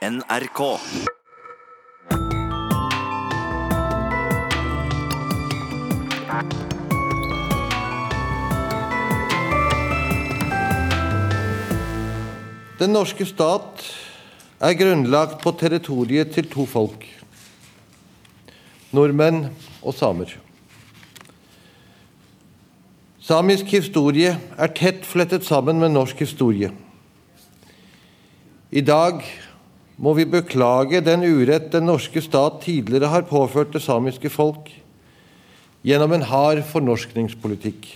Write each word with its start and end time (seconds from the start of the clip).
NRK. 0.00 0.60
Den 12.78 12.94
norske 12.96 13.26
stat 13.28 13.84
er 14.56 14.72
grunnlagt 14.80 15.42
på 15.44 15.52
territoriet 15.60 16.32
til 16.32 16.48
to 16.48 16.64
folk 16.64 17.04
nordmenn 18.96 19.50
og 19.82 19.92
samer. 20.00 20.32
Samisk 23.20 23.76
historie 23.76 24.32
er 24.32 24.74
tett 24.80 25.04
flettet 25.04 25.44
sammen 25.44 25.76
med 25.84 25.92
norsk 25.92 26.24
historie. 26.24 26.72
I 28.72 28.80
dag 28.80 29.20
må 30.00 30.14
vi 30.16 30.24
beklage 30.28 31.02
den 31.04 31.24
urett 31.28 31.70
den 31.74 31.88
norske 31.90 32.22
stat 32.24 32.62
tidligere 32.64 33.12
har 33.12 33.28
påført 33.28 33.74
det 33.74 33.82
samiske 33.84 34.32
folk 34.32 34.70
gjennom 35.84 36.14
en 36.16 36.24
hard 36.28 36.62
fornorskningspolitikk. 36.72 37.88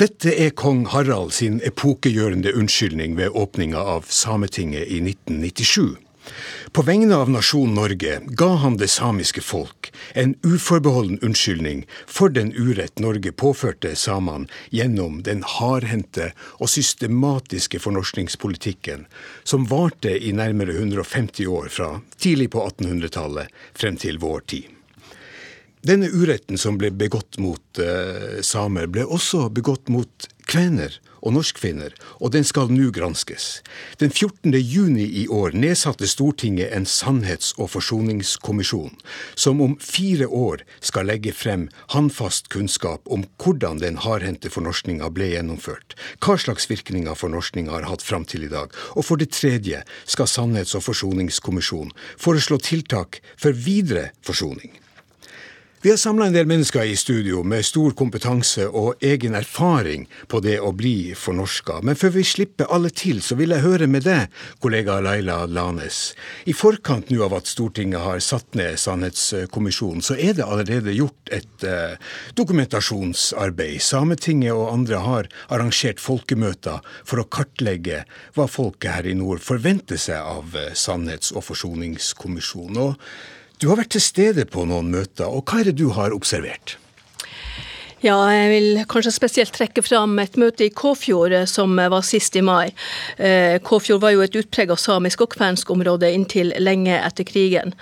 Dette 0.00 0.32
er 0.32 0.54
kong 0.56 0.86
Harald 0.88 1.34
sin 1.36 1.58
epokegjørende 1.66 2.54
unnskyldning 2.56 3.18
ved 3.18 3.36
åpninga 3.36 3.80
av 3.96 4.08
Sametinget 4.08 4.88
i 4.88 5.02
1997. 5.04 5.98
På 6.72 6.82
vegne 6.86 7.16
av 7.16 7.30
nasjonen 7.30 7.74
Norge 7.74 8.20
ga 8.38 8.48
han 8.62 8.76
det 8.80 8.88
samiske 8.92 9.42
folk 9.44 9.90
en 10.14 10.34
uforbeholden 10.42 11.18
unnskyldning 11.22 11.84
for 12.06 12.28
den 12.28 12.52
urett 12.56 12.98
Norge 12.98 13.32
påførte 13.32 13.94
samene 13.96 14.48
gjennom 14.70 15.22
den 15.26 15.42
hardhendte 15.46 16.30
og 16.58 16.70
systematiske 16.70 17.80
fornorskningspolitikken 17.82 19.06
som 19.44 19.68
varte 19.70 20.16
i 20.16 20.32
nærmere 20.36 20.76
150 20.78 21.46
år 21.46 21.70
fra 21.72 21.92
tidlig 22.16 22.50
på 22.54 22.66
1800-tallet 22.68 23.50
frem 23.74 23.98
til 24.00 24.20
vår 24.22 24.44
tid. 24.46 24.68
Denne 25.80 26.10
uretten 26.12 26.58
som 26.60 26.76
ble 26.76 26.90
begått 26.92 27.38
mot 27.40 27.80
uh, 27.80 28.40
samer, 28.44 28.90
ble 28.92 29.06
også 29.08 29.46
begått 29.48 29.88
mot 29.88 30.28
kvener 30.50 30.98
og 31.20 31.34
norskfinner, 31.36 31.94
og 32.20 32.32
den 32.34 32.46
skal 32.46 32.70
nå 32.72 32.90
granskes. 32.94 33.60
Den 34.00 34.10
14. 34.10 34.54
juni 34.56 35.06
i 35.22 35.26
år 35.28 35.54
nedsatte 35.56 36.08
Stortinget 36.10 36.72
en 36.76 36.88
sannhets- 36.88 37.52
og 37.58 37.70
forsoningskommisjon, 37.74 38.96
som 39.34 39.60
om 39.60 39.76
fire 39.80 40.26
år 40.26 40.64
skal 40.80 41.10
legge 41.10 41.34
frem 41.36 41.68
håndfast 41.94 42.50
kunnskap 42.52 43.06
om 43.10 43.26
hvordan 43.42 43.82
den 43.82 44.00
hardhendte 44.00 44.50
fornorskninga 44.52 45.10
ble 45.14 45.32
gjennomført, 45.34 45.96
hva 46.24 46.38
slags 46.40 46.68
virkninger 46.70 47.18
fornorskninga 47.18 47.74
har 47.76 47.88
hatt 47.90 48.04
fram 48.04 48.24
til 48.24 48.48
i 48.48 48.52
dag, 48.52 48.72
og 48.96 49.06
for 49.06 49.20
det 49.20 49.32
tredje 49.36 49.84
skal 50.04 50.30
Sannhets- 50.30 50.76
og 50.78 50.86
forsoningskommisjonen 50.86 51.94
foreslå 52.20 52.60
tiltak 52.64 53.20
for 53.36 53.52
videre 53.52 54.10
forsoning. 54.26 54.79
Vi 55.82 55.90
har 55.90 55.96
samla 55.96 56.26
en 56.26 56.34
del 56.34 56.44
mennesker 56.44 56.82
i 56.84 56.96
studio 56.96 57.38
med 57.40 57.64
stor 57.64 57.94
kompetanse 57.96 58.66
og 58.68 59.00
egen 59.00 59.32
erfaring 59.38 60.02
på 60.28 60.42
det 60.44 60.58
å 60.60 60.74
bli 60.76 61.14
fornorska. 61.16 61.78
Men 61.88 61.96
før 61.96 62.12
vi 62.18 62.24
slipper 62.28 62.68
alle 62.68 62.90
til, 62.92 63.22
så 63.24 63.38
vil 63.38 63.54
jeg 63.54 63.64
høre 63.64 63.88
med 63.88 64.04
deg, 64.04 64.28
kollega 64.60 64.98
Laila 65.00 65.38
Lanes. 65.48 66.02
I 66.44 66.52
forkant 66.52 67.08
nå 67.08 67.24
av 67.24 67.38
at 67.38 67.48
Stortinget 67.48 68.04
har 68.04 68.20
satt 68.20 68.60
ned 68.60 68.76
Sannhetskommisjonen, 68.76 70.04
så 70.04 70.18
er 70.20 70.36
det 70.36 70.44
allerede 70.44 70.98
gjort 70.98 71.32
et 71.32 71.64
eh, 71.64 71.96
dokumentasjonsarbeid. 72.36 73.80
Sametinget 73.80 74.52
og 74.52 74.74
andre 74.74 75.00
har 75.08 75.32
arrangert 75.48 76.04
folkemøter 76.04 76.84
for 77.08 77.24
å 77.24 77.28
kartlegge 77.32 78.04
hva 78.36 78.52
folket 78.52 78.98
her 78.98 79.08
i 79.08 79.16
nord 79.16 79.40
forventer 79.40 79.96
seg 79.96 80.20
av 80.20 80.60
eh, 80.60 80.74
Sannhets- 80.76 81.32
og 81.32 81.48
forsoningskommisjonen. 81.48 82.98
Du 83.60 83.68
har 83.68 83.80
vært 83.82 83.92
til 83.92 84.04
stede 84.04 84.46
på 84.48 84.64
noen 84.68 84.88
møter, 84.92 85.28
og 85.28 85.44
hva 85.44 85.60
er 85.60 85.70
det 85.70 85.76
du 85.80 85.90
har 85.92 86.16
observert? 86.16 86.78
Ja, 88.00 88.16
jeg 88.32 88.48
vil 88.48 88.78
kanskje 88.88 89.12
spesielt 89.12 89.52
trekke 89.52 89.82
fram 89.84 90.14
et 90.22 90.38
møte 90.40 90.64
i 90.64 90.72
Kåfjord 90.72 91.34
eh, 91.36 91.44
som 91.44 91.76
var 91.76 92.00
sist 92.06 92.38
i 92.40 92.42
mai. 92.44 92.72
Eh, 93.20 93.58
Kåfjord 93.60 94.00
var 94.00 94.14
jo 94.14 94.24
et 94.24 94.38
utprega 94.40 94.76
samisk 94.80 95.26
og 95.26 95.34
kvensk 95.34 95.68
område 95.74 96.08
inntil 96.08 96.54
lenge 96.64 96.96
etter 96.96 97.28
krigen. 97.28 97.76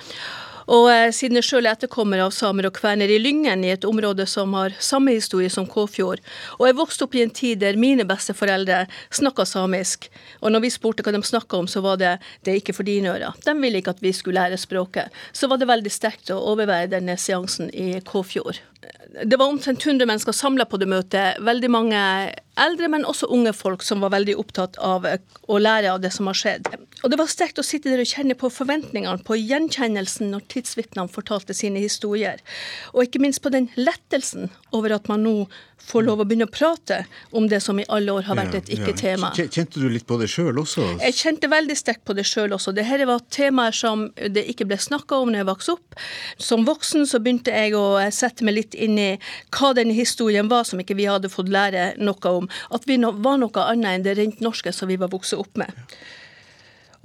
Og 0.68 0.90
eh, 0.92 1.08
siden 1.16 1.38
jeg 1.40 1.46
sjøl 1.48 1.66
er 1.66 1.76
etterkommer 1.76 2.20
av 2.20 2.32
samer 2.36 2.68
og 2.68 2.76
kvener 2.76 3.08
i 3.08 3.18
Lyngen, 3.22 3.64
i 3.64 3.72
et 3.72 3.86
område 3.88 4.26
som 4.28 4.52
har 4.58 4.76
samme 4.84 5.14
historie 5.16 5.48
som 5.52 5.66
Kåfjord, 5.68 6.20
og 6.58 6.66
jeg 6.68 6.76
vokste 6.76 7.06
opp 7.06 7.16
i 7.16 7.24
en 7.24 7.32
tid 7.32 7.62
der 7.62 7.80
mine 7.80 8.04
besteforeldre 8.08 8.82
snakka 9.14 9.46
samisk, 9.48 10.10
og 10.42 10.52
når 10.52 10.66
vi 10.66 10.72
spurte 10.74 11.06
hva 11.06 11.14
de 11.16 11.22
snakka 11.24 11.62
om, 11.62 11.70
så 11.70 11.80
var 11.84 12.00
det 12.00 12.18
det 12.44 12.52
er 12.52 12.60
ikke 12.60 12.76
for 12.76 12.88
dine 12.88 13.14
ører. 13.14 13.36
De 13.44 13.56
ville 13.56 13.80
ikke 13.80 13.96
at 13.96 14.04
vi 14.04 14.12
skulle 14.12 14.40
lære 14.40 14.60
språket. 14.60 15.14
Så 15.32 15.48
var 15.48 15.60
det 15.60 15.70
veldig 15.70 15.92
sterkt 15.92 16.32
å 16.34 16.40
overveie 16.52 16.90
denne 16.90 17.16
seansen 17.16 17.72
i 17.72 18.02
Kåfjord. 18.04 18.60
Det 19.24 19.36
var 19.36 19.46
omtrent 19.46 19.86
100 19.86 20.06
mennesker 20.06 20.32
samla 20.32 20.64
på 20.68 20.78
det 20.78 20.86
møtet. 20.86 21.40
Veldig 21.42 21.70
mange 21.72 22.00
eldre, 22.58 22.90
men 22.92 23.06
også 23.08 23.26
unge 23.34 23.52
folk 23.56 23.82
som 23.82 24.02
var 24.04 24.12
veldig 24.14 24.36
opptatt 24.38 24.78
av 24.84 25.06
å 25.06 25.58
lære 25.58 25.90
av 25.90 26.02
det 26.02 26.12
som 26.14 26.28
har 26.30 26.38
skjedd. 26.38 26.68
Og 27.02 27.10
det 27.10 27.18
var 27.18 27.30
sterkt 27.30 27.58
å 27.58 27.66
sitte 27.66 27.90
der 27.90 28.02
og 28.02 28.10
kjenne 28.10 28.36
på 28.38 28.50
forventningene, 28.52 29.24
på 29.26 29.38
gjenkjennelsen 29.38 30.30
når 30.34 30.46
tidsvitnene 30.54 31.10
fortalte 31.10 31.56
sine 31.56 31.82
historier. 31.82 32.42
Og 32.94 33.06
ikke 33.06 33.22
minst 33.22 33.42
på 33.42 33.52
den 33.54 33.70
lettelsen 33.78 34.52
over 34.70 34.94
at 34.98 35.10
man 35.10 35.26
nå 35.26 35.36
får 35.88 36.04
lov 36.06 36.22
å 36.22 36.26
begynne 36.28 36.48
å 36.48 36.52
prate 36.52 37.02
om 37.36 37.46
det 37.48 37.60
som 37.64 37.78
i 37.80 37.86
alle 37.88 38.12
år 38.12 38.26
har 38.28 38.38
vært 38.38 38.56
et 38.58 38.72
ikke-tema. 38.76 39.30
Ja. 39.38 39.46
Kjente 39.48 39.80
du 39.80 39.88
litt 39.92 40.06
på 40.08 40.18
det 40.20 40.28
sjøl 40.32 40.60
også? 40.60 40.84
Jeg 41.00 41.16
kjente 41.16 41.50
veldig 41.50 41.76
sterkt 41.78 42.04
på 42.08 42.16
det 42.18 42.26
sjøl 42.28 42.54
også. 42.56 42.74
Dette 42.76 43.08
var 43.08 43.24
temaer 43.34 43.76
som 43.76 44.08
det 44.18 44.44
ikke 44.52 44.68
ble 44.68 44.80
snakka 44.82 45.22
om 45.22 45.32
når 45.32 45.42
jeg 45.42 45.50
vokste 45.52 45.76
opp. 45.78 45.98
Som 46.50 46.66
voksen 46.68 47.08
så 47.08 47.22
begynte 47.22 47.54
jeg 47.54 47.76
å 47.78 47.86
sette 48.14 48.46
meg 48.46 48.58
litt 48.60 48.76
inn 48.76 48.98
i 49.00 49.10
hva 49.54 49.72
denne 49.76 49.96
historien 49.96 50.50
var 50.50 50.68
som 50.68 50.80
ikke 50.82 50.98
vi 50.98 51.08
hadde 51.08 51.32
fått 51.32 51.52
lære 51.52 51.92
noe 52.02 52.36
om. 52.42 52.50
At 52.74 52.88
vi 52.88 53.00
var 53.00 53.40
noe 53.40 53.66
annet 53.68 53.98
enn 53.98 54.06
det 54.06 54.18
rent 54.18 54.44
norske 54.44 54.74
som 54.74 54.90
vi 54.90 55.00
var 55.00 55.12
vokst 55.14 55.38
opp 55.38 55.56
med. 55.60 55.72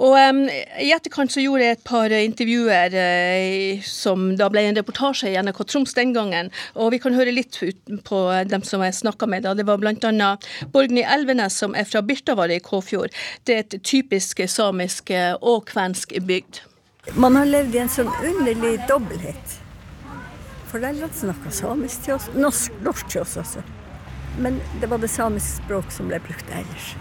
Og 0.02 0.16
um, 0.18 0.40
I 0.50 0.90
etterkant 0.96 1.30
så 1.30 1.44
gjorde 1.44 1.68
jeg 1.68 1.78
et 1.78 1.84
par 1.86 2.14
intervjuer 2.18 2.96
uh, 2.98 3.84
som 3.86 4.32
da 4.40 4.50
ble 4.50 4.66
en 4.66 4.80
reportasje 4.80 5.30
i 5.30 5.38
NRK 5.38 5.62
Troms 5.70 5.94
den 5.94 6.16
gangen. 6.16 6.50
og 6.74 6.92
Vi 6.96 7.02
kan 7.04 7.14
høre 7.14 7.36
litt 7.36 7.60
på 8.08 8.22
dem 8.50 8.66
som 8.66 8.82
jeg 8.82 8.98
snakka 8.98 9.30
med. 9.30 9.46
da. 9.46 9.54
Det 9.54 9.68
var 9.70 9.78
bl.a. 9.82 10.32
Borgny 10.74 11.06
Elvenes, 11.06 11.58
som 11.62 11.76
er 11.78 11.86
fra 11.86 12.02
Birtavarre 12.02 12.58
i 12.58 12.64
Kåfjord. 12.64 13.14
Det 13.46 13.56
er 13.56 13.66
et 13.68 13.80
typisk 13.84 14.42
samisk 14.50 15.14
og 15.42 15.68
kvensk 15.70 16.18
bygd. 16.26 16.64
Man 17.20 17.36
har 17.36 17.46
levd 17.46 17.76
i 17.76 17.82
en 17.84 17.92
sånn 17.92 18.12
underlig 18.24 18.78
dobbelthet. 18.88 19.58
Foreldrene 20.72 21.14
snakka 21.14 21.52
samisk 21.54 22.06
til 22.06 22.16
oss, 22.16 22.30
norsk, 22.34 22.78
norsk 22.82 23.10
til 23.12 23.22
oss 23.22 23.36
også. 23.38 23.62
Men 24.42 24.62
det 24.82 24.90
var 24.90 25.04
det 25.04 25.12
samiske 25.14 25.60
språk 25.60 25.92
som 25.94 26.08
ble 26.10 26.18
brukt 26.24 26.48
ellers. 26.50 26.94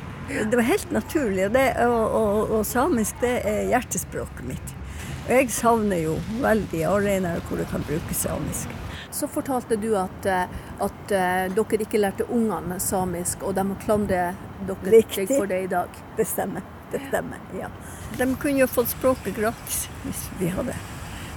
Det 0.50 0.56
var 0.56 0.66
helt 0.66 0.90
naturlig. 0.90 1.46
Og, 1.46 1.52
det, 1.56 1.64
og, 1.86 2.14
og, 2.18 2.54
og 2.58 2.66
samisk 2.66 3.20
det 3.22 3.34
er 3.48 3.66
hjertespråket 3.72 4.46
mitt. 4.48 4.74
Og 5.22 5.32
jeg 5.36 5.50
savner 5.54 6.02
jo 6.02 6.16
veldig 6.42 6.80
arenaer 6.88 7.42
hvor 7.46 7.60
du 7.60 7.66
kan 7.70 7.84
bruke 7.86 8.16
samisk. 8.16 8.72
Så 9.12 9.28
fortalte 9.28 9.76
du 9.76 9.90
at, 10.00 10.26
eh, 10.26 10.54
at 10.82 11.12
uh, 11.12 11.52
dere 11.52 11.84
ikke 11.84 12.00
lærte 12.00 12.26
ungene 12.32 12.78
samisk, 12.80 13.44
og 13.44 13.54
de 13.58 13.66
må 13.68 13.76
klandre 13.84 14.32
dere 14.66 14.94
Riktig. 14.96 15.28
for 15.34 15.46
det 15.50 15.60
i 15.66 15.70
dag. 15.70 16.00
Det 16.16 16.26
stemmer. 16.26 16.64
Det 16.92 17.00
stemmer, 17.08 17.40
ja. 17.56 17.68
De 18.18 18.26
kunne 18.40 18.64
jo 18.64 18.68
fått 18.68 18.90
språket 18.92 19.36
gratis 19.36 19.86
hvis 20.02 20.26
vi 20.40 20.50
hadde 20.52 20.74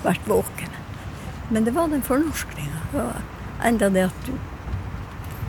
vært 0.03 0.27
våkne. 0.27 0.83
Men 1.51 1.67
det 1.67 1.75
var 1.75 1.91
den 1.91 2.03
fornorskninga. 2.03 3.05
Enda 3.63 3.91
det 3.93 4.09
at 4.09 4.27
du 4.27 4.33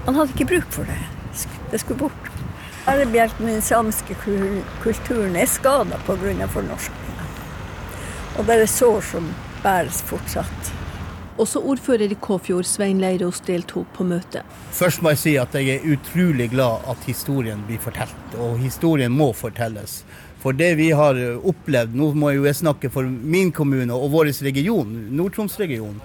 man 0.07 0.15
hadde 0.15 0.37
ikke 0.37 0.47
bruk 0.47 0.69
for 0.71 0.87
det. 0.87 1.01
Det 1.73 1.81
skulle 1.83 1.99
bort. 1.99 2.36
Bærebjelken 2.87 3.43
med 3.45 3.57
den 3.57 3.63
samiske 3.67 4.15
kulturen 4.83 5.35
er 5.37 5.49
skada 5.51 5.97
pga. 6.07 6.47
fornorskninga. 6.47 7.25
Og 8.39 8.47
det 8.47 8.61
er 8.63 8.67
sår 8.71 9.01
som 9.03 9.25
bæres 9.65 10.03
fortsatt. 10.07 10.71
Også 11.37 11.59
ordfører 11.67 12.13
i 12.15 12.15
Kåfjord, 12.15 12.65
Svein 12.65 13.01
Leirås, 13.03 13.41
deltok 13.41 13.89
på 13.97 14.07
møtet. 14.07 14.47
Først 14.71 15.03
må 15.03 15.11
jeg 15.11 15.19
si 15.19 15.35
at 15.37 15.57
jeg 15.59 15.73
er 15.75 15.89
utrolig 15.97 16.47
glad 16.53 16.87
at 16.87 17.03
historien 17.11 17.65
blir 17.67 17.83
fortalt, 17.83 18.39
og 18.39 18.55
historien 18.63 19.11
må 19.11 19.33
fortelles. 19.35 20.05
For 20.39 20.55
det 20.55 20.77
vi 20.79 20.93
har 20.95 21.19
opplevd, 21.43 21.97
nå 21.99 22.13
må 22.15 22.31
jeg 22.31 22.39
jo 22.39 22.53
snakke 22.55 22.93
for 22.95 23.03
min 23.03 23.51
kommune 23.51 23.99
og 23.99 24.13
vår 24.15 24.31
region, 24.47 24.95
Nord-Troms-regionen, 25.11 25.99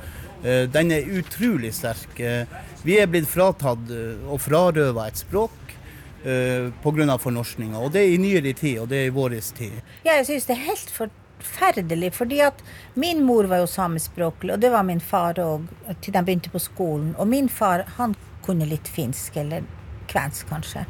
eh, 0.44 0.66
den 0.66 0.92
er 0.92 1.14
utrolig 1.20 1.76
sterk. 1.78 2.18
Eh, 2.18 2.50
vi 2.82 2.98
er 2.98 3.06
blitt 3.06 3.30
fratatt 3.30 3.94
eh, 3.94 4.18
og 4.26 4.42
frarøva 4.42 5.06
et 5.08 5.22
språk 5.22 5.78
pga. 6.24 7.18
fornorskninga. 7.18 7.80
Og 7.80 7.92
det 7.92 8.02
er 8.02 8.14
i 8.14 8.18
nyere 8.18 8.54
tid, 8.54 8.80
og 8.80 8.90
det 8.90 8.98
er 8.98 9.06
i 9.06 9.16
vår 9.16 9.40
tid. 9.56 9.82
Ja, 10.06 10.16
jeg 10.20 10.26
synes 10.26 10.46
det 10.46 10.56
er 10.58 10.66
helt 10.70 10.92
forferdelig. 10.92 12.14
fordi 12.14 12.40
at 12.40 12.64
min 12.94 13.24
mor 13.24 13.44
var 13.44 13.58
jo 13.58 13.66
samiskspråklig, 13.66 14.54
og 14.54 14.62
det 14.62 14.72
var 14.72 14.84
min 14.84 15.00
far 15.00 15.34
òg, 15.34 15.68
til 16.02 16.14
de 16.14 16.24
begynte 16.24 16.50
på 16.50 16.60
skolen. 16.60 17.16
Og 17.18 17.28
min 17.28 17.50
far 17.50 17.86
han 17.98 18.16
kunne 18.44 18.66
litt 18.66 18.88
finsk, 18.88 19.38
eller 19.38 19.64
kvensk 20.08 20.48
kanskje. 20.50 20.86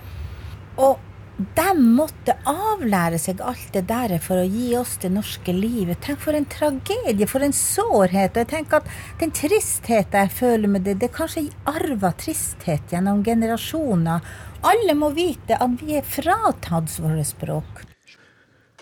Og 0.77 0.99
de 1.37 1.71
måtte 1.79 2.35
avlære 2.49 3.17
seg 3.21 3.41
alt 3.41 3.71
det 3.73 3.85
der 3.89 4.13
for 4.21 4.41
å 4.41 4.47
gi 4.47 4.71
oss 4.77 4.97
det 5.01 5.09
norske 5.13 5.53
livet. 5.55 6.01
Tenk 6.03 6.21
for 6.21 6.37
en 6.37 6.45
tragedie, 6.45 7.27
for 7.29 7.45
en 7.45 7.55
sårhet. 7.55 8.35
Og 8.35 8.43
jeg 8.43 8.51
tenker 8.51 8.81
at 8.81 9.21
den 9.21 9.33
tristheten 9.35 10.25
jeg 10.25 10.35
føler 10.37 10.71
med 10.71 10.85
det, 10.85 10.99
det 11.01 11.09
er 11.09 11.15
kanskje 11.15 11.47
arva 11.69 12.13
tristhet 12.19 12.93
gjennom 12.93 13.23
generasjoner. 13.25 14.27
Alle 14.61 14.97
må 14.97 15.13
vite 15.17 15.57
at 15.57 15.79
vi 15.81 15.97
er 15.97 16.05
fratatt 16.05 16.99
våre 17.01 17.25
språk. 17.25 17.90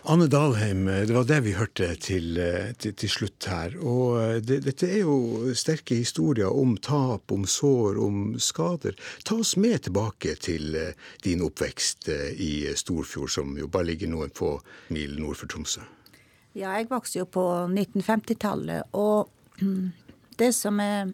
Anne 0.10 0.26
Dalheim, 0.28 0.86
det 0.86 1.14
var 1.14 1.24
det 1.24 1.36
vi 1.46 1.52
hørte 1.54 1.92
til, 2.02 2.38
eh, 2.42 2.72
til, 2.82 2.96
til 2.98 3.12
slutt 3.14 3.46
her. 3.46 3.76
Og 3.78 4.16
eh, 4.18 4.40
det, 4.42 4.56
dette 4.66 4.88
er 4.90 5.04
jo 5.04 5.52
sterke 5.54 6.00
historier 6.00 6.50
om 6.50 6.72
tap, 6.82 7.30
om 7.30 7.44
sår, 7.46 8.00
om 8.02 8.32
skader. 8.42 8.98
Ta 9.22 9.38
oss 9.44 9.54
med 9.62 9.84
tilbake 9.86 10.34
til 10.42 10.74
eh, 10.82 10.98
din 11.22 11.46
oppvekst 11.46 12.10
i 12.42 12.74
Storfjord, 12.74 13.30
som 13.36 13.54
jo 13.62 13.70
bare 13.70 13.92
ligger 13.92 14.10
noen 14.10 14.34
få 14.34 14.56
mil 14.90 15.14
nord 15.22 15.38
for 15.44 15.54
Tromsø. 15.54 15.86
Ja, 16.58 16.74
jeg 16.74 16.90
vokste 16.90 17.22
jo 17.22 17.30
på 17.30 17.46
1950-tallet, 17.70 18.90
og 18.98 19.30
det 20.42 20.54
som 20.58 20.82
er 20.82 21.14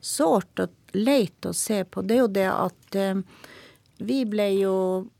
sårt 0.00 0.64
og 0.64 0.96
leit 0.96 1.44
å 1.44 1.52
se 1.52 1.84
på, 1.84 2.08
det 2.08 2.16
er 2.16 2.24
jo 2.24 2.36
det 2.40 2.52
at 2.56 3.02
vi 4.00 4.22
ble 4.24 4.52
jo 4.62 4.76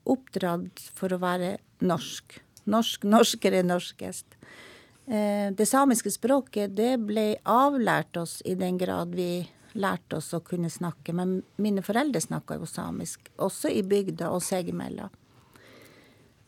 oppdratt 0.09 0.89
for 0.97 1.13
å 1.13 1.21
være 1.21 1.59
norsk. 1.85 2.47
Norsk, 2.71 3.07
norskere 3.09 3.63
norskest. 3.67 4.37
Eh, 5.07 5.51
det 5.57 5.67
samiske 5.67 6.13
språket 6.15 6.77
det 6.79 6.95
ble 7.03 7.35
avlært 7.49 8.17
oss 8.21 8.39
i 8.47 8.55
den 8.55 8.79
grad 8.79 9.17
vi 9.19 9.49
lærte 9.73 10.19
oss 10.19 10.33
å 10.35 10.43
kunne 10.45 10.71
snakke. 10.71 11.15
Men 11.17 11.41
mine 11.59 11.83
foreldre 11.83 12.23
snakka 12.23 12.61
jo 12.61 12.69
samisk, 12.69 13.31
også 13.39 13.73
i 13.75 13.83
bygda 13.87 14.31
og 14.31 14.43
seg 14.47 14.71
imellom. 14.71 15.11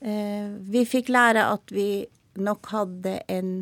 Eh, 0.03 0.51
vi 0.59 0.85
fikk 0.87 1.13
lære 1.15 1.47
at 1.55 1.75
vi 1.75 2.05
nok 2.43 2.71
hadde 2.73 3.21
en 3.31 3.55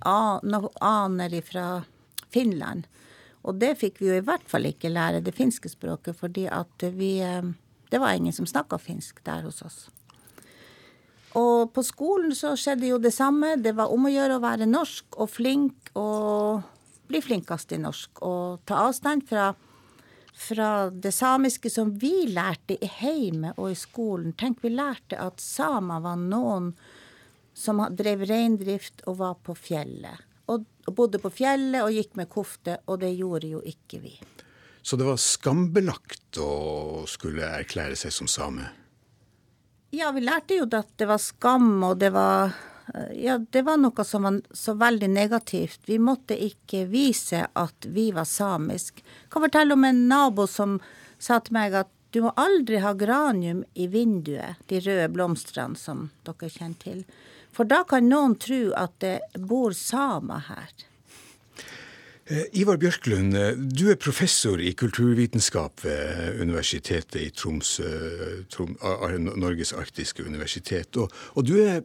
noen 0.00 0.68
aner 0.80 1.40
fra 1.44 1.82
Finland. 2.32 2.86
Og 3.42 3.56
det 3.60 3.74
fikk 3.80 4.00
vi 4.00 4.10
jo 4.10 4.18
i 4.18 4.24
hvert 4.24 4.46
fall 4.48 4.68
ikke 4.68 4.92
lære, 4.92 5.22
det 5.24 5.36
finske 5.36 5.68
språket, 5.72 6.16
fordi 6.16 6.46
at 6.48 6.90
vi 6.96 7.18
eh, 7.20 7.42
Det 7.90 7.98
var 7.98 8.14
ingen 8.14 8.32
som 8.32 8.46
snakka 8.46 8.78
finsk 8.78 9.18
der 9.24 9.42
hos 9.42 9.62
oss. 9.62 9.88
Og 11.38 11.70
på 11.74 11.82
skolen 11.86 12.34
så 12.34 12.56
skjedde 12.58 12.88
jo 12.90 12.98
det 12.98 13.12
samme. 13.14 13.54
Det 13.62 13.76
var 13.78 13.92
om 13.94 14.06
å 14.06 14.12
gjøre 14.12 14.38
å 14.38 14.42
være 14.42 14.66
norsk 14.66 15.18
og 15.20 15.30
flink 15.30 15.92
og 15.98 16.62
bli 17.10 17.20
flinkest 17.22 17.74
i 17.74 17.80
norsk. 17.82 18.22
Og 18.26 18.64
ta 18.66 18.82
avstand 18.86 19.26
fra, 19.28 19.50
fra 20.34 20.70
det 20.90 21.12
samiske 21.14 21.70
som 21.70 21.92
vi 22.02 22.26
lærte 22.30 22.78
i 22.78 22.90
heimet 23.00 23.58
og 23.58 23.70
i 23.70 23.78
skolen. 23.78 24.34
Tenk, 24.38 24.62
vi 24.64 24.74
lærte 24.74 25.20
at 25.22 25.42
samer 25.42 26.02
var 26.02 26.18
noen 26.18 26.72
som 27.54 27.82
drev 27.94 28.24
reindrift 28.26 29.04
og 29.10 29.20
var 29.22 29.38
på 29.44 29.54
fjellet. 29.58 30.26
Og, 30.50 30.66
og 30.88 30.94
bodde 30.96 31.20
på 31.22 31.30
fjellet 31.30 31.84
og 31.84 31.94
gikk 31.94 32.16
med 32.18 32.30
kofte, 32.32 32.80
og 32.90 33.02
det 33.04 33.12
gjorde 33.14 33.52
jo 33.52 33.62
ikke 33.62 34.00
vi. 34.02 34.16
Så 34.82 34.96
det 34.96 35.06
var 35.06 35.20
skambelagt 35.20 36.40
å 36.40 37.04
skulle 37.10 37.46
erklære 37.60 37.98
seg 38.00 38.14
som 38.16 38.30
same? 38.30 38.70
Ja, 39.90 40.10
vi 40.14 40.22
lærte 40.22 40.54
jo 40.54 40.66
at 40.70 40.92
det 40.96 41.08
var 41.10 41.18
skam, 41.18 41.72
og 41.82 41.98
det 41.98 42.12
var 42.14 42.52
ja, 43.14 43.38
det 43.38 43.62
var 43.62 43.78
noe 43.78 44.04
som 44.04 44.26
var 44.26 44.40
så 44.54 44.74
veldig 44.78 45.08
negativt. 45.10 45.80
Vi 45.86 45.98
måtte 45.98 46.34
ikke 46.34 46.84
vise 46.90 47.44
at 47.46 47.86
vi 47.86 48.10
var 48.14 48.26
samisk. 48.26 49.02
Jeg 49.02 49.30
kan 49.30 49.44
fortelle 49.46 49.74
om 49.74 49.86
en 49.86 50.06
nabo 50.10 50.46
som 50.50 50.78
sa 51.18 51.40
til 51.40 51.54
meg 51.54 51.74
at 51.78 51.90
du 52.10 52.24
må 52.24 52.32
aldri 52.38 52.80
ha 52.82 52.92
granium 52.98 53.62
i 53.74 53.86
vinduet, 53.86 54.58
de 54.66 54.80
røde 54.82 55.10
blomstene 55.14 55.78
som 55.78 56.08
dere 56.26 56.50
kjenner 56.50 56.80
til. 56.82 57.04
For 57.54 57.66
da 57.66 57.84
kan 57.86 58.08
noen 58.10 58.34
tro 58.38 58.70
at 58.78 58.96
det 59.02 59.18
bor 59.38 59.74
samer 59.76 60.46
her. 60.50 60.89
Eh, 62.30 62.44
Ivar 62.52 62.78
Bjørklund, 62.78 63.34
eh, 63.34 63.56
du 63.58 63.88
er 63.90 63.96
professor 63.98 64.60
i 64.62 64.70
kulturvitenskap 64.78 65.82
ved 65.82 66.36
Universitetet 66.38 67.16
i 67.18 67.30
Tromsø, 67.34 67.88
Trom, 68.48 68.76
Norges 69.34 69.72
arktiske 69.74 70.22
universitet. 70.22 70.96
Og, 70.96 71.10
og 71.34 71.48
du 71.48 71.56
er 71.58 71.80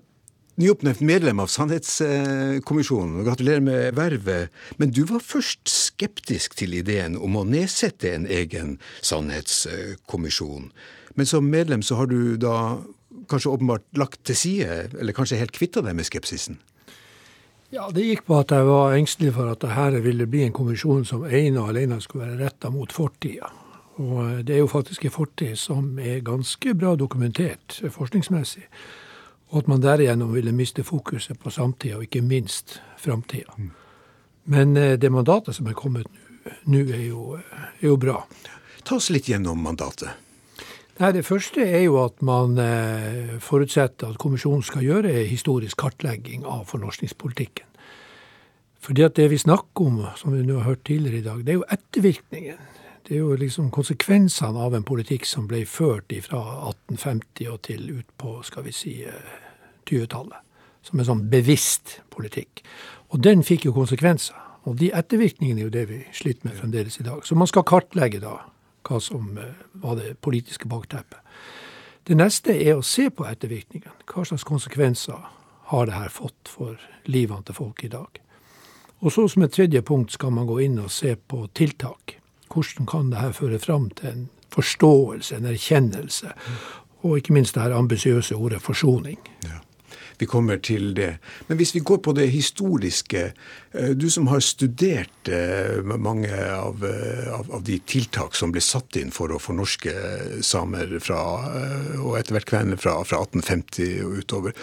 nyoppnevnt 0.62 1.01
medlem 1.01 1.42
av 1.42 1.50
Sannhetskommisjonen. 1.50 3.24
Gratulerer 3.25 3.65
med 3.65 3.97
vervet. 3.97 4.53
Men 4.77 4.94
du 4.94 5.01
var 5.09 5.25
først 5.25 5.65
skeptisk 5.65 6.53
til 6.62 6.77
ideen 6.77 7.18
om 7.18 7.39
å 7.41 7.44
nedsette 7.48 8.13
en 8.13 8.30
egen 8.30 8.77
sannhetskommisjon. 9.01 10.69
Men 11.18 11.25
som 11.25 11.50
medlem 11.50 11.81
så 11.81 11.98
har 11.98 12.13
du 12.13 12.38
da 12.38 12.86
kanskje 13.31 13.50
åpenbart 13.50 13.89
lagt 13.98 14.21
til 14.30 14.38
side, 14.38 14.80
eller 14.94 15.18
kanskje 15.18 15.41
helt 15.41 15.57
kvitta 15.57 15.81
deg 15.81 15.98
med 15.98 16.06
skepsisen? 16.06 16.62
Ja, 17.69 17.89
Det 17.91 18.03
gikk 18.06 18.25
på 18.25 18.38
at 18.39 18.51
jeg 18.53 18.65
var 18.67 18.94
engstelig 18.95 19.33
for 19.35 19.51
at 19.51 19.63
dette 19.63 20.01
ville 20.06 20.27
bli 20.29 20.44
en 20.45 20.53
kommisjon 20.53 21.06
som 21.06 21.25
ene 21.25 21.62
og 21.62 21.71
alene 21.73 22.00
skulle 22.01 22.27
være 22.27 22.44
retta 22.45 22.69
mot 22.69 22.91
fortida. 22.91 23.50
Og 23.97 24.19
eh, 24.23 24.44
det 24.45 24.56
er 24.56 24.62
jo 24.63 24.69
faktisk 24.71 25.06
en 25.06 25.15
fortid 25.15 25.56
som 25.59 26.00
er 26.00 26.23
ganske 26.25 26.75
bra 26.75 26.95
dokumentert 26.95 27.79
forskningsmessig. 27.91 28.67
Og 29.53 29.63
at 29.63 29.67
man 29.71 29.81
derigjennom 29.81 30.33
ville 30.33 30.51
miste 30.51 30.83
fokuset 30.83 31.39
på 31.39 31.50
samtida, 31.53 31.97
og 31.97 32.03
ikke 32.07 32.21
minst 32.21 32.79
framtida. 32.97 33.53
Mm. 33.57 33.71
Men 34.44 34.77
eh, 34.77 34.97
det 35.00 35.12
mandatet 35.12 35.56
som 35.56 35.67
er 35.67 35.77
kommet 35.77 36.07
nå, 36.69 36.79
er, 36.79 37.01
er, 37.01 37.88
jo 37.88 37.97
bra. 37.97 38.19
Ta 38.85 39.00
oss 39.00 39.09
litt 39.09 39.29
gjennom 39.29 39.62
mandatet. 39.63 40.25
Nei, 40.95 41.12
Det 41.12 41.25
første 41.25 41.59
er 41.62 41.81
jo 41.83 41.97
at 42.06 42.21
man 42.24 42.57
eh, 42.57 43.36
forutsetter 43.44 44.13
at 44.13 44.19
kommisjonen 44.21 44.63
skal 44.63 44.86
gjøre 44.86 45.25
historisk 45.27 45.77
kartlegging 45.77 46.45
av 46.47 46.69
fornorskningspolitikken. 46.69 47.68
Fordi 48.80 49.03
at 49.03 49.18
det 49.18 49.25
vi 49.31 49.38
snakker 49.38 49.89
om, 49.89 50.06
som 50.15 50.31
vi 50.31 50.45
nå 50.45 50.62
har 50.62 50.69
hørt 50.69 50.86
tidligere 50.86 51.18
i 51.18 51.25
dag, 51.25 51.44
det 51.44 51.51
er 51.51 51.59
jo 51.59 51.68
ettervirkningen. 51.74 52.63
Det 53.07 53.15
er 53.15 53.19
jo 53.19 53.36
liksom 53.36 53.71
konsekvensene 53.75 54.62
av 54.62 54.74
en 54.74 54.88
politikk 54.88 55.27
som 55.27 55.50
ble 55.50 55.65
ført 55.65 56.15
fra 56.30 56.42
1850 56.69 57.51
og 57.51 57.62
til 57.68 57.91
ut 57.91 58.07
på 58.18 58.39
skal 58.48 58.63
vi 58.63 58.71
si 58.71 58.95
20-tallet. 59.89 60.39
Eh, 60.39 60.41
som 60.86 61.00
en 61.01 61.07
sånn 61.07 61.27
bevisst 61.30 62.00
politikk. 62.13 62.62
Og 63.09 63.19
den 63.25 63.44
fikk 63.44 63.65
jo 63.68 63.75
konsekvenser. 63.75 64.38
Og 64.65 64.77
de 64.80 64.91
ettervirkningene 64.95 65.63
er 65.63 65.68
jo 65.68 65.74
det 65.74 65.86
vi 65.89 66.03
sliter 66.13 66.48
med 66.48 66.59
fremdeles 66.59 67.00
i 67.01 67.06
dag. 67.06 67.25
Så 67.25 67.36
man 67.38 67.50
skal 67.50 67.65
kartlegge 67.68 68.21
da 68.21 68.38
hva 68.85 68.99
som 69.01 69.37
eh, 69.37 69.55
var 69.81 69.97
det 69.99 70.17
politiske 70.21 70.69
bakteppet. 70.71 71.19
Det 72.05 72.17
neste 72.17 72.53
er 72.53 72.77
å 72.77 72.85
se 72.85 73.09
på 73.09 73.25
ettervirkningene. 73.25 74.05
Hva 74.05 74.25
slags 74.27 74.45
konsekvenser 74.45 75.25
har 75.71 75.89
det 75.89 75.97
her 75.97 76.13
fått 76.13 76.51
for 76.51 76.77
livene 77.09 77.41
til 77.47 77.57
folk 77.57 77.83
i 77.83 77.89
dag? 77.89 78.21
Og 79.01 79.12
så 79.12 79.25
som 79.29 79.43
et 79.43 79.53
tredje 79.53 79.81
punkt 79.86 80.13
skal 80.13 80.33
man 80.33 80.48
gå 80.48 80.60
inn 80.67 80.77
og 80.79 80.93
se 80.93 81.15
på 81.17 81.48
tiltak. 81.57 82.19
Hvordan 82.53 82.88
kan 82.88 83.10
det 83.12 83.24
her 83.24 83.33
føre 83.33 83.60
fram 83.60 83.89
til 83.98 84.12
en 84.12 84.25
forståelse, 84.53 85.36
en 85.36 85.50
erkjennelse, 85.50 86.31
og 87.01 87.17
ikke 87.17 87.33
minst 87.33 87.57
det 87.57 87.65
her 87.65 87.75
ambisiøse 87.75 88.38
ordet 88.38 88.62
forsoning. 88.62 89.17
Ja 89.43 89.64
vi 90.22 90.27
kommer 90.29 90.60
til 90.63 90.93
det. 90.98 91.17
Men 91.48 91.60
hvis 91.60 91.74
vi 91.75 91.84
går 91.86 92.01
på 92.05 92.13
det 92.17 92.27
historiske, 92.34 93.24
eh, 93.74 93.91
du 93.98 94.07
som 94.10 94.27
har 94.31 94.43
studert 94.43 95.29
eh, 95.29 95.81
mange 95.84 96.31
av, 96.31 96.84
eh, 96.86 97.34
av, 97.34 97.51
av 97.60 97.63
de 97.67 97.79
tiltak 97.79 98.36
som 98.36 98.53
ble 98.55 98.63
satt 98.63 98.98
inn 99.01 99.13
for 99.15 99.34
å 99.34 99.41
fornorske 99.41 99.93
samer 100.45 100.98
fra, 101.03 101.22
og 102.01 102.17
etter 102.19 102.38
hvert 102.38 102.50
kvener 102.50 102.81
fra, 102.81 102.98
fra 103.07 103.22
1850 103.25 104.03
og 104.05 104.19
utover, 104.22 104.57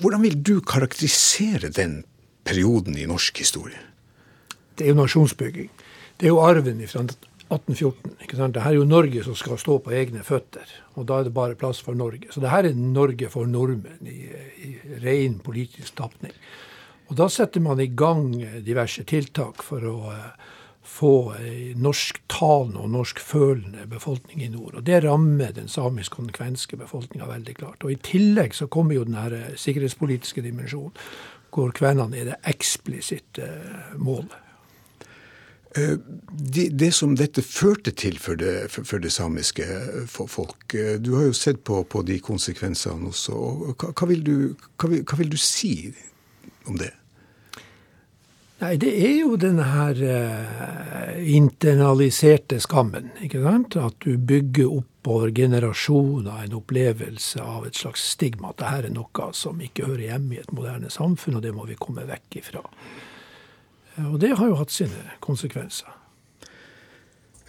hvordan 0.00 0.22
vil 0.26 0.38
du 0.42 0.54
karakterisere 0.60 1.72
den 1.74 2.02
perioden 2.46 2.98
i 2.98 3.08
norsk 3.10 3.42
historie? 3.42 3.80
Det 4.76 4.86
er 4.86 4.94
jo 4.94 5.02
nasjonsbygging. 5.02 5.70
Det 6.18 6.28
er 6.28 6.34
jo 6.34 6.42
arven 6.42 6.80
fra 6.86 7.04
1814. 7.52 8.16
ikke 8.24 8.38
sant? 8.38 8.54
Det 8.56 8.64
her 8.64 8.74
er 8.74 8.80
jo 8.80 8.88
Norge 8.88 9.24
som 9.26 9.36
skal 9.38 9.60
stå 9.60 9.78
på 9.84 9.94
egne 9.96 10.24
føtter, 10.26 10.68
og 10.96 11.06
da 11.08 11.20
er 11.20 11.28
det 11.28 11.34
bare 11.36 11.58
plass 11.58 11.82
for 11.84 11.98
Norge. 11.98 12.30
Så 12.32 12.42
det 12.42 12.52
her 12.52 12.68
er 12.68 12.78
Norge 12.78 13.28
for 13.32 13.48
nordmenn 13.48 14.08
i, 14.08 14.18
i 14.68 14.72
ren 15.04 15.38
politisk 15.44 15.96
tapning. 16.00 16.34
Og 17.10 17.18
da 17.20 17.28
setter 17.28 17.60
man 17.60 17.80
i 17.82 17.90
gang 17.92 18.30
diverse 18.64 19.04
tiltak 19.04 19.60
for 19.66 19.84
å 19.84 19.96
uh, 20.08 20.52
få 20.82 21.34
norsktalende 21.78 22.82
og 22.82 22.90
norskfølende 22.90 23.86
befolkning 23.90 24.42
i 24.42 24.50
nord. 24.50 24.74
Og 24.80 24.86
det 24.86 25.02
rammer 25.04 25.54
den 25.54 25.68
samiske 25.70 26.18
og 26.18 26.26
den 26.26 26.36
kvenske 26.36 26.76
befolkninga 26.76 27.28
veldig 27.30 27.54
klart. 27.56 27.84
Og 27.84 27.94
i 27.94 28.00
tillegg 28.02 28.56
så 28.58 28.66
kommer 28.66 28.98
jo 28.98 29.06
den 29.06 29.18
her 29.18 29.36
eh, 29.36 29.52
sikkerhetspolitiske 29.56 30.42
dimensjonen, 30.42 30.96
hvor 31.54 31.72
kvenene 31.76 32.18
er 32.18 32.32
det 32.32 32.40
eksplisitte 32.50 33.46
målet. 34.00 34.34
Eh, 35.76 35.98
det, 36.30 36.68
det, 36.68 36.92
som 36.92 37.14
dette 37.16 37.42
førte 37.42 37.94
til 37.96 38.18
for 38.20 38.36
det, 38.36 38.68
for, 38.74 38.98
det 39.00 39.12
samiske 39.12 39.64
folk 40.08 40.74
eh, 40.76 40.98
Du 41.00 41.14
har 41.16 41.30
jo 41.30 41.36
sett 41.36 41.62
på, 41.64 41.80
på 41.84 42.02
de 42.04 42.18
konsekvensene 42.20 43.08
også. 43.08 43.36
Hva, 43.80 43.92
hva, 43.92 44.08
vil 44.10 44.24
du, 44.26 44.34
hva, 44.76 44.90
vil, 44.90 45.00
hva, 45.00 45.16
vil, 45.22 45.30
du, 45.32 45.38
si 45.40 45.88
om 46.68 46.76
det? 46.76 46.90
Nei, 48.60 48.76
det 48.78 48.90
er 48.92 49.14
jo 49.22 49.38
denne 49.40 49.64
her 49.66 50.02
eh, 50.06 51.22
internaliserte 51.34 52.60
skammen. 52.60 53.08
ikke 53.24 53.40
sant? 53.42 53.78
At 53.80 53.96
du 54.04 54.18
bygger 54.20 54.74
opp 54.76 55.08
over 55.08 55.32
generasjoner 55.34 56.44
en 56.44 56.58
opplevelse 56.60 57.40
av 57.40 57.64
et 57.66 57.80
slags 57.80 58.04
stigma. 58.12 58.52
At 58.52 58.60
dette 58.60 58.92
er 58.92 58.92
noe 58.98 59.30
som 59.34 59.64
ikke 59.64 59.88
hører 59.88 60.04
hjemme 60.10 60.36
i 60.36 60.42
et 60.44 60.52
moderne 60.52 60.92
samfunn, 60.92 61.40
og 61.40 61.46
det 61.48 61.54
må 61.56 61.64
vi 61.70 61.80
komme 61.80 62.04
vekk 62.12 62.38
ifra. 62.44 62.62
Eh, 63.96 64.12
og 64.12 64.20
det 64.20 64.36
har 64.38 64.48
jo 64.50 64.60
hatt 64.60 64.74
sine 64.74 65.16
konsekvenser. 65.24 65.98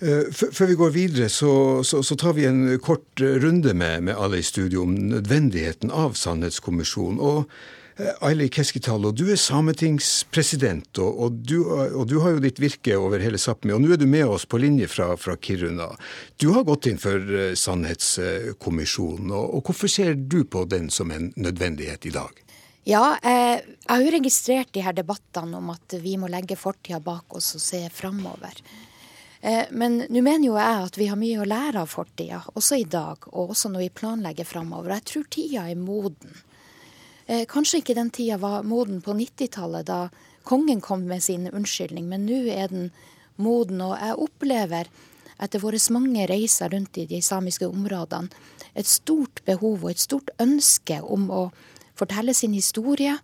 Eh, 0.03 0.31
før 0.33 0.71
vi 0.71 0.79
går 0.79 0.89
videre, 0.95 1.29
så, 1.29 1.83
så, 1.83 2.01
så 2.03 2.17
tar 2.19 2.35
vi 2.39 2.47
en 2.49 2.79
kort 2.79 3.21
runde 3.21 3.73
med, 3.73 4.09
med 4.09 4.17
alle 4.17 4.41
i 4.41 4.45
studio 4.45 4.83
om 4.87 4.97
nødvendigheten 5.13 5.91
av 5.91 6.17
Sannhetskommisjonen. 6.19 7.19
og 7.19 7.49
Eh, 7.95 8.09
Aili 8.25 8.47
Keskitalo, 8.49 9.11
du 9.13 9.27
er 9.29 9.37
sametingspresident, 9.37 10.97
og, 10.97 11.19
og, 11.21 11.35
du, 11.45 11.59
og, 11.69 12.07
du, 12.09 12.17
har 12.23 12.33
jo 12.33 12.41
ditt 12.41 12.61
virke 12.61 12.95
over 12.97 13.21
hele 13.21 13.37
Sápmi. 13.37 13.73
Og 13.75 13.83
nå 13.83 13.93
er 13.93 14.01
du 14.01 14.07
med 14.09 14.25
oss 14.25 14.47
på 14.49 14.57
linje 14.61 14.89
fra, 14.89 15.11
fra 15.19 15.35
Kiruna. 15.37 15.91
Du 16.41 16.49
har 16.55 16.65
gått 16.65 16.89
inn 16.89 16.97
for 17.01 17.21
uh, 17.21 17.51
Sannhetskommisjonen. 17.53 19.29
Og, 19.29 19.59
og, 19.59 19.69
hvorfor 19.69 19.91
ser 19.91 20.17
du 20.17 20.41
på 20.41 20.65
den 20.69 20.89
som 20.93 21.13
en 21.13 21.29
nødvendighet 21.37 22.09
i 22.09 22.15
dag? 22.17 22.42
Ja, 22.83 23.17
eh, 23.23 23.59
jeg 23.63 23.89
har 23.89 24.01
jo 24.03 24.15
registrert 24.17 24.73
de 24.75 24.83
her 24.83 24.95
debattene 24.95 25.59
om 25.59 25.69
at 25.71 25.95
vi 26.03 26.17
må 26.19 26.27
legge 26.31 26.59
fortida 26.59 26.99
bak 27.03 27.37
oss 27.37 27.53
og 27.55 27.63
se 27.63 27.83
framover. 27.93 28.59
Eh, 29.41 29.69
men 29.71 30.01
nå 30.09 30.23
mener 30.23 30.47
jo 30.49 30.57
jeg 30.59 30.87
at 30.87 30.97
vi 30.99 31.07
har 31.11 31.19
mye 31.19 31.39
å 31.39 31.47
lære 31.47 31.83
av 31.83 31.91
fortida, 31.91 32.41
også 32.53 32.81
i 32.81 32.87
dag, 32.87 33.29
og 33.31 33.55
også 33.55 33.71
når 33.71 33.85
vi 33.85 33.93
planlegger 34.01 34.47
framover. 34.47 34.97
Jeg 34.97 35.07
tror 35.11 35.29
tida 35.31 35.69
er 35.69 35.79
moden 35.79 36.43
Eh, 37.25 37.45
kanskje 37.47 37.79
ikke 37.79 37.95
den 37.95 38.11
tida 38.11 38.37
var 38.37 38.65
moden 38.67 38.99
på 39.01 39.13
90-tallet, 39.15 39.87
da 39.87 40.09
kongen 40.43 40.81
kom 40.83 41.05
med 41.07 41.23
sin 41.23 41.47
unnskyldning, 41.47 42.09
men 42.09 42.25
nå 42.27 42.41
er 42.51 42.67
den 42.71 42.89
moden. 43.39 43.79
Og 43.81 43.95
jeg 43.95 44.19
opplever, 44.25 44.89
etter 45.39 45.63
våre 45.63 45.79
mange 45.95 46.27
reiser 46.27 46.73
rundt 46.73 46.99
i 46.99 47.07
de 47.07 47.21
samiske 47.23 47.67
områdene, 47.67 48.29
et 48.75 48.89
stort 48.89 49.43
behov 49.45 49.85
og 49.85 49.91
et 49.91 50.01
stort 50.01 50.31
ønske 50.41 50.99
om 51.01 51.29
å 51.31 51.43
fortelle 52.03 52.35
sin 52.37 52.53
historie 52.55 53.17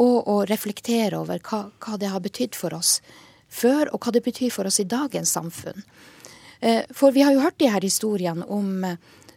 og 0.00 0.28
å 0.30 0.40
reflektere 0.48 1.20
over 1.20 1.42
hva, 1.44 1.68
hva 1.82 1.98
det 2.00 2.10
har 2.10 2.22
betydd 2.24 2.56
for 2.58 2.74
oss 2.74 2.98
før, 3.54 3.92
og 3.94 4.02
hva 4.02 4.14
det 4.14 4.24
betyr 4.24 4.50
for 4.50 4.66
oss 4.66 4.80
i 4.82 4.88
dagens 4.88 5.34
samfunn. 5.36 5.84
Eh, 6.60 6.82
for 6.94 7.14
vi 7.14 7.22
har 7.22 7.34
jo 7.34 7.44
hørt 7.44 7.60
de 7.62 7.70
her 7.70 7.84
historiene 7.84 8.46
om 8.50 8.82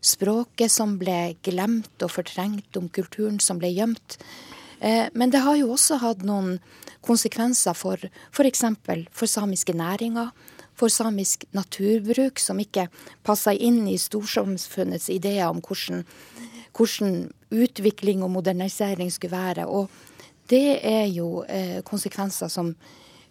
språket 0.01 0.71
som 0.71 0.97
ble 1.01 1.35
glemt 1.45 2.05
og 2.05 2.13
fortrengt, 2.13 2.69
om 2.77 2.89
kulturen 2.89 3.39
som 3.43 3.59
ble 3.61 3.69
gjemt. 3.73 4.17
Eh, 4.79 5.07
men 5.13 5.33
det 5.33 5.43
har 5.45 5.57
jo 5.59 5.73
også 5.75 5.99
hatt 6.01 6.25
noen 6.25 6.57
konsekvenser 7.05 7.77
for 7.77 8.01
f.eks. 8.31 8.63
For, 8.85 9.03
for 9.11 9.31
samiske 9.31 9.73
næringer, 9.77 10.31
for 10.77 10.93
samisk 10.93 11.47
naturbruk, 11.57 12.39
som 12.39 12.59
ikke 12.61 12.87
passer 13.25 13.57
inn 13.57 13.87
i 13.89 13.97
storsamfunnets 14.01 15.09
ideer 15.13 15.49
om 15.49 15.61
hvordan, 15.65 16.03
hvordan, 16.77 17.27
utvikling 17.51 18.23
og 18.23 18.31
modernisering 18.31 19.11
skulle 19.11 19.37
være. 19.37 19.67
Og 19.67 19.89
det 20.51 20.79
er 20.85 21.05
jo 21.11 21.43
eh, 21.47 21.81
konsekvenser 21.83 22.51
som 22.51 22.73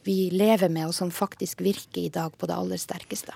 vi 0.07 0.29
lever 0.33 0.71
med, 0.71 0.88
og 0.91 0.95
som 0.95 1.11
faktisk 1.11 1.65
virker 1.65 2.07
i 2.07 2.12
dag 2.15 2.35
på 2.38 2.47
det 2.49 2.57
aller 2.57 2.81
sterkeste. 2.81 3.35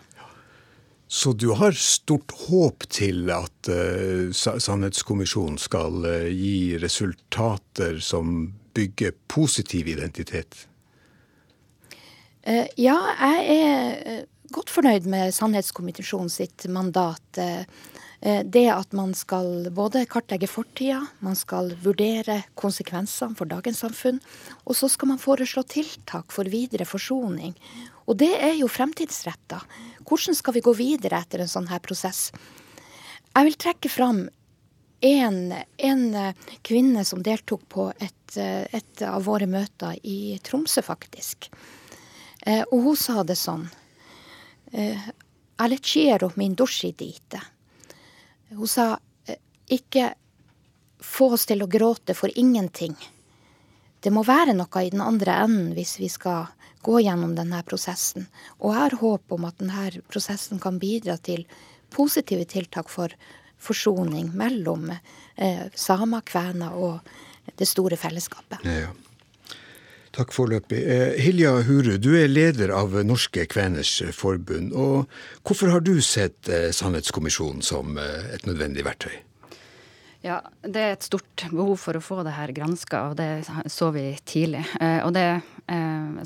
Så 1.11 1.33
du 1.35 1.49
har 1.59 1.75
stort 1.75 2.31
håp 2.47 2.85
til 2.87 3.33
at 3.35 3.67
uh, 3.67 4.31
Sannhetskommisjonen 4.31 5.59
skal 5.59 6.05
uh, 6.07 6.29
gi 6.31 6.79
resultater 6.79 7.99
som 7.99 8.53
bygger 8.79 9.17
positiv 9.27 9.91
identitet? 9.91 10.69
Uh, 12.47 12.69
ja, 12.79 12.95
jeg 13.19 13.57
er 13.57 14.23
godt 14.55 14.71
fornøyd 14.71 15.11
med 15.11 15.35
Sannhetskommisjonen 15.35 16.31
sitt 16.31 16.69
mandat. 16.71 17.43
Det 18.21 18.67
at 18.69 18.93
man 18.93 19.15
skal 19.17 19.71
både 19.73 20.03
kartlegge 20.05 20.45
fortida, 20.51 20.99
man 21.25 21.39
skal 21.39 21.71
vurdere 21.81 22.43
konsekvensene 22.61 23.33
for 23.39 23.49
dagens 23.49 23.81
samfunn, 23.81 24.19
og 24.69 24.77
så 24.77 24.91
skal 24.93 25.09
man 25.15 25.23
foreslå 25.23 25.65
tiltak 25.65 26.29
for 26.35 26.45
videre 26.53 26.85
forsoning. 26.85 27.55
Og 28.05 28.19
det 28.21 28.35
er 28.37 28.59
jo 28.59 28.69
fremtidsretta. 28.69 29.63
Hvordan 30.05 30.37
skal 30.37 30.59
vi 30.59 30.65
gå 30.67 30.75
videre 30.77 31.23
etter 31.23 31.41
en 31.41 31.49
sånn 31.49 31.71
her 31.73 31.81
prosess? 31.81 32.29
Jeg 33.31 33.47
vil 33.47 33.59
trekke 33.65 33.89
fram 33.89 34.25
en, 35.01 35.55
en 35.77 36.15
eh, 36.15 36.35
kvinne 36.63 37.05
som 37.05 37.23
deltok 37.23 37.63
på 37.69 37.87
et, 37.97 38.37
eh, 38.37 38.67
et, 38.75 39.03
av 39.07 39.25
våre 39.25 39.47
møter 39.47 39.97
i 40.03 40.39
Tromsø, 40.45 40.83
faktisk. 40.85 41.49
Eh, 42.47 42.65
og 42.71 42.89
hun 42.89 42.99
sa 42.99 43.23
det 43.25 43.39
sånn 43.39 43.69
Alecero 45.61 46.29
min 46.39 46.53
dusci 46.55 46.93
dite. 46.95 47.41
Hun 48.51 48.69
sa 48.69 48.99
ikke 49.71 50.13
få 51.01 51.33
oss 51.35 51.47
til 51.49 51.63
å 51.63 51.71
gråte 51.71 52.15
for 52.19 52.33
ingenting. 52.39 52.97
Det 54.01 54.13
må 54.13 54.25
være 54.25 54.55
noe 54.57 54.85
i 54.85 54.93
den 54.93 55.03
andre 55.05 55.37
enden 55.45 55.75
hvis 55.77 55.99
vi 56.01 56.09
skal 56.13 56.49
gå 56.85 57.01
gjennom 57.05 57.35
denne 57.37 57.61
prosessen. 57.69 58.27
Og 58.59 58.73
jeg 58.73 58.81
har 58.81 58.97
håp 59.03 59.37
om 59.37 59.47
at 59.49 59.59
denne 59.61 60.03
prosessen 60.09 60.61
kan 60.63 60.81
bidra 60.81 61.19
til 61.21 61.45
positive 61.93 62.47
tiltak 62.49 62.89
for 62.89 63.13
forsoning 63.61 64.31
mellom 64.37 64.89
eh, 64.91 65.67
samer, 65.77 66.25
kvener 66.25 66.77
og 66.77 67.57
det 67.61 67.69
store 67.69 67.99
fellesskapet. 68.01 68.65
Ja, 68.65 68.87
ja. 68.87 69.10
Takk 70.11 70.33
foreløpig. 70.35 70.81
Eh, 70.91 71.21
Hilja 71.23 71.53
Huru, 71.69 71.95
du 72.03 72.11
er 72.19 72.31
leder 72.31 72.73
av 72.75 72.97
Norske 73.07 73.45
Kveners 73.47 74.01
Forbund. 74.17 74.73
og 74.75 75.07
Hvorfor 75.47 75.71
har 75.71 75.85
du 75.87 76.01
sett 76.03 76.51
eh, 76.51 76.73
Sannhetskommisjonen 76.75 77.63
som 77.63 77.99
eh, 77.99 78.33
et 78.35 78.47
nødvendig 78.47 78.83
verktøy? 78.89 79.13
Ja, 80.21 80.41
Det 80.67 80.81
er 80.83 80.97
et 80.97 81.07
stort 81.07 81.47
behov 81.49 81.79
for 81.81 81.97
å 81.97 82.03
få 82.03 82.25
det 82.27 82.35
her 82.37 82.51
granska, 82.53 83.05
og 83.09 83.15
det 83.17 83.47
så 83.73 83.89
vi 83.95 84.19
tidlig. 84.29 84.67
Og 85.07 85.15
det 85.17 85.41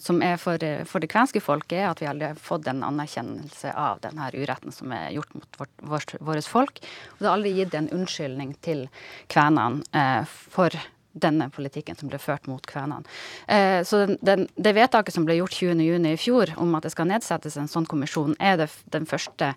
som 0.03 0.19
er 0.19 0.35
for, 0.43 0.59
for, 0.91 0.99
det 0.99 1.13
kvenske 1.13 1.39
folket, 1.39 1.77
er 1.79 1.93
at 1.93 2.03
vi 2.03 2.09
har 2.09 2.35
fått 2.35 2.67
en 2.67 2.83
anerkjennelse 2.83 3.71
av 3.71 4.01
denne 4.03 4.33
uretten 4.35 4.75
som 4.75 4.91
er 4.91 5.13
gjort 5.15 5.37
mot 5.39 5.61
vårt, 5.87 6.17
vårt, 6.19 6.51
folk. 6.51 6.83
Og 7.13 7.23
det 7.23 7.29
har 7.29 7.37
aldri 7.37 7.55
gitt 7.55 7.79
en 7.79 7.93
unnskyldning 7.95 8.57
til 8.67 8.89
kvenene 9.31 10.27
for 10.27 10.75
denne 11.15 11.49
politikken 11.55 11.97
som 11.99 12.11
ble 12.11 12.19
ført 12.19 12.49
mot 12.51 12.65
kvenene. 12.67 13.07
Eh, 13.47 13.81
så 13.87 14.05
den, 14.05 14.19
den, 14.23 14.47
det 14.57 14.75
vedtaket 14.77 15.15
som 15.15 15.27
ble 15.27 15.39
gjort 15.39 15.57
20.6 15.57 16.11
i 16.11 16.15
fjor 16.21 16.55
om 16.61 16.75
at 16.77 16.87
det 16.87 16.95
skal 16.95 17.11
nedsettes 17.11 17.59
en 17.61 17.71
sånn 17.71 17.89
kommisjon, 17.91 18.37
er 18.43 18.59
det 18.61 18.71
den 18.93 19.07
første 19.09 19.55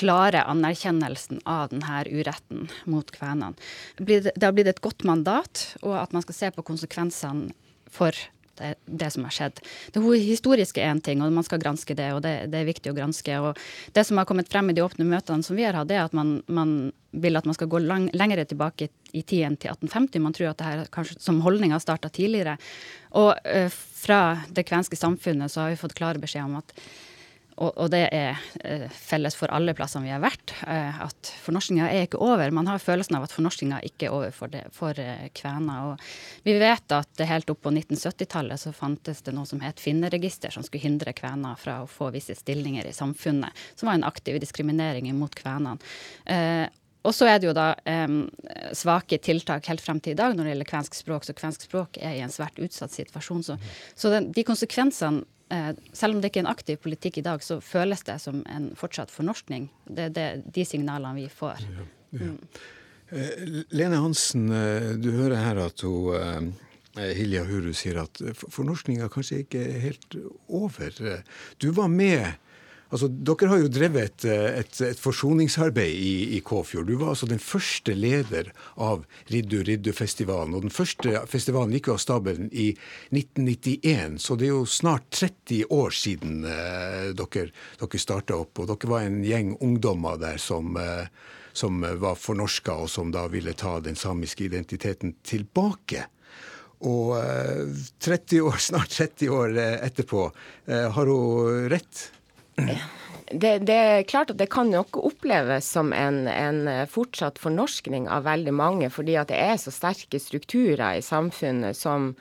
klare 0.00 0.44
anerkjennelsen 0.48 1.42
av 1.44 1.68
denne 1.74 2.04
uretten 2.08 2.68
mot 2.88 3.10
kvenene. 3.12 3.52
Det 3.98 4.40
har 4.40 4.54
blitt 4.56 4.70
et 4.70 4.84
godt 4.84 5.04
mandat, 5.04 5.74
og 5.82 5.98
at 6.00 6.14
man 6.16 6.24
skal 6.24 6.38
se 6.38 6.50
på 6.54 6.64
konsekvensene 6.64 7.52
for 7.92 8.16
det, 8.60 8.74
det, 8.86 9.10
som 9.14 9.26
har 9.26 9.34
skjedd. 9.34 9.60
Det 9.94 10.02
historiske 10.24 10.82
er 10.82 10.92
en 10.92 11.02
ting, 11.04 11.22
og 11.22 11.32
man 11.34 11.46
skal 11.46 11.62
granske 11.62 11.96
det, 11.98 12.10
og 12.16 12.22
det, 12.24 12.34
det, 12.52 12.60
er 12.60 12.68
viktig 12.68 12.92
å 12.92 12.96
granske. 12.96 13.38
Og 13.40 13.60
det 13.96 14.04
som 14.06 14.20
har 14.20 14.28
kommet 14.28 14.50
frem 14.52 14.70
i 14.70 14.76
de 14.76 14.84
åpne 14.84 15.06
møtene 15.08 15.46
som 15.46 15.58
vi 15.58 15.66
har 15.66 15.78
hatt, 15.78 15.92
er 15.92 16.04
at 16.04 16.16
man, 16.16 16.36
man 16.46 16.92
vil 17.14 17.38
at 17.38 17.48
man 17.48 17.56
skal 17.56 17.70
gå 17.70 17.80
lang, 17.84 18.08
lengre 18.16 18.46
tilbake 18.48 18.90
i 19.14 19.22
tiden 19.22 19.56
til 19.56 19.72
1850. 19.74 20.22
Man 20.24 20.36
tror 20.36 20.52
at 20.52 20.60
det 20.60 20.68
her 20.70 20.92
kanskje 20.94 21.20
som 21.22 21.42
holdning 21.44 21.74
har 21.74 21.82
starta 21.82 22.10
tidligere. 22.12 22.56
Og 23.20 23.32
uh, 23.34 23.68
fra 23.70 24.20
det 24.50 24.66
kvenske 24.68 24.98
samfunnet 24.98 25.52
så 25.52 25.64
har 25.64 25.74
vi 25.74 25.80
fått 25.80 25.96
klare 25.98 26.22
beskjed 26.22 26.48
om 26.48 26.58
at 26.62 26.74
og, 27.54 27.70
og, 27.76 27.88
det 27.92 28.02
er 28.10 28.40
eh, 28.66 28.84
felles 28.90 29.36
for 29.38 29.52
alle 29.54 29.74
plassene 29.76 30.08
vi 30.08 30.12
har 30.12 30.22
vært, 30.22 30.54
eh, 30.66 31.00
at 31.04 31.30
fornorskinga 31.44 31.86
er 31.86 32.08
ikke 32.08 32.20
over. 32.24 32.50
Man 32.54 32.66
har 32.70 32.82
følelsen 32.82 33.18
av 33.18 33.26
at 33.26 33.34
fornorskinga 33.34 33.78
ikke 33.86 34.08
er 34.08 34.14
over 34.16 34.34
for, 34.34 34.50
det, 34.50 34.64
for 34.74 34.98
eh, 34.98 35.28
kvener. 35.38 35.92
Og 35.92 36.46
vi 36.46 36.56
vet 36.58 36.96
at 36.96 37.24
helt 37.30 37.52
opp 37.54 37.62
på 37.64 37.74
1970-tallet 37.74 38.64
så 38.64 38.74
fantes 38.74 39.22
det 39.26 39.36
noe 39.36 39.46
som 39.46 39.62
het 39.62 39.82
finneregister, 39.82 40.54
som 40.54 40.66
skulle 40.66 40.86
hindre 40.86 41.14
kvener 41.14 41.58
fra 41.60 41.82
å 41.84 41.90
få 41.90 42.10
visse 42.14 42.34
stillinger 42.38 42.90
i 42.90 42.96
samfunnet. 42.96 43.66
Som 43.78 43.90
var 43.90 44.00
en 44.00 44.08
aktiv 44.08 44.40
diskriminering 44.42 45.12
mot 45.14 45.34
kvenene. 45.38 45.78
Eh, 46.26 46.66
og 47.04 47.12
så 47.12 47.28
er 47.28 47.40
det 47.40 47.50
jo 47.50 47.54
da 47.56 47.74
eh, 47.88 48.08
svake 48.74 49.18
tiltak 49.22 49.68
helt 49.68 49.84
frem 49.84 50.00
til 50.00 50.14
i 50.14 50.18
dag 50.18 50.34
når 50.34 50.46
det 50.46 50.54
gjelder 50.54 50.70
kvensk 50.70 50.96
språk. 50.96 51.26
Så 51.28 51.36
kvensk 51.36 51.66
språk 51.68 52.00
er 52.00 52.16
i 52.16 52.24
en 52.24 52.32
svært 52.32 52.58
utsatt 52.64 52.96
situasjon. 52.96 53.44
Så, 53.44 53.58
så 53.94 54.12
den, 54.14 54.30
de 54.34 54.46
konsekvensene 54.48 55.22
selv 55.92 56.16
om 56.16 56.22
det 56.22 56.30
ikke 56.30 56.40
er 56.40 56.46
en 56.46 56.54
aktiv 56.54 56.78
politikk 56.82 57.18
i 57.20 57.26
dag, 57.26 57.42
så 57.44 57.60
føles 57.62 58.02
det 58.06 58.16
som 58.22 58.40
en 58.50 58.70
fortsatt 58.78 59.12
fornorskning. 59.12 59.68
Det 59.84 60.10
er 60.16 60.40
de 60.42 60.64
signalene 60.66 61.14
vi 61.18 61.28
får. 61.30 61.66
Ja, 61.68 61.84
ja. 62.14 62.30
Mm. 62.30 62.38
Eh, 63.14 63.64
Lene 63.76 64.00
Hansen, 64.00 64.48
eh, 64.50 64.94
du 64.96 65.10
hører 65.12 65.36
her 65.42 65.60
at 65.66 65.84
hun, 65.84 66.54
Hilja 66.94 67.42
Huru 67.44 67.72
sier 67.74 67.98
at 68.04 68.20
fornorskninga 68.54 69.08
kanskje 69.10 69.42
ikke 69.42 69.62
er 69.66 69.80
helt 69.82 70.16
over. 70.46 70.94
Du 71.58 71.72
var 71.74 71.90
med 71.90 72.36
Altså, 72.92 73.08
Dere 73.08 73.48
har 73.50 73.60
jo 73.62 73.70
drevet 73.72 74.04
et, 74.04 74.26
et, 74.60 74.80
et 74.90 75.00
forsoningsarbeid 75.00 75.94
i, 75.96 76.14
i, 76.36 76.40
Kåfjord. 76.44 76.86
Du 76.86 76.98
var 77.00 77.14
altså 77.14 77.28
den 77.30 77.42
første 77.42 77.94
leder 77.96 78.50
av 78.76 79.06
Riddu 79.32 79.62
Riddu-festivalen. 79.66 80.54
Og 80.54 80.66
den 80.66 80.74
første 80.74 81.24
festivalen 81.30 81.74
gikk 81.74 81.90
jo 81.90 81.96
av 81.96 82.02
stabelen 82.04 82.50
i 82.52 82.70
1991, 83.10 84.18
så 84.22 84.38
det 84.38 84.48
er 84.48 84.54
jo 84.54 84.64
snart 84.68 85.08
30 85.16 85.72
år 85.74 85.96
siden 85.96 86.44
eh, 86.48 87.10
dere, 87.16 87.48
dere 87.80 88.02
starta 88.02 88.38
opp. 88.44 88.62
Og 88.62 88.70
dere 88.70 88.92
var 88.92 89.08
en 89.08 89.22
gjeng 89.26 89.54
ungdommer 89.64 90.20
der 90.20 90.38
som, 90.42 90.76
eh, 90.78 91.06
som 91.56 91.82
var 91.82 92.20
fornorska, 92.20 92.78
og 92.84 92.92
som 92.92 93.14
da 93.14 93.26
ville 93.32 93.56
ta 93.58 93.78
den 93.82 93.98
samiske 93.98 94.46
identiteten 94.46 95.16
tilbake. 95.26 96.06
Og 96.84 97.16
30 98.04 98.36
eh, 98.38 98.44
år, 98.44 98.58
snart 98.70 98.90
30 98.90 99.30
år 99.32 99.56
eh, 99.58 99.78
etterpå, 99.86 100.28
eh, 100.66 100.90
har 100.92 101.10
hun 101.10 101.68
rett? 101.72 102.10
Det, 103.34 103.58
det, 103.66 103.74
er 103.74 104.06
klart 104.06 104.30
at 104.30 104.38
det 104.38 104.50
kan 104.52 104.68
nok 104.70 104.98
oppleves 105.00 105.66
som 105.74 105.94
en, 105.96 106.26
en, 106.28 106.68
fortsatt 106.92 107.40
fornorskning 107.40 108.04
av 108.12 108.26
veldig 108.28 108.52
mange, 108.54 108.90
fordi 108.92 109.16
at 109.18 109.32
det 109.32 109.40
er 109.40 109.56
så 109.58 109.72
sterke 109.74 110.20
strukturer 110.20 111.00
i 111.00 111.02
samfunnet 111.02 111.74
som, 111.78 112.12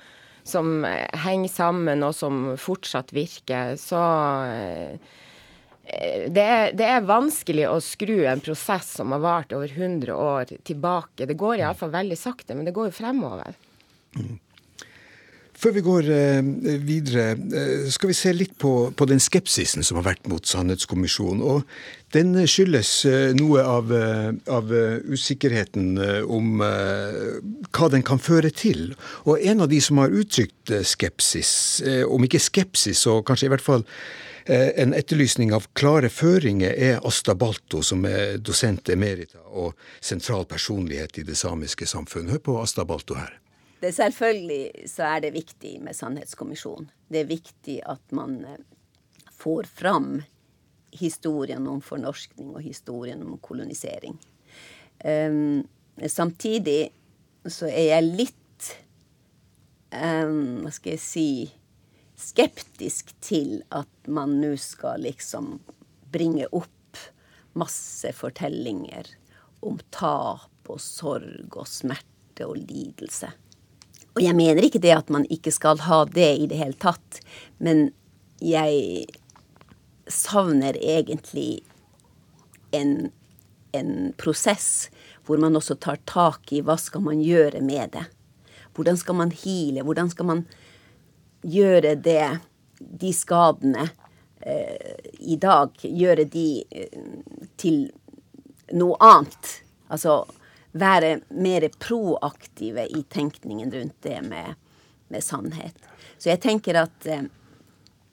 som 0.47 0.87
henger 1.25 1.51
sammen 1.51 2.07
og 2.07 2.15
som 2.17 2.45
fortsatt 2.57 3.13
virker. 3.13 3.75
Så 3.77 3.99
eh, 4.47 5.19
det 6.31 6.47
er, 6.47 6.71
det 6.71 6.87
er, 6.87 7.05
vanskelig 7.05 7.67
å 7.67 7.75
skru 7.83 8.23
en 8.29 8.41
prosess 8.43 8.95
som 8.97 9.11
har 9.13 9.21
vart 9.23 9.53
over 9.53 9.67
100 9.67 10.15
år 10.15 10.55
tilbake. 10.63 11.27
Det 11.27 11.37
går 11.37 11.59
iallfall 11.59 11.91
veldig 11.93 12.17
sakte, 12.17 12.55
men 12.55 12.65
det 12.65 12.73
går 12.75 12.89
jo 12.89 12.97
fremover. 13.03 13.59
Mm. 14.15 14.39
Før 15.63 15.71
vi 15.77 15.81
går 15.85 16.07
eh, 16.11 16.47
videre, 16.83 17.37
eh, 17.39 17.85
skal 17.87 18.09
vi 18.09 18.15
se 18.17 18.33
litt 18.35 18.57
på, 18.59 18.91
på, 18.99 19.05
den 19.07 19.21
skepsisen 19.23 19.85
som 19.87 19.95
har 20.01 20.09
vært 20.09 20.25
mot 20.27 20.43
Sannhetskommisjonen. 20.43 21.39
Og 21.39 21.63
den 22.11 22.35
skyldes 22.51 22.89
eh, 23.07 23.29
noe 23.37 23.63
av, 23.63 23.93
av 24.51 24.73
usikkerheten 25.07 25.95
om 26.27 26.59
hva 26.59 27.87
den 27.93 28.03
kan 28.03 28.19
føre 28.19 28.51
til. 28.51 28.91
Og 29.23 29.39
en 29.39 29.63
av 29.63 29.71
de 29.71 29.79
som 29.83 30.01
har 30.03 30.11
uttrykt 30.11 30.73
skepsis, 30.83 31.53
om 32.11 32.27
ikke 32.27 32.43
skepsis, 32.43 33.05
så 33.05 33.21
kanskje 33.23 33.47
i 33.47 33.53
hvert 33.53 33.63
fall 33.63 33.85
en 34.43 34.91
etterlysning 34.97 35.53
av 35.55 35.69
klare 35.79 36.09
føringer 36.11 36.75
er 36.75 36.99
Asta 37.07 37.37
Balto, 37.39 37.79
som 37.87 38.03
er 38.09 38.35
dosent 38.43 38.91
emerita 38.91 39.39
og 39.55 39.79
sentral 40.03 40.43
personlighet 40.49 41.23
i 41.23 41.25
det 41.29 41.39
samiske 41.39 41.87
samfunnet. 41.87 42.35
Hør 42.35 42.45
på 42.51 42.59
Asta 42.65 42.83
Balto 42.89 43.15
her. 43.15 43.39
Det 43.83 43.91
selvfølgelig 43.91 44.87
så 44.87 45.07
er 45.09 45.23
det 45.25 45.33
viktig 45.35 45.73
med 45.83 45.97
sannhetskommisjon. 45.97 46.85
Det 47.11 47.23
er 47.23 47.27
viktig 47.27 47.81
at 47.83 48.13
man 48.15 48.37
eh, 48.47 48.61
får 49.35 49.67
fram 49.67 50.21
historien 50.95 51.67
om 51.67 51.81
fornorskning 51.83 52.53
og 52.53 52.63
historien 52.63 53.25
om 53.25 53.35
kolonisering. 53.43 54.15
Um, 55.03 55.65
samtidig 56.07 56.93
så 57.49 57.67
er 57.67 57.89
jeg 57.89 58.05
litt 58.21 58.69
um, 59.91 60.61
Hva 60.63 60.71
skal 60.71 60.93
jeg 60.93 61.03
si 61.03 61.27
skeptisk 62.23 63.11
til 63.25 63.65
at 63.73 64.07
man 64.07 64.37
nå 64.39 64.53
skal 64.61 65.03
liksom 65.03 65.57
bringe 66.13 66.47
opp 66.55 67.01
masse 67.59 68.13
fortellinger 68.15 69.09
om 69.65 69.81
tap 69.91 70.71
og 70.71 70.79
sorg 70.79 71.57
og 71.57 71.67
smerte 71.67 72.47
og 72.47 72.61
lidelse. 72.61 73.33
Og 74.13 74.21
jeg 74.21 74.37
mener 74.37 74.65
ikke 74.65 74.81
det 74.81 74.93
at 74.93 75.09
man 75.13 75.25
ikke 75.33 75.51
skal 75.53 75.81
ha 75.87 76.03
det 76.05 76.29
i 76.43 76.47
det 76.49 76.59
hele 76.59 76.77
tatt, 76.77 77.19
men 77.57 77.87
jeg 78.43 79.05
savner 80.11 80.77
egentlig 80.77 81.63
en, 82.75 83.09
en 83.71 84.11
prosess 84.19 84.89
hvor 85.25 85.39
man 85.39 85.55
også 85.55 85.77
tar 85.81 86.01
tak 86.09 86.51
i 86.51 86.61
hva 86.65 86.75
skal 86.77 87.05
man 87.05 87.21
gjøre 87.23 87.61
med 87.63 87.93
det. 87.95 88.03
Hvordan 88.75 88.97
skal 88.99 89.17
man 89.17 89.31
heale? 89.31 89.85
Hvordan 89.85 90.09
skal 90.11 90.27
man 90.29 90.45
gjøre 91.43 91.95
det, 91.95 92.39
de 92.79 93.11
skadene 93.15 93.87
eh, 94.41 95.09
i 95.19 95.37
dag, 95.39 95.71
gjøre 95.83 96.25
de 96.27 96.47
eh, 96.71 97.03
til 97.57 97.85
noe 98.75 98.97
annet? 98.99 99.51
Altså 99.93 100.23
være 100.73 101.19
mer 101.29 101.67
proaktive 101.79 102.85
i 102.89 103.03
tenkningen 103.09 103.71
rundt 103.71 103.95
det 104.01 104.21
med, 104.25 104.55
med 105.07 105.23
sannhet. 105.23 105.75
Så 106.17 106.31
jeg 106.31 106.41
tenker 106.41 106.79
at 106.81 107.07
eh, 107.09 107.25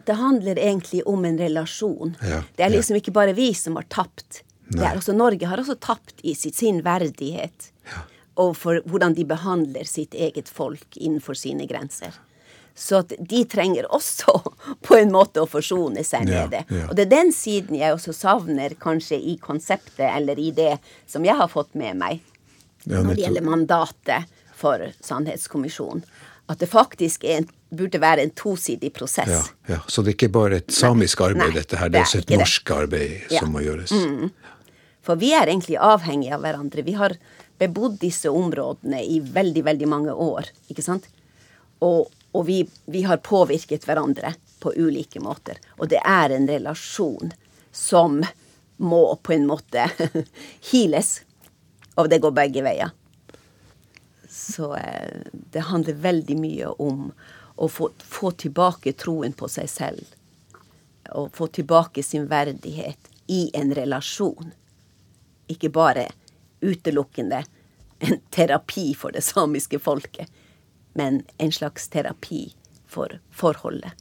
det 0.07 0.17
handler 0.19 0.59
egentlig 0.59 1.03
om 1.09 1.25
en 1.25 1.38
relasjon. 1.38 2.16
Ja, 2.20 2.42
det 2.57 2.66
er 2.66 2.73
liksom 2.75 2.96
ja. 2.96 3.03
ikke 3.03 3.16
bare 3.16 3.37
vi 3.37 3.53
som 3.55 3.77
har 3.81 3.88
tapt. 3.88 4.42
Også, 4.70 5.12
Norge 5.16 5.46
har 5.51 5.59
også 5.59 5.77
tapt 5.83 6.20
i 6.23 6.35
sitt, 6.35 6.57
sin 6.57 6.83
verdighet. 6.87 7.70
Ja. 7.90 8.03
Og 8.40 8.57
for 8.57 8.81
hvordan 8.88 9.16
de 9.16 9.27
behandler 9.29 9.88
sitt 9.88 10.14
eget 10.14 10.49
folk 10.49 10.96
innenfor 10.96 11.38
sine 11.38 11.66
grenser. 11.70 12.14
Så 12.75 13.03
de 13.03 13.42
trenger 13.51 13.88
også 13.92 14.37
på 14.87 14.96
en 14.96 15.12
måte 15.12 15.42
å 15.42 15.49
forsone 15.51 16.05
seg 16.07 16.29
med 16.31 16.55
det. 16.55 16.64
Og 16.87 16.94
det 16.96 17.09
er 17.09 17.12
den 17.16 17.33
siden 17.35 17.77
jeg 17.77 17.96
også 17.96 18.14
savner 18.16 18.77
kanskje 18.81 19.18
i 19.18 19.37
konseptet 19.42 20.07
eller 20.09 20.38
i 20.38 20.51
det 20.55 20.77
som 21.11 21.27
jeg 21.27 21.37
har 21.37 21.51
fått 21.51 21.75
med 21.79 21.99
meg 22.01 22.23
når 22.85 23.14
det 23.14 23.23
gjelder 23.25 23.47
mandatet 23.47 24.37
for 24.61 24.83
Sannhetskommisjonen. 25.01 26.05
At 26.51 26.59
det 26.59 26.66
faktisk 26.66 27.25
en, 27.31 27.47
burde 27.71 28.01
være 28.03 28.25
en 28.27 28.33
tosidig 28.35 28.90
prosess. 28.93 29.31
Ja, 29.31 29.43
ja, 29.75 29.81
Så 29.87 30.03
det 30.03 30.14
er 30.14 30.16
ikke 30.19 30.33
bare 30.35 30.59
et 30.59 30.73
samisk 30.75 31.21
arbeid, 31.23 31.53
Nei, 31.53 31.61
dette 31.61 31.79
her, 31.79 31.93
det 31.93 32.01
er 32.01 32.09
også 32.09 32.23
et 32.25 32.33
norsk 32.35 32.64
det. 32.66 32.77
arbeid 32.77 33.37
som 33.37 33.53
må 33.55 33.62
gjøres. 33.62 33.93
Mm. 33.95 34.33
For 35.07 35.21
vi 35.21 35.31
er 35.37 35.47
egentlig 35.47 35.79
avhengige 35.79 36.35
av 36.35 36.43
hverandre. 36.43 36.83
Vi 36.83 36.97
har 36.99 37.14
bebodd 37.61 38.01
disse 38.03 38.33
områdene 38.35 39.05
i 39.05 39.21
veldig, 39.21 39.62
veldig 39.69 39.88
mange 39.88 40.12
år, 40.12 40.51
ikke 40.73 40.85
sant? 40.85 41.07
Og, 41.87 42.11
og 42.35 42.47
vi, 42.49 42.64
vi 42.90 43.05
har 43.07 43.23
påvirket 43.25 43.87
hverandre 43.87 44.35
på 44.61 44.75
ulike 44.77 45.23
måter. 45.23 45.61
Og 45.79 45.88
det 45.93 46.03
er 46.05 46.35
en 46.35 46.49
relasjon 46.51 47.33
som 47.73 48.21
må 48.81 49.03
på 49.23 49.37
en 49.37 49.47
måte 49.49 49.87
heales 50.73 51.21
og 51.94 52.09
det 52.11 52.20
går 52.22 52.35
begge 52.37 52.62
veier. 52.64 52.92
Så 54.31 54.74
eh, 54.76 55.26
det 55.33 55.66
handler 55.70 56.03
veldig 56.05 56.37
mye 56.38 56.72
om 56.79 57.11
å 57.61 57.68
få, 57.68 57.90
få, 57.98 58.31
tilbake 58.31 58.92
troen 58.92 59.35
på 59.37 59.48
seg 59.50 59.68
selv. 59.68 60.05
Og 61.11 61.33
få 61.35 61.50
tilbake 61.50 62.03
sin 62.07 62.29
verdighet 62.31 63.11
i 63.26 63.50
en 63.55 63.74
relasjon. 63.74 64.53
Ikke 65.50 65.72
bare 65.74 66.07
utelukkende 66.61 67.42
en 68.00 68.20
terapi 68.31 68.94
for 68.94 69.12
det 69.12 69.24
samiske 69.26 69.79
folket, 69.83 70.31
men 70.92 71.22
en 71.37 71.53
slags 71.53 71.88
terapi 71.88 72.46
for 72.87 73.18
forholdet 73.31 73.92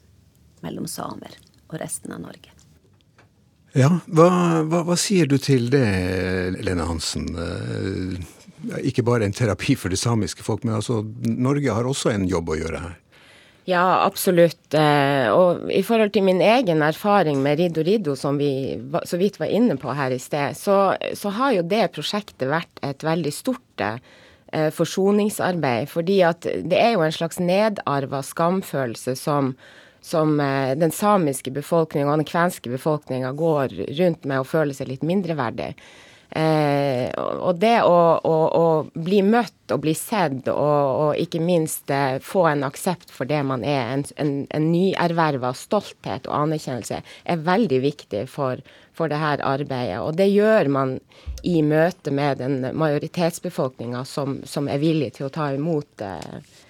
mellom 0.63 0.87
samer 0.87 1.35
og 1.67 1.79
resten 1.81 2.15
av 2.15 2.23
Norge. 2.23 2.58
Ja, 3.77 3.91
hva, 4.09 4.29
hva, 4.65 4.81
hva, 4.87 4.95
sier 4.97 5.29
du 5.29 5.37
til 5.41 5.69
det, 5.73 5.85
Lene 6.65 6.87
Hansen? 6.89 7.27
Eh, 7.37 8.79
ikke 8.89 9.05
bare 9.05 9.27
en 9.27 9.35
terapi 9.35 9.75
for 9.77 9.93
det 9.93 9.99
samiske 10.01 10.43
folk, 10.45 10.65
men 10.65 10.79
altså 10.79 11.03
Norge 11.29 11.75
har 11.75 11.87
også 11.87 12.11
en 12.13 12.25
jobb 12.29 12.49
å 12.49 12.57
gjøre 12.59 12.81
her? 12.87 12.97
Ja, 13.69 14.01
absolutt. 14.01 14.73
Eh, 14.73 15.27
og 15.29 15.67
i 15.69 15.83
forhold 15.85 16.15
til 16.15 16.25
min 16.25 16.41
egen 16.41 16.81
erfaring 16.81 17.43
med 17.43 17.59
Rido 17.59 17.83
Rido, 17.85 18.15
som 18.17 18.39
vi 18.41 18.79
så 19.05 19.19
vidt 19.21 19.37
var 19.37 19.51
inne 19.53 19.77
på 19.77 19.93
her 19.93 20.15
i 20.15 20.21
sted, 20.21 20.57
så, 20.57 20.95
så 21.13 21.33
har 21.37 21.53
jo 21.59 21.67
det 21.69 21.91
prosjektet 21.93 22.49
vært 22.49 22.81
et 22.85 23.05
veldig 23.05 23.33
stort 23.35 23.85
eh, 23.85 24.71
forsoningsarbeid. 24.73 25.91
Fordi 25.91 26.17
at 26.25 26.49
det 26.49 26.81
er 26.81 26.95
jo 26.95 27.05
en 27.05 27.13
slags 27.13 27.37
nedarva 27.43 28.23
skamfølelse 28.25 29.13
som 29.19 29.53
som 30.01 30.39
eh, 30.39 30.75
den 30.79 30.91
samiske 30.95 31.51
befolkninga 31.55 32.11
og 32.11 32.21
den 32.21 32.29
kvenske 32.29 32.71
befolkninga 32.71 33.33
går 33.37 33.75
rundt 34.01 34.29
med 34.29 34.43
og 34.43 34.47
føler 34.49 34.77
seg 34.77 34.91
litt 34.91 35.05
mindreverdig. 35.07 35.73
Eh, 36.29 37.09
og 37.17 37.57
det 37.57 37.79
å, 37.81 37.95
å, 38.21 38.33
å, 38.53 38.65
bli 38.93 39.23
møtt 39.25 39.73
og 39.73 39.81
bli 39.81 39.95
sett, 39.97 40.45
og, 40.51 40.89
og 41.01 41.17
ikke 41.17 41.41
minst 41.41 41.89
eh, 41.89 42.19
få 42.21 42.43
en 42.51 42.67
aksept 42.67 43.09
for 43.09 43.25
det 43.29 43.39
man 43.49 43.65
er, 43.65 43.95
en, 43.95 44.03
en, 44.21 44.33
en 44.53 44.67
nyerverva 44.69 45.55
stolthet 45.57 46.29
og 46.29 46.35
anerkjennelse, 46.43 47.01
er 47.01 47.47
veldig 47.47 47.79
viktig 47.81 48.27
for, 48.29 48.61
for 48.93 49.09
det 49.09 49.17
her 49.17 49.41
arbeidet. 49.41 49.97
Og 50.03 50.19
det 50.21 50.29
gjør 50.29 50.69
man 50.69 50.99
i 51.41 51.63
møte 51.65 52.13
med 52.13 52.43
den 52.43 52.61
majoritetsbefolkninga 52.77 54.05
som, 54.05 54.37
som, 54.45 54.69
er 54.69 54.83
villig 54.83 55.15
til 55.17 55.29
å 55.29 55.33
ta 55.33 55.49
imot 55.55 56.05
eh, 56.05 56.61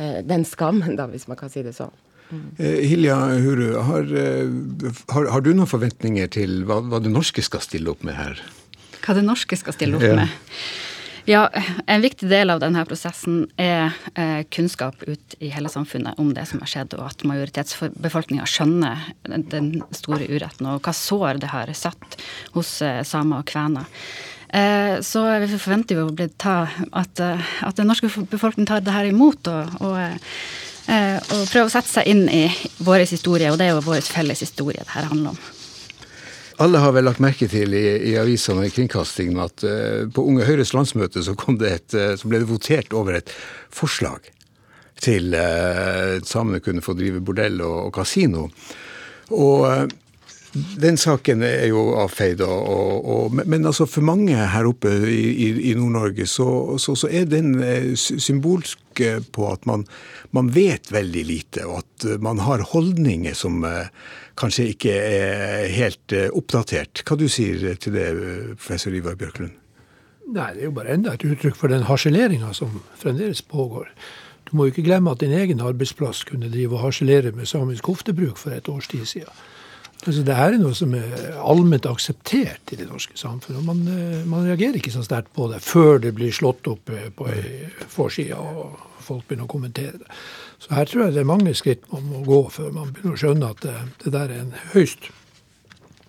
eh 0.00 0.18
den 0.24 0.48
skammen, 0.48 0.96
da, 0.96 1.10
hvis 1.12 1.28
man 1.28 1.36
kan 1.36 1.52
si 1.52 1.66
det 1.66 1.76
sånn. 1.76 1.92
Eh, 2.32 2.66
Hilja 2.88 3.16
Huru, 3.16 3.76
har, 3.76 4.16
eh, 4.16 4.48
har, 5.08 5.26
har, 5.26 5.44
du 5.44 5.52
noen 5.54 5.68
forventninger 5.68 6.30
til 6.32 6.62
hva, 6.68 6.80
hva, 6.80 7.02
det 7.02 7.12
norske 7.12 7.44
skal 7.44 7.62
stille 7.64 7.92
opp 7.92 8.04
med 8.06 8.16
her? 8.18 8.40
Hva 9.04 9.16
det 9.18 9.24
norske 9.26 9.58
skal 9.60 9.76
stille 9.76 10.00
opp 10.00 10.06
ja. 10.06 10.16
med? 10.22 10.32
Ja, 11.24 11.46
en 11.88 12.02
viktig 12.04 12.28
del 12.28 12.52
av 12.52 12.60
denne 12.60 12.82
prosessen 12.84 13.46
er 13.60 13.94
eh, 14.12 14.42
kunnskap 14.52 15.00
ut 15.06 15.36
i 15.40 15.48
hele 15.54 15.70
samfunnet 15.72 16.20
om 16.20 16.34
det 16.36 16.44
som 16.50 16.60
har 16.60 16.68
skjedd, 16.68 16.96
og 16.98 17.06
at 17.06 17.24
majoritetsbefolkninga 17.24 18.44
skjønner 18.48 19.06
den 19.24 19.70
store 19.96 20.28
uretten, 20.28 20.68
og 20.68 20.84
hva 20.84 20.92
sår 20.96 21.40
det 21.40 21.52
har 21.52 21.72
satt 21.76 22.18
hos 22.56 22.76
samer 23.08 23.40
og 23.40 23.48
kvener. 23.48 23.88
Eh, 24.54 25.00
så 25.00 25.24
vi 25.42 25.48
forventer 25.56 25.98
jo 25.98 26.10
at, 26.92 27.24
at 27.24 27.80
den 27.80 27.88
norske 27.88 28.12
befolkningen 28.30 28.68
tar 28.68 28.84
det 28.84 28.92
her 28.94 29.08
imot, 29.08 29.48
og, 29.48 29.80
og, 29.80 30.20
og 30.84 31.42
prøve 31.48 31.66
å 31.66 31.72
sette 31.72 31.88
seg 31.88 32.08
inn 32.10 32.26
i 32.28 32.42
vår 32.84 33.06
historie, 33.08 33.48
og 33.50 33.56
det 33.56 33.70
er 33.70 33.72
jo 33.72 33.84
vår 33.86 34.04
felles 34.04 34.42
historie 34.44 34.82
det 34.84 34.92
her 34.92 35.08
handler 35.08 35.32
om. 35.32 35.38
Alle 36.62 36.78
har 36.78 36.92
vel 36.94 37.08
lagt 37.08 37.22
merke 37.22 37.48
til 37.50 37.74
i, 37.74 37.82
i 38.10 38.14
avisene 38.20 38.62
og 38.62 38.68
i 38.68 38.74
kringkastingen 38.74 39.40
at 39.42 39.64
uh, 39.66 40.04
på 40.14 40.22
Unge 40.28 40.46
Høyres 40.46 40.74
landsmøte 40.76 41.24
så, 41.26 41.34
et, 41.34 41.96
uh, 41.96 42.14
så, 42.14 42.30
ble 42.30 42.42
det 42.42 42.50
votert 42.50 42.94
over 42.94 43.18
et 43.18 43.32
forslag 43.74 44.28
til 45.02 45.34
uh, 45.34 46.20
samene 46.22 46.62
kunne 46.62 46.84
få 46.84 46.94
drive 46.98 47.24
bordell 47.26 47.58
og, 47.64 47.88
og 47.88 47.92
kasino. 47.96 48.46
Og 49.34 49.90
den 50.54 50.98
saken 51.00 51.42
er 51.42 51.66
jo 51.68 51.82
avfeid. 51.98 52.42
Men 53.44 53.66
altså 53.66 53.86
for 53.90 54.06
mange 54.06 54.36
her 54.36 54.68
oppe 54.70 54.92
i, 55.10 55.48
i 55.70 55.74
Nord-Norge 55.74 56.26
så, 56.30 56.48
så, 56.78 56.94
så, 56.98 57.10
er 57.10 57.26
den 57.30 57.54
symbolsk 57.96 59.02
på 59.34 59.48
at 59.50 59.66
man, 59.66 59.82
man, 60.30 60.52
vet 60.54 60.92
veldig 60.94 61.24
lite, 61.26 61.66
og 61.66 61.82
at 61.82 62.06
man 62.22 62.42
har 62.46 62.62
holdninger 62.70 63.34
som 63.34 63.64
kanskje 64.38 64.68
ikke 64.74 64.94
er 64.94 65.68
helt 65.74 66.14
eh, 66.14 66.30
oppdatert. 66.34 67.04
Hva 67.06 67.18
du 67.18 67.26
sier 67.30 67.74
til 67.80 67.96
det, 67.96 68.08
professor 68.58 68.94
Ivar 68.94 69.18
Bjørklund? 69.18 69.54
Nei, 70.34 70.52
Det 70.54 70.62
er 70.62 70.70
jo 70.70 70.76
bare 70.76 70.94
enda 70.94 71.14
et 71.14 71.24
uttrykk 71.26 71.56
for 71.58 71.72
den 71.72 71.84
harseleringa 71.86 72.52
som 72.56 72.80
fremdeles 72.98 73.42
pågår. 73.42 73.90
Du 74.44 74.56
må 74.56 74.66
jo 74.66 74.74
ikke 74.74 74.86
glemme 74.86 75.12
at 75.12 75.20
din 75.20 75.34
egen 75.36 75.60
arbeidsplass 75.60 76.24
kunne 76.28 76.50
drive 76.52 76.76
og 76.76 76.86
harselere 76.86 77.32
med 77.32 77.48
samisk 77.48 77.86
hoftebruk 77.86 78.40
for 78.40 78.56
et 78.56 78.68
års 78.68 78.88
tid 78.88 79.04
siden. 79.08 79.44
Altså, 80.04 80.22
det 80.26 80.34
er 80.36 80.56
noe 80.60 80.76
som 80.76 80.92
er 80.98 81.38
allment 81.40 81.86
akseptert 81.88 82.72
i 82.74 82.76
det 82.76 82.88
norske 82.90 83.16
samfunnet. 83.16 83.60
og 83.60 83.64
man, 83.64 83.80
eh, 83.88 84.24
man, 84.28 84.44
reagerer 84.44 84.76
ikke 84.76 84.92
så 84.92 85.04
sterkt 85.04 85.32
på 85.32 85.48
det 85.52 85.62
før 85.64 85.98
det 85.98 86.14
blir 86.14 86.32
slått 86.32 86.68
opp 86.68 86.90
eh, 86.92 87.08
på 87.08 87.28
ei 87.32 87.70
forside 87.88 88.36
og 88.36 88.76
folk 89.04 89.26
begynner 89.28 89.48
å 89.48 89.52
kommentere 89.52 89.98
det. 90.00 90.08
Så 90.58 90.74
her 90.76 90.88
tror 90.88 91.06
jeg 91.06 91.16
det 91.16 91.24
er 91.24 91.28
mange 91.28 91.54
skritt 91.56 91.84
man 91.92 92.04
må 92.08 92.24
gå 92.24 92.40
før 92.52 92.72
man 92.72 92.92
begynner 92.92 93.16
å 93.16 93.20
skjønne 93.20 93.52
at 93.52 93.64
det, 93.64 93.76
det 94.04 94.12
der 94.12 94.32
er 94.32 94.44
en 94.44 94.56
høyst 94.72 95.10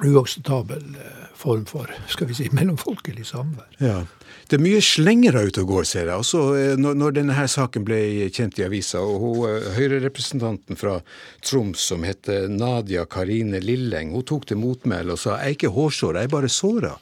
uakseptabel 0.03 0.83
eh, 0.99 1.25
form 1.35 1.65
for 1.69 1.91
skal 2.11 2.27
vi 2.27 2.37
si, 2.37 2.49
mellomfolkelig 2.57 3.27
samvær. 3.31 3.71
Ja. 3.79 4.01
Det 4.45 4.59
er 4.59 4.61
mye 4.61 4.81
slengere 4.83 5.41
ute 5.47 5.63
og 5.63 5.71
går, 5.71 5.85
ser 5.89 6.09
jeg. 6.11 6.21
Også 6.21 6.41
eh, 6.53 6.73
når, 6.77 6.97
når 7.01 7.15
denne 7.17 7.37
her 7.37 7.47
saken 7.49 7.85
ble 7.87 7.97
kjent 8.33 8.59
i 8.61 8.65
avisa, 8.67 9.01
og 9.01 9.23
hun, 9.23 9.39
eh, 9.49 9.69
Høyre-representanten 9.73 10.77
fra 10.77 10.99
Troms 11.45 11.87
som 11.89 12.05
heter 12.05 12.45
Nadia 12.51 13.07
Karine 13.09 13.61
Lilleng, 13.63 14.13
hun 14.13 14.27
tok 14.27 14.45
til 14.51 14.61
motmæle 14.61 15.15
og 15.15 15.21
sa 15.21 15.39
jeg 15.39 15.55
er 15.55 15.57
ikke 15.57 15.73
hårsår, 15.73 16.19
jeg 16.19 16.29
er 16.29 16.35
bare 16.35 16.51
såra. 16.53 16.93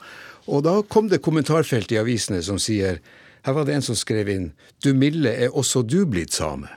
Og 0.48 0.64
da 0.64 0.78
kom 0.88 1.10
det 1.12 1.24
kommentarfelt 1.24 1.92
i 1.92 2.00
avisene 2.00 2.40
som 2.44 2.60
sier 2.60 3.02
her 3.44 3.58
var 3.58 3.68
det 3.68 3.76
en 3.76 3.84
som 3.84 3.98
skrev 4.00 4.30
inn 4.32 4.52
du 4.84 4.94
milde, 4.96 5.32
er 5.32 5.52
også 5.52 5.84
du 5.84 6.06
blitt 6.08 6.32
same? 6.32 6.70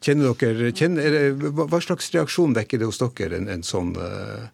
Kjenner 0.00 0.32
dere, 0.40 0.70
kjenner, 0.72 1.34
hva 1.60 1.80
slags 1.84 2.08
reaksjon 2.14 2.56
vekker 2.56 2.80
det 2.80 2.88
hos 2.88 3.02
dere, 3.02 3.36
en, 3.36 3.50
en, 3.52 3.64
sånn, 3.66 3.92
eh, 4.00 4.46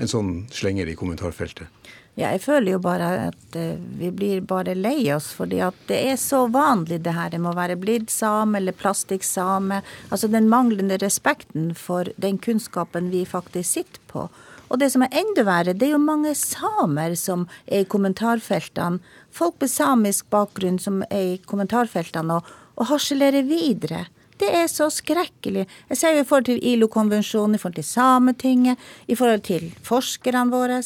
en 0.00 0.08
sånn 0.08 0.32
slenger 0.48 0.88
i 0.88 0.96
kommentarfeltet? 0.96 1.68
Ja, 2.14 2.28
jeg 2.30 2.44
føler 2.44 2.76
jo 2.76 2.78
bare 2.78 3.06
at 3.32 3.56
uh, 3.58 3.74
vi 3.98 4.12
blir 4.14 4.44
bare 4.46 4.76
lei 4.78 5.08
oss, 5.10 5.32
fordi 5.34 5.58
at 5.66 5.78
det 5.88 5.98
er 6.12 6.18
så 6.20 6.44
vanlig 6.46 7.00
det 7.02 7.16
her. 7.16 7.32
Det 7.32 7.40
må 7.42 7.50
være 7.56 7.74
blitt 7.80 8.12
same 8.14 8.60
eller 8.60 8.76
plastikksame. 8.78 9.80
Altså 10.14 10.30
den 10.30 10.46
manglende 10.52 11.00
respekten 11.02 11.72
for 11.74 12.12
den 12.22 12.38
kunnskapen 12.38 13.10
vi 13.10 13.24
faktisk 13.26 13.80
sitter 13.80 14.04
på. 14.12 14.28
Og 14.70 14.78
det 14.80 14.92
som 14.94 15.02
er 15.04 15.14
enda 15.18 15.42
verre, 15.46 15.74
det 15.74 15.88
er 15.88 15.96
jo 15.96 16.02
mange 16.02 16.32
samer 16.38 17.18
som 17.18 17.48
er 17.66 17.82
i 17.82 17.90
kommentarfeltene. 17.90 19.02
Folk 19.34 19.58
med 19.60 19.70
samisk 19.74 20.30
bakgrunn 20.30 20.78
som 20.78 21.02
er 21.10 21.34
i 21.34 21.38
kommentarfeltene 21.42 22.38
og, 22.38 22.52
og 22.78 22.92
harselerer 22.94 23.42
videre. 23.46 24.06
Det 24.38 24.50
er 24.50 24.66
så 24.70 24.88
skrekkelig. 24.90 25.66
Jeg 25.90 25.98
ser 25.98 26.14
jo 26.14 26.22
i 26.22 26.26
forhold 26.26 26.48
til 26.48 26.62
ILO-konvensjonen, 26.62 27.54
i 27.54 27.62
forhold 27.62 27.78
til 27.78 27.86
Sametinget, 27.86 28.78
i 29.06 29.18
forhold 29.18 29.44
til 29.46 29.68
forskerne 29.86 30.50
våre. 30.54 30.80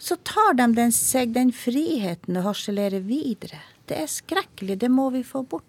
Så 0.00 0.16
tar 0.24 0.56
de 0.56 0.70
den, 0.74 0.92
seg 0.96 1.34
den 1.36 1.52
friheten 1.52 2.38
å 2.40 2.46
harselere 2.48 3.02
videre. 3.04 3.60
Det 3.86 3.98
er 4.00 4.08
skrekkelig. 4.08 4.78
Det 4.80 4.88
må 4.88 5.10
vi 5.12 5.20
få 5.26 5.44
bort. 5.44 5.66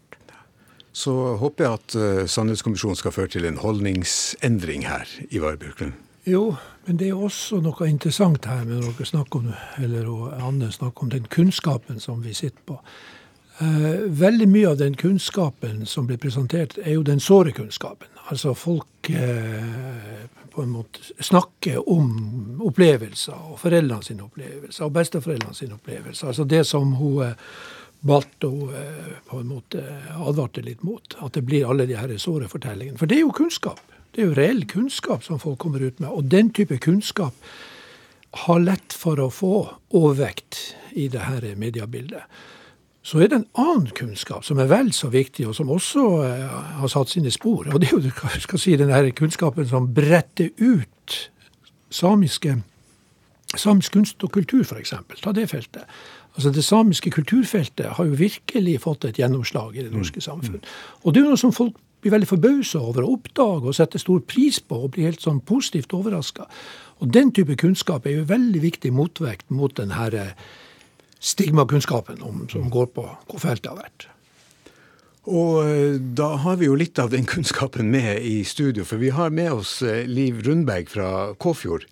Så 0.91 1.13
håper 1.39 1.63
jeg 1.63 1.79
at 1.79 1.95
uh, 1.95 2.23
Sannhetskommisjonen 2.27 2.99
skal 2.99 3.13
føre 3.15 3.31
til 3.31 3.47
en 3.47 3.59
holdningsendring 3.61 4.83
her, 4.87 5.07
Ivar 5.31 5.55
Bjørklund. 5.59 5.95
Jo, 6.27 6.57
men 6.85 6.99
det 6.99 7.07
er 7.09 7.17
også 7.17 7.61
noe 7.63 7.87
interessant 7.87 8.45
her 8.45 8.65
med 8.67 8.81
når 8.81 8.97
dere 8.97 9.07
snakker 9.09 9.39
om, 9.39 9.53
eller 9.81 10.09
Anne 10.43 10.69
snakker 10.71 11.07
om 11.07 11.13
den 11.13 11.25
kunnskapen 11.31 12.03
som 12.03 12.19
vi 12.25 12.35
sitter 12.37 12.59
på. 12.67 12.77
Uh, 13.61 14.03
veldig 14.19 14.49
mye 14.51 14.73
av 14.73 14.81
den 14.81 14.97
kunnskapen 14.99 15.85
som 15.87 16.09
blir 16.09 16.19
presentert, 16.21 16.75
er 16.83 16.97
jo 16.97 17.07
den 17.07 17.23
såre 17.23 17.55
kunnskapen. 17.55 18.11
Altså 18.31 18.53
folk 18.55 19.09
eh, 19.09 20.21
på 20.51 20.63
en 20.63 20.73
måte 20.73 21.23
snakke 21.23 21.77
om 21.79 22.61
opplevelser, 22.67 23.51
og 23.51 23.59
foreldrene 23.61 24.03
sine 24.05 24.25
opplevelser, 24.25 24.85
og 24.87 24.95
besteforeldrene 24.97 25.55
sine 25.55 25.77
opplevelser. 25.77 26.27
Altså 26.31 26.47
det 26.49 26.65
som 26.67 26.95
hun 26.99 27.23
eh, 27.25 27.53
å 28.01 28.17
eh, 28.17 29.17
på 29.29 29.39
en 29.39 29.49
måte 29.51 29.81
advarte 30.17 30.63
litt 30.65 30.83
mot. 30.83 31.15
At 31.21 31.33
det 31.37 31.45
blir 31.45 31.69
alle 31.69 31.85
de 31.85 31.97
her 31.99 32.13
såre 32.17 32.49
fortellingene. 32.49 32.97
For 32.97 33.09
det 33.09 33.19
er 33.19 33.25
jo 33.25 33.35
kunnskap. 33.35 33.81
Det 34.11 34.23
er 34.23 34.31
jo 34.31 34.37
reell 34.39 34.65
kunnskap 34.67 35.23
som 35.23 35.39
folk 35.39 35.59
kommer 35.61 35.83
ut 35.85 35.99
med. 35.99 36.09
Og 36.09 36.25
den 36.31 36.49
type 36.49 36.79
kunnskap 36.81 37.35
har 38.47 38.63
lett 38.63 38.95
for 38.95 39.19
å 39.19 39.29
få 39.31 39.55
overvekt 39.93 40.73
i 40.97 41.07
det 41.11 41.27
her 41.27 41.45
mediebildet. 41.59 42.25
Så 43.01 43.17
er 43.17 43.31
det 43.31 43.39
en 43.39 43.47
annen 43.57 43.89
kunnskap 43.97 44.45
som 44.45 44.59
er 44.61 44.69
vel 44.69 44.91
så 44.93 45.09
viktig, 45.09 45.47
og 45.49 45.55
som 45.57 45.71
også 45.73 46.05
eh, 46.27 46.57
har 46.81 46.91
satt 46.91 47.09
sine 47.09 47.31
spor. 47.33 47.65
Og 47.73 47.81
det 47.81 47.89
er 47.89 47.97
jo 47.97 48.41
skal 48.43 48.61
si, 48.61 48.75
den 48.77 48.93
kunnskapen 49.17 49.67
som 49.67 49.89
bretter 49.93 50.51
ut 50.61 51.15
samiske, 51.91 52.59
samisk 53.57 53.97
kunst 53.97 54.23
og 54.23 54.31
kultur, 54.31 54.61
f.eks. 54.63 54.93
Ta 55.23 55.33
det 55.33 55.49
feltet. 55.49 55.89
Altså 56.35 56.51
Det 56.51 56.63
samiske 56.63 57.11
kulturfeltet 57.11 57.97
har 57.97 58.05
jo 58.05 58.15
virkelig 58.15 58.79
fått 58.85 59.05
et 59.05 59.19
gjennomslag 59.19 59.75
i 59.75 59.83
det 59.83 59.91
norske 59.91 60.21
mm. 60.21 60.27
samfunn. 60.27 60.61
Og 61.03 61.13
det 61.13 61.19
er 61.19 61.25
jo 61.25 61.33
noe 61.33 61.41
som 61.41 61.55
folk 61.55 61.75
blir 62.01 62.13
veldig 62.15 62.29
forbausa 62.29 62.79
over 62.81 63.05
å 63.05 63.15
oppdage 63.17 63.67
og 63.67 63.75
sette 63.77 63.99
stor 64.01 64.21
pris 64.25 64.61
på 64.63 64.77
og 64.85 64.93
blir 64.95 65.09
helt 65.09 65.21
sånn 65.21 65.41
positivt 65.45 65.93
overraska. 65.93 66.47
Og 67.01 67.11
den 67.13 67.33
type 67.35 67.57
kunnskap 67.59 68.07
er 68.07 68.21
jo 68.21 68.29
veldig 68.29 68.61
viktig 68.63 68.93
motvekt 68.95 69.49
mot 69.53 69.75
den 69.77 69.93
herre 69.97 70.31
stigmakunnskapen 71.21 72.23
som 72.49 72.71
går 72.73 72.89
på 72.95 73.05
hvor 73.05 73.41
feltet 73.41 73.69
har 73.71 73.79
vært. 73.83 74.07
Og 75.29 75.67
eh, 75.69 75.99
da 76.17 76.33
har 76.41 76.57
vi 76.57 76.65
jo 76.65 76.77
litt 76.77 76.97
av 76.99 77.11
den 77.13 77.27
kunnskapen 77.31 77.91
med 77.93 78.23
i 78.25 78.41
studio, 78.47 78.85
for 78.87 79.01
vi 79.01 79.13
har 79.13 79.29
med 79.29 79.53
oss 79.53 79.79
eh, 79.85 80.07
Liv 80.09 80.41
Rundberg 80.47 80.89
fra 80.89 81.33
Kåfjord. 81.37 81.85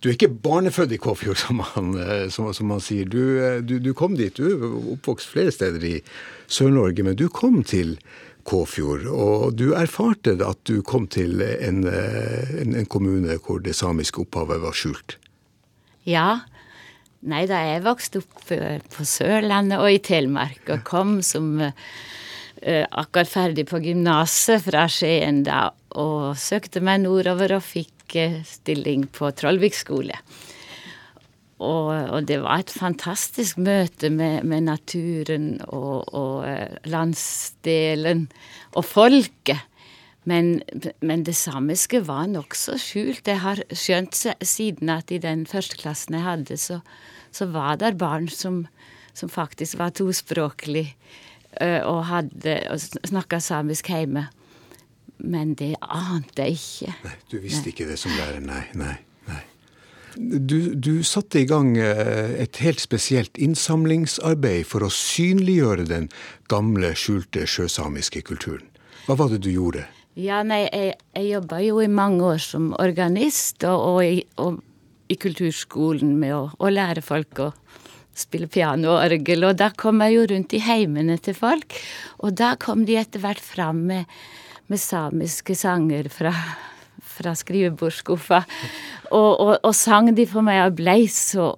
Du 0.00 0.08
er 0.08 0.16
ikke 0.16 0.32
barnefødt 0.32 0.94
i 0.96 1.00
Kåfjord, 1.00 1.36
som 1.44 1.60
han, 1.74 1.92
eh, 2.00 2.26
som, 2.32 2.48
som 2.56 2.72
han 2.72 2.80
sier. 2.80 3.04
Du, 3.04 3.60
du, 3.60 3.78
du, 3.84 3.92
kom 3.94 4.16
dit. 4.16 4.32
Du 4.32 4.48
er 4.48 4.66
oppvokst 4.96 5.28
flere 5.28 5.52
steder 5.52 5.84
i 5.84 5.96
Sør-Norge, 6.48 7.04
men 7.04 7.20
du 7.20 7.28
kom 7.28 7.60
til 7.68 7.98
Kåfjord. 8.48 9.04
Og 9.12 9.58
du 9.60 9.74
erfarte 9.76 10.38
at 10.40 10.64
du 10.64 10.80
kom 10.80 11.04
til 11.12 11.44
en, 11.44 11.84
en, 11.84 12.72
en 12.80 12.88
kommune 12.88 13.36
hvor 13.44 13.60
det 13.60 13.76
samiske 13.76 14.24
opphavet 14.24 14.64
var 14.64 14.72
skjult. 14.72 15.18
Ja, 16.08 16.40
Nei 17.28 17.42
da, 17.44 17.58
jeg 17.68 17.82
vokste 17.84 18.22
opp 18.22 18.52
eh, 18.54 18.78
på 18.94 19.04
Sørlandet 19.04 19.82
og 19.82 19.92
i 19.92 19.98
Telemark, 20.00 20.62
og 20.72 20.86
kom 20.88 21.18
som 21.24 21.58
uh, 21.60 21.74
akkurat 22.64 23.28
ferdig 23.28 23.66
på 23.68 23.82
gymnaset 23.84 24.64
fra 24.64 24.86
Skien 24.88 25.42
da, 25.44 25.66
og 26.00 26.38
søkte 26.40 26.80
meg 26.80 27.02
nordover 27.04 27.58
og 27.58 27.66
fikk 27.66 28.16
uh, 28.16 28.38
stilling 28.48 29.04
på 29.12 29.28
Trollvik 29.36 29.76
skole. 29.76 30.16
Og, 31.60 31.92
og, 31.92 32.24
det 32.24 32.38
var 32.40 32.62
et 32.62 32.72
fantastisk 32.72 33.58
møte 33.60 34.08
med, 34.08 34.46
med 34.48 34.64
naturen 34.70 35.58
og, 35.68 36.08
og 36.16 36.88
landsdelen 36.88 38.30
og 38.72 38.86
folket. 38.88 39.60
Men, 40.24 40.62
men, 41.04 41.24
det 41.28 41.36
samiske 41.36 42.00
var 42.08 42.26
nokså 42.32 42.78
skjult. 42.80 43.28
Jeg 43.28 43.40
har 43.44 43.60
skjønt 43.76 44.16
siden 44.40 44.92
at 44.92 45.12
i 45.12 45.20
den 45.20 45.46
første 45.48 45.76
klassen 45.80 46.16
jeg 46.16 46.24
hadde, 46.24 46.56
så, 46.60 46.80
så 47.32 47.46
var 47.52 47.76
det 47.80 47.94
barn 48.00 48.28
som, 48.28 48.64
som 49.14 49.28
faktisk 49.32 49.78
var 49.78 49.94
tospråklig 49.96 50.88
og 51.60 52.04
hadde 52.06 52.52
snakka 52.78 53.40
samisk 53.42 53.88
hjemme. 53.90 54.28
Men 55.18 55.54
det 55.58 55.74
ante 55.82 56.46
jeg 56.46 56.58
ikke. 56.58 56.94
Nei, 57.04 57.14
Du 57.30 57.38
visste 57.42 57.66
nei. 57.66 57.72
ikke 57.74 57.88
det 57.90 57.98
som 58.00 58.12
lærer, 58.16 58.40
nei. 58.40 58.62
nei, 58.78 58.94
nei. 59.28 59.40
Du, 60.16 60.74
du, 60.74 61.02
satte 61.06 61.42
i 61.42 61.46
gang 61.46 61.76
eh, 61.78 62.32
et 62.42 62.56
helt 62.64 62.80
spesielt 62.82 63.38
innsamlingsarbeid 63.38 64.64
for 64.66 64.86
å 64.86 64.90
synliggjøre 64.90 65.86
den 65.90 66.08
gamle, 66.50 66.94
skjulte 66.98 67.46
sjøsamiske 67.46 68.22
kulturen. 68.26 68.66
Hva 69.06 69.18
var 69.20 69.30
det 69.34 69.42
du 69.44 69.50
gjorde? 69.52 69.84
Ja, 70.18 70.42
nei, 70.42 70.64
Jeg, 70.72 70.96
jeg 71.14 71.28
jobba 71.30 71.60
jo 71.62 71.78
i 71.80 71.88
mange 71.88 72.24
år 72.34 72.40
som 72.42 72.72
organist, 72.78 73.62
og, 73.64 74.00
og, 74.00 74.24
og 74.42 74.58
i, 75.10 75.16
kulturskolen 75.18 76.14
med 76.20 76.36
å, 76.36 76.42
å, 76.56 76.70
lære 76.70 77.02
folk 77.04 77.42
å 77.42 77.50
spille 78.16 78.48
piano 78.50 78.94
og 78.94 79.02
orgel. 79.02 79.48
Og 79.48 79.58
da 79.58 79.70
kom 79.74 80.02
jeg 80.04 80.16
jo 80.16 80.26
rundt 80.32 80.54
i 80.56 80.62
heimene 80.64 81.18
til 81.22 81.36
folk, 81.38 81.76
og 82.22 82.38
da 82.38 82.54
kom 82.60 82.86
de 82.88 82.98
etter 83.00 83.22
hvert 83.22 83.42
fram 83.42 83.84
med, 83.90 84.20
med 84.70 84.82
samiske 84.82 85.58
sanger 85.58 86.10
fra 86.12 86.34
fra 87.20 87.34
skrivebordsskuffa 87.36 88.44
og, 89.10 89.32
og, 89.40 89.54
og, 89.56 89.72
sang 89.76 90.12
de 90.16 90.26
for 90.28 90.46
meg, 90.46 90.62
og 90.64 90.78
blei 90.78 91.02
så 91.10 91.52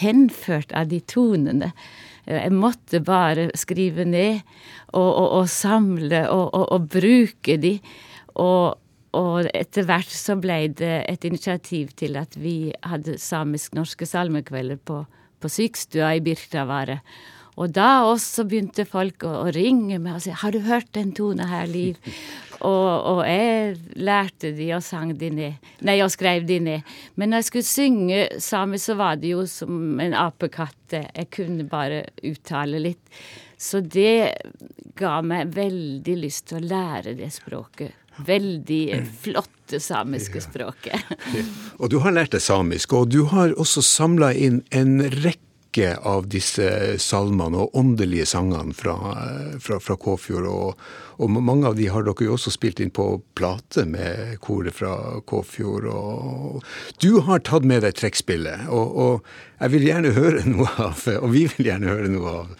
henført 0.00 0.72
av 0.76 0.88
de 0.90 1.00
tonene. 1.04 1.72
Jeg 2.24 2.54
måtte 2.56 3.02
bare 3.04 3.50
skrive 3.58 4.06
ned 4.08 4.40
og, 4.96 5.10
og 5.40 5.50
samle 5.52 6.24
og, 6.32 6.88
bruke 6.88 7.58
de. 7.60 7.76
Og, 8.40 8.80
etter 9.54 9.86
hvert 9.88 10.10
så 10.10 10.36
ble 10.40 10.66
det 10.76 11.04
et 11.10 11.24
initiativ 11.28 11.94
til 11.98 12.18
at 12.20 12.36
vi 12.40 12.72
hadde 12.82 13.18
samisk-norske 13.20 14.08
salmekvelder 14.08 14.80
på, 14.84 15.04
på 15.40 15.52
sykestua 15.52 16.14
i 16.18 16.24
Birktavaret. 16.24 17.04
Og 17.54 17.70
da 17.70 18.02
også 18.08 18.46
begynte 18.50 18.86
folk 18.88 19.22
å, 19.26 19.30
å, 19.44 19.50
ringe 19.54 20.00
meg 20.02 20.16
og 20.16 20.24
si 20.24 20.32
'Har 20.34 20.50
du 20.50 20.64
hørt 20.66 20.90
den 20.96 21.12
tonen 21.14 21.46
her, 21.46 21.68
Liv?' 21.70 22.00
og, 22.70 22.90
og, 23.12 23.20
jeg 23.28 23.76
lærte 23.94 24.50
de 24.56 24.72
og 24.74 24.82
sang 24.82 25.12
de 25.18 25.30
ned. 25.30 25.70
Nei, 25.86 26.00
og 26.02 26.10
skrev 26.10 26.46
de 26.48 26.58
ned. 26.58 26.94
Men 27.14 27.30
når 27.30 27.44
jeg 27.44 27.48
skulle 27.50 27.70
synge 27.70 28.20
samisk, 28.42 28.84
så 28.90 28.98
var 28.98 29.20
det 29.22 29.34
jo 29.34 29.46
som 29.46 30.00
en 30.00 30.16
apekatt. 30.18 30.96
Jeg 30.96 31.30
kunne 31.30 31.68
bare 31.68 32.06
uttale 32.24 32.80
litt. 32.82 33.04
Så 33.58 33.80
det 33.80 34.34
ga 34.98 35.20
meg 35.22 35.54
veldig 35.54 36.16
lyst 36.18 36.48
til 36.50 36.58
å 36.58 36.68
lære 36.74 37.14
det 37.18 37.30
språket. 37.34 38.03
Veldig 38.26 38.84
flotte 39.24 39.80
samiske 39.82 40.42
språket. 40.44 41.14
Og 41.80 41.90
du 41.90 41.98
har 42.04 42.14
lært 42.14 42.36
deg 42.36 42.44
samisk, 42.44 42.92
og 42.94 43.10
du 43.10 43.24
har 43.32 43.56
også 43.58 43.82
samla 43.82 44.32
inn 44.38 44.62
en 44.70 45.00
rekke 45.24 45.42
rekke 45.74 45.96
av 46.02 46.28
disse 46.28 46.98
salmene 46.98 47.58
og 47.58 47.74
åndelige 47.76 48.26
sangene 48.26 48.74
fra, 48.74 48.94
fra, 49.60 49.80
fra 49.80 49.96
Kåfjord. 49.96 50.46
Og, 50.46 50.78
og, 51.18 51.30
mange 51.30 51.66
av 51.66 51.76
de 51.76 51.88
har 51.88 52.04
dere 52.04 52.24
jo 52.24 52.34
også 52.34 52.50
spilt 52.50 52.80
inn 52.80 52.90
på 52.90 53.22
plate 53.34 53.84
med 53.84 54.38
koret 54.40 54.74
fra 54.74 55.20
Kåfjord. 55.26 55.86
Og, 55.86 56.62
du 57.00 57.20
har 57.26 57.40
tatt 57.40 57.64
med 57.64 57.82
deg 57.82 57.94
trekkspillet, 57.94 58.68
og, 58.68 58.96
og, 58.96 59.26
jeg 59.60 59.72
vil 59.72 59.86
gjerne 59.88 60.14
høre 60.14 60.44
noe 60.46 60.68
av, 60.78 61.06
og 61.20 61.30
vi 61.32 61.46
vil 61.48 61.70
gjerne 61.70 61.90
høre 61.90 62.08
noe 62.12 62.30
av, 62.30 62.54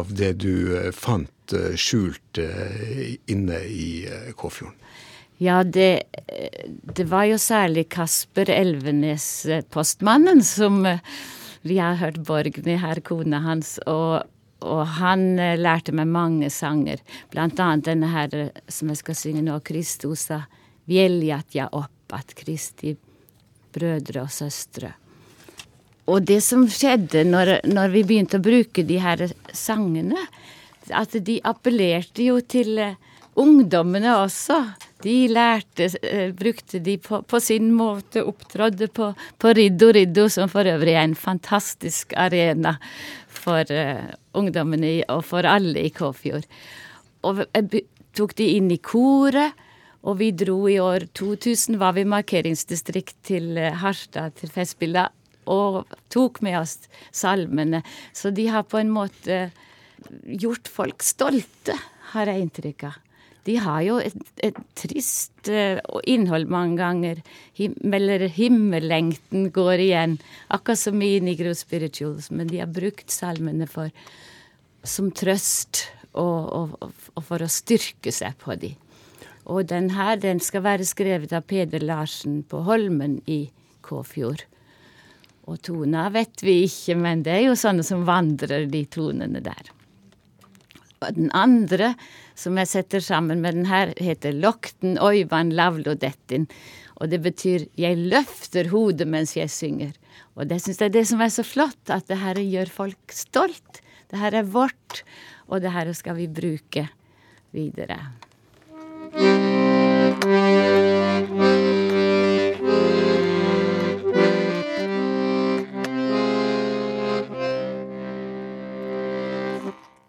av 0.00 0.12
det 0.16 0.36
du 0.40 0.76
eh, 0.78 0.92
fant 0.94 1.52
eh, 1.52 1.74
skjult 1.76 2.40
eh, 2.40 3.16
inne 3.30 3.62
i 3.68 4.06
Kåfjorden. 4.34 4.85
Ja, 5.38 5.60
det, 5.64 6.02
det, 6.96 7.04
var 7.10 7.26
jo 7.28 7.36
særlig 7.38 7.88
Kasper 7.92 8.48
Elvenes, 8.50 9.46
postmannen, 9.68 10.40
som 10.44 10.80
vi 11.66 11.78
har 11.78 11.98
hørt 12.00 12.22
Borgny 12.24 12.76
her, 12.80 13.00
kona 13.04 13.40
hans, 13.44 13.76
og, 13.90 14.22
og 14.64 14.82
han 15.00 15.34
eh, 15.42 15.58
lærte 15.58 15.92
meg 15.96 16.08
mange 16.08 16.50
sanger. 16.52 17.02
Blant 17.32 17.60
annet 17.60 17.88
denne 17.88 18.10
her 18.12 18.36
eh, 18.38 18.62
som 18.70 18.92
jeg 18.92 19.02
skal 19.02 19.18
synge 19.18 19.42
nå, 19.44 19.58
Kristosa 19.66 20.44
vjeljatja 20.86 21.68
opp 21.74 22.14
at 22.14 22.36
Kristi 22.38 22.94
brødre 23.74 24.22
og 24.24 24.32
søstre. 24.32 24.92
Og 26.06 26.22
det 26.22 26.38
som 26.46 26.68
skjedde 26.70 27.24
når, 27.26 27.56
når, 27.66 27.90
vi 27.96 28.04
begynte 28.06 28.38
å 28.38 28.46
bruke 28.46 28.84
de 28.86 29.00
her 29.02 29.26
sangene, 29.50 30.22
at 30.94 31.16
de 31.26 31.40
appellerte 31.42 32.28
jo 32.28 32.38
til 32.46 32.78
ungdommene 33.34 34.14
også. 34.20 34.60
De 35.04 35.28
lærte, 35.28 35.90
eh, 36.02 36.32
brukte 36.32 36.78
de 36.80 36.96
på, 36.98 37.20
på 37.22 37.40
sin 37.40 37.68
måte, 37.76 38.22
opptrådde 38.24 38.88
på, 38.88 39.10
på 39.38 39.52
Riddo 39.52 39.90
Riddo, 39.92 40.28
som 40.32 40.48
for 40.48 40.64
øvrig 40.64 40.94
er 40.94 41.04
en 41.04 41.18
fantastisk 41.18 42.14
arena 42.16 42.76
for 43.28 43.68
uh, 43.68 44.08
ungdommene 44.34 45.02
og 45.12 45.22
for 45.28 45.44
alle 45.46 45.84
i 45.84 45.92
Kåfjord. 45.92 46.48
Og 47.28 47.44
jeg 47.44 47.84
tok 48.16 48.34
de 48.40 48.48
inn 48.56 48.72
i 48.72 48.80
koret, 48.80 49.52
og 50.06 50.20
vi 50.22 50.30
dro 50.32 50.62
i 50.70 50.78
år 50.80 51.08
2000, 51.18 51.76
var 51.82 51.96
vi 51.98 52.06
markeringsdistrikt 52.08 53.18
til 53.26 53.58
Harstad, 53.82 54.38
til 54.40 54.52
Festspilla, 54.54 55.08
og 55.50 55.84
tok 56.14 56.40
med 56.46 56.60
oss 56.62 56.78
salmene. 57.14 57.82
Så 58.14 58.32
de 58.34 58.48
har 58.50 58.64
på 58.70 58.80
en 58.80 58.94
måte 58.94 59.48
gjort 60.24 60.70
folk 60.70 61.04
stolte, 61.04 61.76
har 62.14 62.30
jeg 62.30 62.46
inntrykk 62.46 62.86
av 62.88 63.02
de 63.46 63.56
har 63.62 63.82
jo 63.86 63.98
et, 64.02 64.16
et 64.42 64.56
trist 64.78 65.50
uh, 65.50 65.78
innhold 66.08 66.48
mange 66.50 66.78
ganger. 66.80 67.20
Him, 67.56 67.76
eller 67.94 68.26
himmellengten 68.32 69.50
går 69.54 69.82
igjen, 69.84 70.16
akkurat 70.50 70.82
som 70.82 71.02
i 71.02 71.12
Negro 71.22 71.54
Spirituals. 71.54 72.32
Men 72.34 72.50
de 72.50 72.62
har 72.64 72.72
brukt 72.72 73.12
salmene 73.14 73.68
for, 73.70 73.92
som 74.82 75.12
trøst 75.14 75.86
og, 76.16 76.40
og, 76.82 76.90
og, 77.14 77.22
for 77.22 77.44
å 77.44 77.50
styrke 77.50 78.12
seg 78.14 78.34
på 78.42 78.58
de. 78.58 78.72
Og 79.46 79.68
den 79.70 79.92
her 79.94 80.18
den 80.18 80.42
skal 80.42 80.64
være 80.66 80.88
skrevet 80.88 81.34
av 81.36 81.46
Peder 81.46 81.84
Larsen 81.86 82.40
på 82.50 82.64
Holmen 82.66 83.20
i 83.30 83.44
Kåfjord. 83.86 84.42
Og 85.46 85.60
tona 85.62 86.08
vet 86.10 86.42
vi 86.42 86.64
ikke, 86.66 86.96
men 86.98 87.22
det 87.22 87.36
er 87.36 87.44
jo 87.46 87.58
sånne 87.58 87.86
som 87.86 88.02
vandrer, 88.08 88.66
de 88.66 88.82
tonene 88.90 89.38
der. 89.44 89.70
Den 91.16 91.30
andre 91.36 91.94
som 92.38 92.56
jeg 92.60 92.70
setter 92.70 93.00
sammen 93.04 93.42
med 93.44 93.54
den 93.58 93.68
her, 93.68 93.92
heter 94.00 94.32
Lokten 94.32 94.96
oivan 95.02 95.52
lavlodettin. 95.52 96.46
Og 96.96 97.10
det 97.10 97.20
betyr 97.20 97.66
'jeg 97.76 97.96
løfter 97.96 98.68
hodet 98.70 99.06
mens 99.06 99.36
jeg 99.36 99.48
synger'. 99.48 99.92
Og 100.36 100.48
det 100.48 100.62
syns 100.62 100.80
jeg 100.80 100.86
er 100.86 100.98
det 100.98 101.06
som 101.08 101.20
er 101.20 101.28
så 101.28 101.44
flott, 101.44 101.90
at 101.90 102.08
det 102.08 102.18
her 102.18 102.34
gjør 102.34 102.68
folk 102.68 103.12
stolt. 103.12 103.82
Det 104.10 104.18
her 104.18 104.34
er 104.34 104.42
vårt, 104.42 105.02
og 105.48 105.60
det 105.60 105.72
her 105.72 105.92
skal 105.92 106.16
vi 106.16 106.26
bruke 106.26 106.88
videre. 107.52 108.00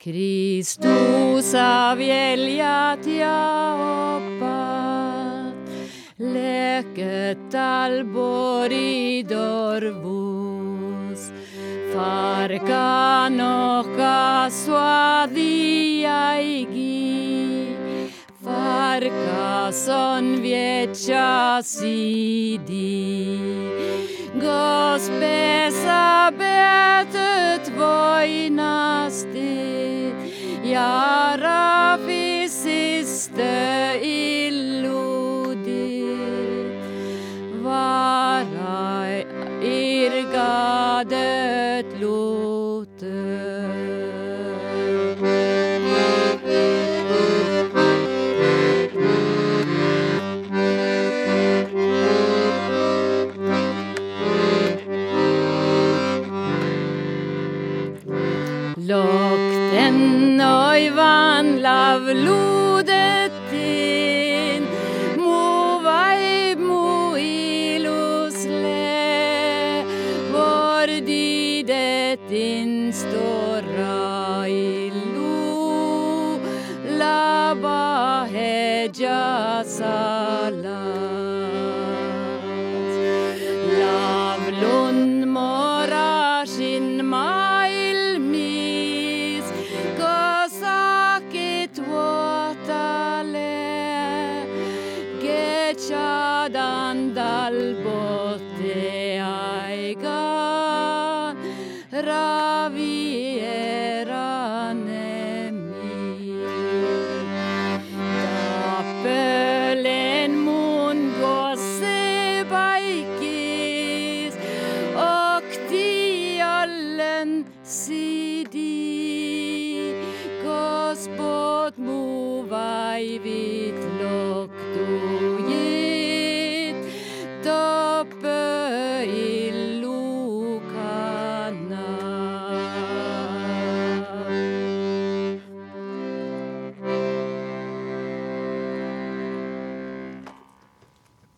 Kristus 0.07 1.49
av 1.59 1.99
eljat 2.01 3.07
ja 3.11 3.75
oppat, 4.15 5.71
leket 6.17 7.55
alborg 7.59 9.25
dorvus. 9.27 11.27
Farkan 11.91 13.41
oka 13.41 14.47
suadia 14.49 16.39
jag 16.39 16.73
farka 18.43 19.71
son 19.71 20.41
viecia 20.41 21.61
sidi. 21.63 23.39
Госпе, 24.35 25.69
забетът 25.71 27.67
война. 27.77 29.09
Jara 30.67 31.97
vi 32.05 32.49
siste 32.49 33.99
illudir 34.03 35.61
Vara 37.63 39.07
irgadet 39.63 41.46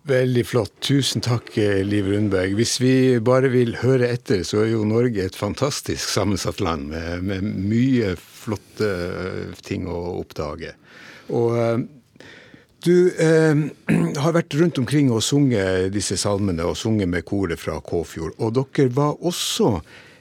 Veldig 0.10 0.46
flott. 0.48 0.74
Tusen 0.82 1.22
takk, 1.22 1.52
eh, 1.58 1.84
Liv 1.86 2.08
Rundberg. 2.10 2.56
Hvis 2.58 2.80
vi 2.82 3.20
bare 3.22 3.52
vil 3.54 3.76
høre 3.84 4.08
etter, 4.10 4.42
så 4.48 4.64
er 4.64 4.72
jo 4.72 4.88
Norge 4.88 5.22
et 5.22 5.38
fantastisk 5.38 6.10
sammensatt 6.10 6.62
land 6.66 6.88
med, 6.90 7.28
med 7.30 7.46
mye 7.46 8.16
flotte 8.18 8.90
eh, 8.90 9.60
ting 9.62 9.86
å 9.86 10.00
oppdage. 10.18 10.72
Og 11.30 11.60
eh, 11.62 11.84
du 12.88 13.12
eh, 13.22 13.62
har 14.24 14.34
vært 14.34 14.58
rundt 14.58 14.82
omkring 14.82 15.12
og 15.14 15.22
sunget 15.26 15.92
disse 15.94 16.18
salmene 16.18 16.66
og 16.66 16.80
sunget 16.80 17.12
med 17.12 17.28
koret 17.30 17.62
fra 17.62 17.78
Kåfjord. 17.78 18.34
Og 18.42 18.56
dere 18.58 18.90
var 18.96 19.22
også 19.22 19.76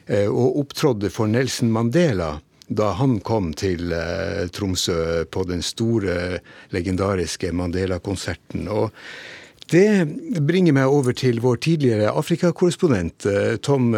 eh, 0.05 0.29
og 0.29 0.61
opptrådde 0.65 1.09
for 1.13 1.31
Nelson 1.31 1.73
Mandela 1.73 2.35
da 2.69 2.91
han 2.99 3.17
kom 3.25 3.49
til 3.57 3.89
eh, 3.95 4.45
Tromsø 4.53 5.25
på 5.33 5.49
den 5.49 5.65
store, 5.65 6.43
legendariske 6.69 7.49
Mandela-konserten. 7.57 8.69
Og 8.69 8.93
det 9.69 10.41
bringer 10.41 10.73
meg 10.73 10.89
over 10.89 11.13
til 11.13 11.41
vår 11.43 11.59
tidligere 11.61 12.09
Afrikakorrespondent 12.17 13.25
eh, 13.29 13.57
Tom 13.61 13.91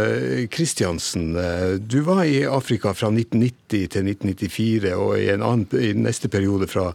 Kristiansen. 0.52 0.82
Christiansen. 0.82 1.36
Eh, 1.36 1.80
Du 1.80 2.02
var 2.02 2.24
i 2.26 2.44
Afrika 2.46 2.94
fra 2.94 3.08
1990 3.08 3.88
til 3.88 4.06
1994, 4.08 4.94
og 4.96 5.20
i 5.20 5.30
en 5.32 5.42
annen, 5.42 5.68
i 5.80 5.94
neste 5.94 6.28
periode 6.28 6.68
fra 6.68 6.92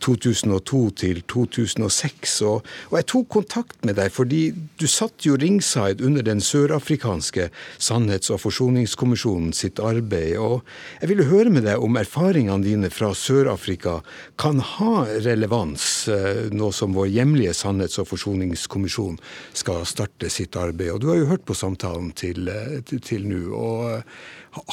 2002 0.00 0.90
til 0.90 1.22
2006. 1.26 2.42
Og, 2.42 2.62
og 2.90 2.96
jeg 2.98 3.06
tok 3.06 3.28
kontakt 3.28 3.84
med 3.84 3.96
deg 3.98 4.12
fordi 4.14 4.52
du 4.78 4.86
satt 4.86 5.26
jo 5.26 5.36
ringside 5.36 6.04
under 6.04 6.22
den 6.22 6.40
sørafrikanske 6.40 7.50
sannhets- 7.78 8.30
og 8.30 8.40
forsoningskommisjonen 8.44 9.52
sitt 9.52 9.80
arbeid. 9.80 10.36
Og 10.38 10.62
jeg 11.00 11.10
ville 11.10 11.28
høre 11.30 11.50
med 11.50 11.66
deg 11.66 11.82
om 11.82 11.98
erfaringene 11.98 12.64
dine 12.64 12.90
fra 12.90 13.12
Sør-Afrika 13.14 14.00
kan 14.38 14.60
ha 14.76 15.04
relevans 15.24 16.08
eh, 16.08 16.46
nå 16.52 16.70
som 16.72 16.94
vår 16.94 17.10
hjemlige 17.10 17.56
sannhets- 17.56 17.98
og 17.98 18.06
forsoningskommisjon 18.06 18.19
skal 19.52 19.84
starte 19.86 20.30
sitt 20.30 20.56
arbeid. 20.56 20.92
Og 20.94 21.00
du 21.00 21.08
har 21.10 21.20
jo 21.20 21.30
hørt 21.32 21.44
på 21.48 21.54
samtalen 21.54 22.12
til, 22.12 22.48
eh, 22.48 22.80
til, 22.86 23.00
til 23.00 23.28
nå. 23.28 23.42
og 23.56 23.90
eh, 23.90 24.02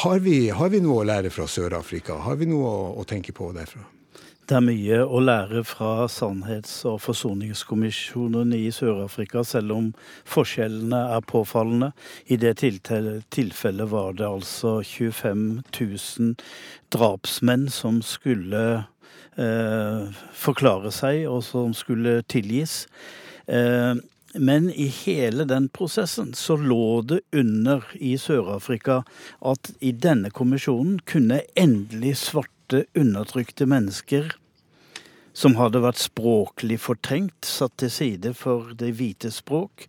har 0.04 0.20
vi, 0.20 0.50
har 0.50 0.70
vi 0.74 0.82
noe 0.82 1.04
å 1.04 1.08
lære 1.08 1.30
fra 1.30 1.48
Sør-Afrika? 1.48 2.18
Har 2.26 2.36
vi 2.40 2.50
noe 2.50 2.66
å, 2.66 2.90
å 3.02 3.06
tenke 3.08 3.34
på 3.34 3.52
derfra? 3.56 3.86
Det 4.48 4.56
er 4.56 4.64
mye 4.64 4.98
å 5.04 5.20
lære 5.20 5.60
fra 5.68 6.06
sannhets- 6.08 6.86
og 6.88 7.02
forsoningskommisjonen 7.04 8.54
i 8.56 8.70
Sør-Afrika, 8.72 9.42
selv 9.44 9.74
om 9.76 9.90
forskjellene 10.24 11.02
er 11.18 11.26
påfallende. 11.28 11.90
I 12.32 12.38
det 12.40 12.54
tilfellet 12.64 13.92
var 13.92 14.16
det 14.16 14.24
altså 14.24 14.78
25 14.88 15.44
000 15.76 16.32
drapsmenn 16.96 17.68
som 17.68 18.00
skulle 18.00 18.64
eh, 19.36 20.16
forklare 20.32 20.96
seg, 20.96 21.26
og 21.28 21.44
som 21.44 21.76
skulle 21.76 22.22
tilgis. 22.32 22.86
Eh, 23.48 23.96
men 24.38 24.70
i 24.70 24.88
hele 24.92 25.48
den 25.50 25.70
prosessen 25.74 26.34
så 26.38 26.58
lå 26.60 27.02
det 27.08 27.22
under 27.32 27.86
i 27.96 28.18
Sør-Afrika 28.22 29.02
at 29.42 29.72
i 29.80 29.94
denne 29.96 30.30
kommisjonen 30.30 31.00
kunne 31.08 31.42
endelig 31.56 32.18
svarte, 32.28 32.84
undertrykte 33.00 33.64
mennesker 33.64 34.34
som 35.38 35.54
hadde 35.60 35.84
vært 35.84 36.02
språklig 36.02 36.80
fortrengt, 36.82 37.46
satt 37.46 37.76
til 37.78 37.92
side 37.94 38.34
for 38.38 38.74
det 38.78 38.96
hvite 38.98 39.30
språk. 39.34 39.86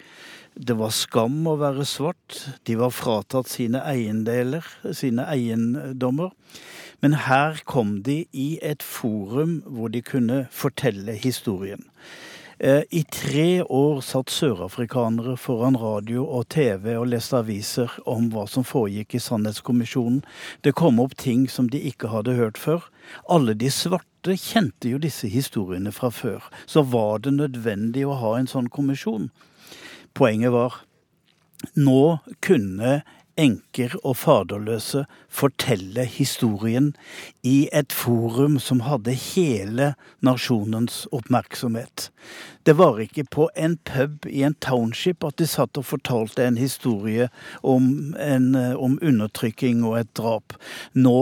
Det 0.59 0.75
var 0.77 0.93
skam 0.93 1.41
å 1.49 1.57
være 1.61 1.87
svart. 1.89 2.43
De 2.69 2.77
var 2.77 2.93
fratatt 2.93 3.49
sine 3.49 3.81
eiendeler, 3.87 4.67
sine 4.93 5.25
eiendommer. 5.31 6.35
Men 7.01 7.15
her 7.25 7.63
kom 7.69 8.01
de 8.05 8.25
i 8.35 8.49
et 8.61 8.85
forum 8.85 9.61
hvor 9.65 9.93
de 9.95 10.03
kunne 10.05 10.43
fortelle 10.53 11.15
historien. 11.17 11.87
Eh, 12.61 12.83
I 12.91 13.05
tre 13.05 13.63
år 13.63 14.01
satt 14.03 14.33
sørafrikanere 14.35 15.37
foran 15.39 15.77
radio 15.79 16.25
og 16.27 16.49
TV 16.51 16.97
og 16.97 17.07
leste 17.13 17.39
aviser 17.39 17.93
om 18.03 18.27
hva 18.33 18.49
som 18.51 18.67
foregikk 18.67 19.15
i 19.15 19.21
Sannhetskommisjonen. 19.23 20.25
Det 20.67 20.75
kom 20.75 20.99
opp 20.99 21.15
ting 21.23 21.47
som 21.47 21.69
de 21.71 21.79
ikke 21.93 22.11
hadde 22.11 22.35
hørt 22.35 22.59
før. 22.59 22.89
Alle 23.31 23.55
de 23.55 23.71
svarte 23.71 24.35
kjente 24.35 24.91
jo 24.91 24.99
disse 24.99 25.31
historiene 25.31 25.95
fra 25.95 26.11
før. 26.11 26.51
Så 26.67 26.83
var 26.83 27.23
det 27.23 27.37
nødvendig 27.37 28.03
å 28.09 28.19
ha 28.19 28.35
en 28.41 28.51
sånn 28.51 28.67
kommisjon. 28.75 29.31
Poenget 30.19 30.51
var 30.51 30.81
nå 31.79 32.19
kunne 32.43 33.01
enker 33.39 33.95
og 34.03 34.17
faderløse 34.19 35.05
fortelle 35.31 36.05
historien 36.05 36.91
i 37.47 37.69
et 37.73 37.95
forum 37.95 38.59
som 38.63 38.83
hadde 38.87 39.15
hele 39.15 39.93
nasjonens 40.25 41.07
oppmerksomhet. 41.15 42.09
Det 42.67 42.77
var 42.79 42.99
ikke 43.01 43.25
på 43.25 43.49
en 43.57 43.79
pub 43.89 44.27
i 44.27 44.43
en 44.43 44.59
township 44.61 45.25
at 45.25 45.39
de 45.39 45.47
satt 45.49 45.79
og 45.79 45.87
fortalte 45.89 46.45
en 46.45 46.59
historie 46.59 47.31
om, 47.63 48.15
en, 48.21 48.55
om 48.77 48.99
undertrykking 49.03 49.85
og 49.87 50.01
et 50.03 50.15
drap. 50.19 50.59
Nå, 50.95 51.19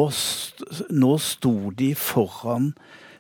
nå 0.91 1.17
sto 1.23 1.57
de 1.77 1.95
foran 1.95 2.73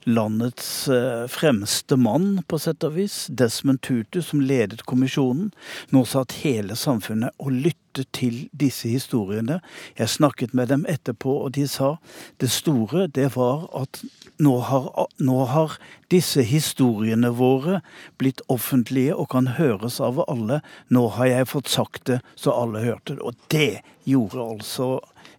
landets 0.06 0.88
eh, 0.88 1.26
fremste 1.26 1.96
mann, 1.96 2.42
på 2.46 2.58
sett 2.62 2.84
og 2.86 2.94
vis, 2.94 3.26
Desmond 3.28 3.80
Tutu, 3.82 4.20
som 4.22 4.40
ledet 4.40 4.84
kommisjonen. 4.86 5.50
Nå 5.90 6.04
satt 6.06 6.38
hele 6.44 6.76
samfunnet 6.78 7.34
og 7.42 7.50
lyttet 7.50 8.06
til 8.14 8.44
disse 8.54 8.88
historiene. 8.92 9.58
Jeg 9.98 10.12
snakket 10.12 10.54
med 10.54 10.70
dem 10.70 10.86
etterpå, 10.86 11.34
og 11.46 11.56
de 11.58 11.66
sa 11.70 11.96
det 12.42 12.52
store, 12.54 13.08
det 13.10 13.32
var 13.34 13.66
at 13.74 14.04
nå 14.38 14.54
har, 14.68 14.88
nå 15.18 15.40
har 15.50 15.76
disse 16.12 16.44
historiene 16.46 17.32
våre 17.34 17.80
blitt 18.20 18.44
offentlige 18.52 19.16
og 19.16 19.32
kan 19.34 19.56
høres 19.58 19.98
av 19.98 20.22
alle. 20.28 20.62
Nå 20.86 21.08
har 21.18 21.32
jeg 21.32 21.50
fått 21.50 21.72
sagt 21.72 22.06
det, 22.12 22.22
så 22.38 22.54
alle 22.54 22.86
hørte 22.86 23.16
det. 23.16 23.22
Og 23.26 23.34
det 23.50 23.82
gjorde 24.06 24.50
altså 24.54 24.90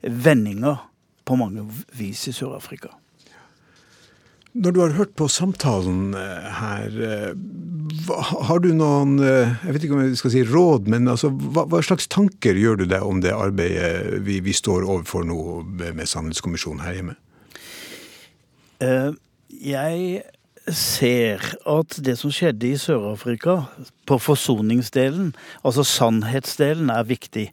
vendinger 0.04 0.82
på 1.28 1.40
mange 1.40 1.64
vis 1.96 2.28
i 2.28 2.36
Sør-Afrika. 2.36 2.92
Når 4.58 4.74
du 4.74 4.80
har 4.82 4.96
hørt 4.98 5.14
på 5.18 5.28
samtalen 5.30 6.16
eh, 6.18 6.46
her, 6.58 6.96
eh, 7.08 7.34
har 8.50 8.62
du 8.64 8.72
noen 8.74 9.18
eh, 9.22 9.54
jeg 9.68 9.76
vet 9.76 9.86
ikke 9.86 9.98
om 9.98 10.06
jeg 10.06 10.18
skal 10.18 10.34
si 10.34 10.44
råd, 10.48 10.88
men 10.90 11.10
altså, 11.12 11.30
hva, 11.30 11.68
hva 11.70 11.82
slags 11.86 12.10
tanker 12.10 12.58
gjør 12.58 12.82
du 12.82 12.88
deg 12.90 13.06
om 13.06 13.22
det 13.22 13.36
arbeidet 13.36 14.24
vi, 14.26 14.40
vi 14.42 14.56
står 14.56 14.88
overfor 14.88 15.28
nå 15.30 15.42
med, 15.78 16.08
Sannhetskommisjonen 16.10 16.86
her 16.86 16.98
hjemme? 16.98 17.18
Jeg 19.58 20.24
ser 20.70 21.42
at 21.70 21.96
det 22.06 22.18
som 22.20 22.34
skjedde 22.34 22.68
i 22.70 22.78
Sør-Afrika, 22.78 23.56
på 24.08 24.18
forsoningsdelen, 24.22 25.32
altså 25.66 25.86
sannhetsdelen, 25.88 26.92
er 26.94 27.08
viktig. 27.10 27.48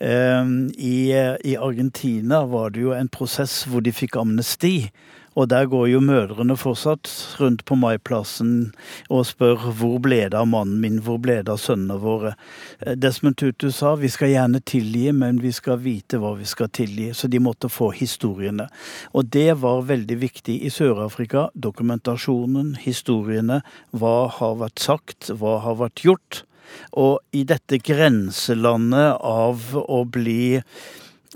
I 0.00 1.56
Argentina 1.60 2.40
var 2.48 2.72
det 2.72 2.86
jo 2.86 2.94
en 2.96 3.12
prosess 3.12 3.60
hvor 3.68 3.84
de 3.84 3.92
fikk 3.92 4.16
amnesti. 4.22 4.88
Og 5.38 5.46
der 5.50 5.68
går 5.70 5.86
jo 5.92 6.00
mødrene 6.02 6.56
fortsatt 6.58 7.08
rundt 7.38 7.62
på 7.68 7.76
Maiplassen 7.78 8.72
og 9.12 9.26
spør 9.28 9.68
hvor 9.78 10.00
ble 10.02 10.24
det 10.32 10.38
av 10.38 10.48
mannen 10.50 10.80
min, 10.82 10.98
hvor 11.06 11.20
ble 11.22 11.38
det 11.44 11.52
av 11.54 11.60
sønnene 11.62 12.00
våre. 12.02 12.34
Eh, 12.80 12.96
Desmond 12.98 13.38
Tutu 13.38 13.70
sa 13.74 13.94
vi 14.00 14.10
skal 14.10 14.32
gjerne 14.32 14.62
tilgi, 14.66 15.06
men 15.14 15.38
vi 15.42 15.52
skal 15.54 15.78
vite 15.84 16.18
hva 16.20 16.34
vi 16.38 16.48
skal 16.50 16.72
tilgi. 16.74 17.12
Så 17.14 17.30
de 17.30 17.42
måtte 17.42 17.70
få 17.70 17.92
historiene. 17.94 18.66
Og 19.14 19.30
det 19.30 19.60
var 19.62 19.86
veldig 19.88 20.18
viktig 20.18 20.58
i 20.66 20.72
Sør-Afrika. 20.74 21.48
Dokumentasjonen, 21.54 22.74
historiene. 22.82 23.62
Hva 23.94 24.30
har 24.40 24.58
vært 24.60 24.82
sagt, 24.82 25.30
hva 25.30 25.60
har 25.62 25.78
vært 25.78 26.04
gjort. 26.06 26.42
Og 26.98 27.18
i 27.34 27.44
dette 27.46 27.80
grenselandet 27.82 29.18
av 29.26 29.70
å 29.80 30.02
bli 30.06 30.60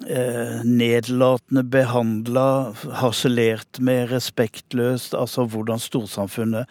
eh, 0.02 0.64
nedlatende 0.64 1.62
behandla, 1.64 2.74
harselert 3.00 3.80
med 3.80 4.10
respektløst. 4.12 5.14
Altså 5.14 5.46
hvordan 5.50 5.82
storsamfunnet 5.82 6.70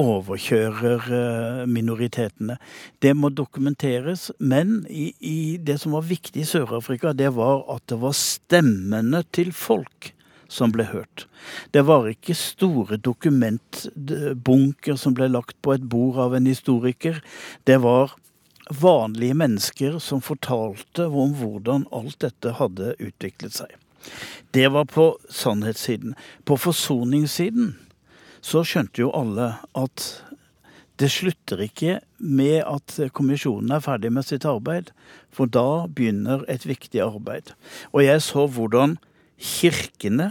overkjører 0.00 1.06
eh, 1.20 1.62
minoritetene. 1.70 2.58
Det 3.02 3.14
må 3.16 3.30
dokumenteres. 3.30 4.30
Men 4.38 4.84
i, 4.90 5.12
i 5.20 5.56
det 5.62 5.80
som 5.82 5.96
var 5.96 6.06
viktig 6.08 6.42
i 6.42 6.50
Sør-Afrika, 6.50 7.14
det 7.16 7.32
var 7.36 7.64
at 7.72 7.86
det 7.90 8.00
var 8.02 8.16
stemmene 8.16 9.24
til 9.32 9.54
folk 9.56 10.12
som 10.48 10.70
ble 10.74 10.86
hørt. 10.90 11.26
Det 11.74 11.82
var 11.86 12.06
ikke 12.10 12.36
store 12.38 12.98
dokumentbunker 13.02 14.98
som 14.98 15.14
ble 15.16 15.28
lagt 15.32 15.58
på 15.62 15.74
et 15.74 15.88
bord 15.90 16.20
av 16.22 16.36
en 16.38 16.46
historiker. 16.46 17.18
Det 17.66 17.80
var 17.82 18.14
vanlige 18.70 19.36
mennesker 19.38 19.98
som 20.02 20.22
fortalte 20.24 21.06
om 21.06 21.34
hvordan 21.38 21.86
alt 21.94 22.18
dette 22.24 22.56
hadde 22.58 22.94
utviklet 22.98 23.58
seg. 23.60 23.74
Det 24.54 24.68
var 24.74 24.86
på 24.90 25.16
sannhetssiden. 25.30 26.14
På 26.44 26.58
forsoningssiden 26.58 27.74
så 28.44 28.62
skjønte 28.66 29.02
jo 29.02 29.12
alle 29.16 29.56
at 29.78 30.06
det 30.96 31.10
slutter 31.12 31.60
ikke 31.66 31.98
med 32.16 32.62
at 32.64 32.94
kommisjonen 33.12 33.74
er 33.76 33.82
ferdig 33.84 34.12
med 34.16 34.24
sitt 34.24 34.46
arbeid, 34.48 34.92
for 35.28 35.50
da 35.50 35.84
begynner 35.92 36.46
et 36.48 36.64
viktig 36.64 37.02
arbeid. 37.04 37.52
Og 37.92 38.06
jeg 38.06 38.22
så 38.24 38.46
hvordan 38.48 38.96
kirkene 39.36 40.30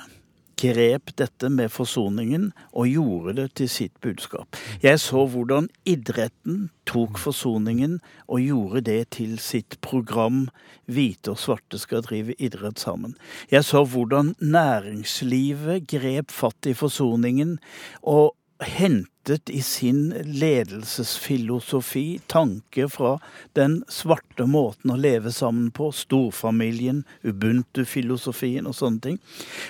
grep 0.59 1.13
dette 1.19 1.49
med 1.51 1.71
forsoningen 1.73 2.49
og 2.71 2.89
gjorde 2.89 3.35
det 3.39 3.47
til 3.59 3.69
sitt 3.71 3.95
budskap. 4.03 4.57
Jeg 4.83 4.99
så 5.03 5.25
hvordan 5.29 5.69
idretten 5.85 6.69
tok 6.89 7.19
forsoningen 7.21 7.99
og 8.27 8.43
gjorde 8.43 8.83
det 8.89 8.99
til 9.17 9.37
sitt 9.41 9.79
program. 9.85 10.45
Hvite 10.85 11.33
og 11.33 11.41
svarte 11.41 11.79
skal 11.81 12.05
drive 12.05 12.37
idrett 12.37 12.79
sammen. 12.79 13.17
Jeg 13.51 13.65
så 13.65 13.83
hvordan 13.85 14.35
næringslivet 14.39 15.87
grep 15.91 16.31
fatt 16.31 16.69
i 16.69 16.77
forsoningen 16.77 17.57
og 18.03 18.35
hentet 18.61 19.11
i 19.29 19.61
sin 19.61 20.09
ledelsesfilosofi 20.25 22.19
tanker 22.31 22.87
fra 22.87 23.17
den 23.57 23.81
svarte 23.91 24.47
måten 24.49 24.93
å 24.93 24.99
leve 24.99 25.33
sammen 25.33 25.71
på, 25.75 25.91
storfamilien, 25.95 27.03
ubuntu-filosofien 27.25 28.69
og 28.69 28.77
sånne 28.77 29.03
ting. 29.07 29.19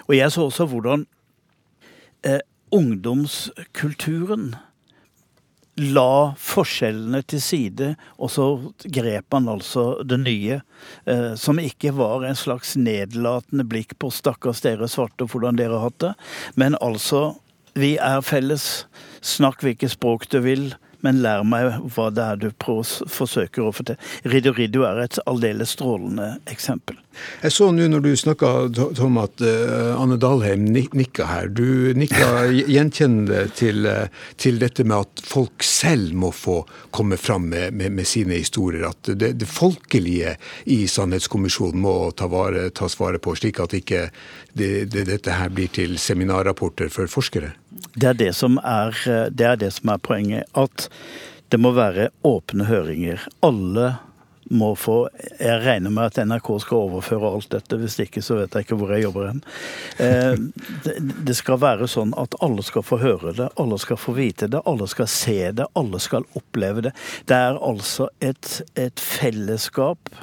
Og 0.07 0.15
jeg 0.17 0.33
så 0.33 0.47
også 0.49 0.67
hvordan 0.71 1.05
eh, 2.27 2.41
ungdomskulturen 2.75 4.55
la 5.75 6.35
forskjellene 6.39 7.19
til 7.27 7.41
side, 7.43 7.87
og 8.15 8.31
så 8.31 8.45
grep 8.95 9.35
han 9.35 9.49
altså 9.51 10.03
det 10.07 10.21
nye, 10.23 10.61
eh, 11.05 11.33
som 11.35 11.59
ikke 11.59 11.91
var 11.97 12.23
en 12.23 12.37
slags 12.39 12.75
nedlatende 12.79 13.67
blikk 13.67 13.97
på 13.99 14.11
'stakkars 14.11 14.63
dere 14.63 14.87
svarte, 14.87 15.27
hvordan 15.27 15.59
dere 15.59 15.75
har 15.75 15.89
hatt 15.89 15.99
det', 15.99 16.15
men 16.55 16.79
altså 16.81 17.35
vi 17.75 17.97
er 17.99 18.21
felles. 18.21 18.85
Snakk 19.25 19.63
hvilket 19.65 19.95
språk 19.95 20.27
du 20.29 20.37
vil, 20.45 20.67
men 21.05 21.21
lær 21.21 21.45
meg 21.45 21.79
hva 21.95 22.09
det 22.13 22.25
er 22.25 22.41
du 22.41 22.47
forsøker 22.57 23.65
å 23.65 23.73
fortelle. 23.75 24.01
Riddo 24.29 24.53
Riddo 24.55 24.85
er 24.87 25.03
et 25.05 25.19
aldeles 25.29 25.75
strålende 25.75 26.35
eksempel. 26.51 26.97
Jeg 27.43 27.53
så 27.55 27.69
nå 27.71 27.85
når 27.91 28.03
du 28.03 28.09
snakka, 28.19 28.49
Tom, 28.97 29.19
at 29.21 29.41
uh, 29.43 29.95
Anne 29.95 30.17
Dalheim 30.19 30.65
nikka 30.67 31.27
her. 31.29 31.47
Du 31.47 31.93
nikka 31.95 32.47
gjenkjennende 32.75 33.45
til, 33.55 33.87
uh, 33.87 34.07
til, 34.41 34.59
dette 34.61 34.83
med 34.87 35.05
at 35.05 35.23
folk 35.25 35.63
selv 35.65 36.15
må 36.17 36.31
få 36.35 36.61
komme 36.95 37.19
fram 37.21 37.47
med, 37.53 37.73
med, 37.77 37.93
med 37.95 38.09
sine 38.09 38.39
historier. 38.41 38.89
At 38.89 39.13
det, 39.13 39.35
det, 39.39 39.49
folkelige 39.49 40.35
i 40.73 40.81
Sannhetskommisjonen 40.91 41.81
må 41.85 41.95
ta 42.17 42.27
vare, 42.31 42.67
tas 42.75 42.97
vare 42.99 43.21
på, 43.21 43.37
slik 43.39 43.61
at 43.63 43.77
ikke 43.77 44.07
det, 44.57 44.89
dette 44.91 45.37
her 45.39 45.53
blir 45.53 45.71
til 45.71 45.99
seminarrapporter 46.01 46.91
for 46.91 47.11
forskere. 47.11 47.53
Det 47.95 48.09
er 48.11 48.17
det 48.19 48.33
som 48.35 48.59
er, 48.59 48.95
det 49.31 49.45
er, 49.47 49.55
det 49.59 49.71
som 49.77 49.93
er 49.93 50.01
poenget. 50.03 50.49
At 50.53 50.89
det 51.53 51.61
må 51.61 51.71
være 51.75 52.09
åpne 52.27 52.67
høringer. 52.67 53.23
Alle 53.45 53.93
må 54.49 54.75
få 54.77 55.09
Jeg 55.39 55.61
regner 55.65 55.89
med 55.89 56.11
at 56.11 56.19
NRK 56.27 56.49
skal 56.61 56.83
overføre 56.89 57.31
alt 57.33 57.49
dette, 57.55 57.79
hvis 57.81 57.97
ikke 58.03 58.21
så 58.21 58.37
vet 58.39 58.53
jeg 58.53 58.67
ikke 58.67 58.77
hvor 58.77 58.93
jeg 58.93 59.05
jobber 59.07 59.31
hen. 59.31 59.41
Eh, 59.97 60.35
det 61.25 61.35
skal 61.37 61.61
være 61.61 61.89
sånn 61.89 62.13
at 62.19 62.37
alle 62.45 62.65
skal 62.65 62.85
få 62.85 62.99
høre 63.01 63.33
det, 63.37 63.49
alle 63.61 63.79
skal 63.81 63.99
få 63.99 64.13
vite 64.19 64.49
det, 64.51 64.61
alle 64.69 64.87
skal 64.91 65.09
se 65.09 65.39
det, 65.57 65.65
alle 65.73 66.01
skal 66.03 66.27
oppleve 66.37 66.85
det. 66.87 66.93
Det 67.25 67.41
er 67.47 67.57
altså 67.57 68.09
et, 68.21 68.59
et 68.77 69.01
fellesskap 69.01 70.13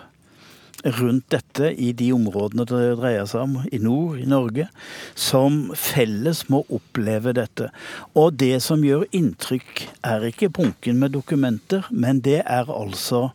rundt 0.85 1.28
dette 1.33 1.72
i 1.74 1.93
de 1.97 2.11
områdene 2.14 2.66
det 2.68 2.80
dreier 2.99 3.28
seg 3.28 3.47
om, 3.47 3.59
i 3.70 3.78
nord, 3.83 4.18
i 4.20 4.28
Norge, 4.28 4.68
som 5.14 5.70
felles 5.78 6.45
må 6.53 6.64
oppleve 6.72 7.35
dette. 7.37 7.70
Og 8.18 8.35
det 8.41 8.57
som 8.64 8.83
gjør 8.85 9.07
inntrykk, 9.14 9.87
er 10.07 10.26
ikke 10.28 10.51
bunken 10.53 10.99
med 11.03 11.14
dokumenter, 11.16 11.87
men 11.91 12.22
det 12.24 12.41
er 12.43 12.70
altså 12.72 13.30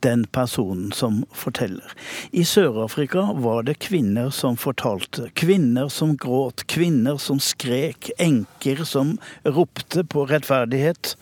den 0.00 0.24
personen 0.24 0.92
som 0.92 1.22
forteller. 1.36 1.92
I 2.32 2.44
Sør-Afrika 2.48 3.28
var 3.42 3.66
det 3.68 3.78
kvinner 3.84 4.30
som 4.30 4.56
fortalte. 4.56 5.28
Kvinner 5.38 5.88
som 5.92 6.16
gråt, 6.16 6.66
kvinner 6.70 7.20
som 7.22 7.40
skrek, 7.42 8.10
enker 8.18 8.84
som 8.88 9.16
ropte 9.44 10.04
på 10.04 10.26
rettferdighet. 10.30 11.16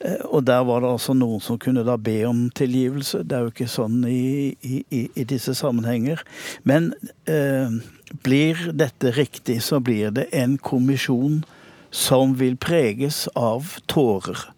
Eh, 0.00 0.22
og 0.24 0.46
der 0.46 0.64
var 0.68 0.82
det 0.82 0.92
altså 0.94 1.16
noen 1.16 1.42
som 1.42 1.58
kunne 1.62 1.84
da 1.86 1.96
be 1.96 2.20
om 2.28 2.46
tilgivelse. 2.56 3.24
Det 3.24 3.36
er 3.36 3.46
jo 3.46 3.54
ikke 3.54 3.70
sånn 3.70 4.02
i, 4.08 4.54
i, 4.62 4.82
i 5.14 5.26
disse 5.28 5.56
sammenhenger. 5.56 6.22
Men 6.68 6.92
eh, 7.30 7.78
blir 8.26 8.68
dette 8.76 9.14
riktig, 9.16 9.62
så 9.64 9.80
blir 9.80 10.12
det 10.14 10.28
en 10.36 10.58
kommisjon 10.58 11.42
som 11.90 12.36
vil 12.36 12.58
preges 12.60 13.24
av 13.34 13.78
tårer. 13.90 14.50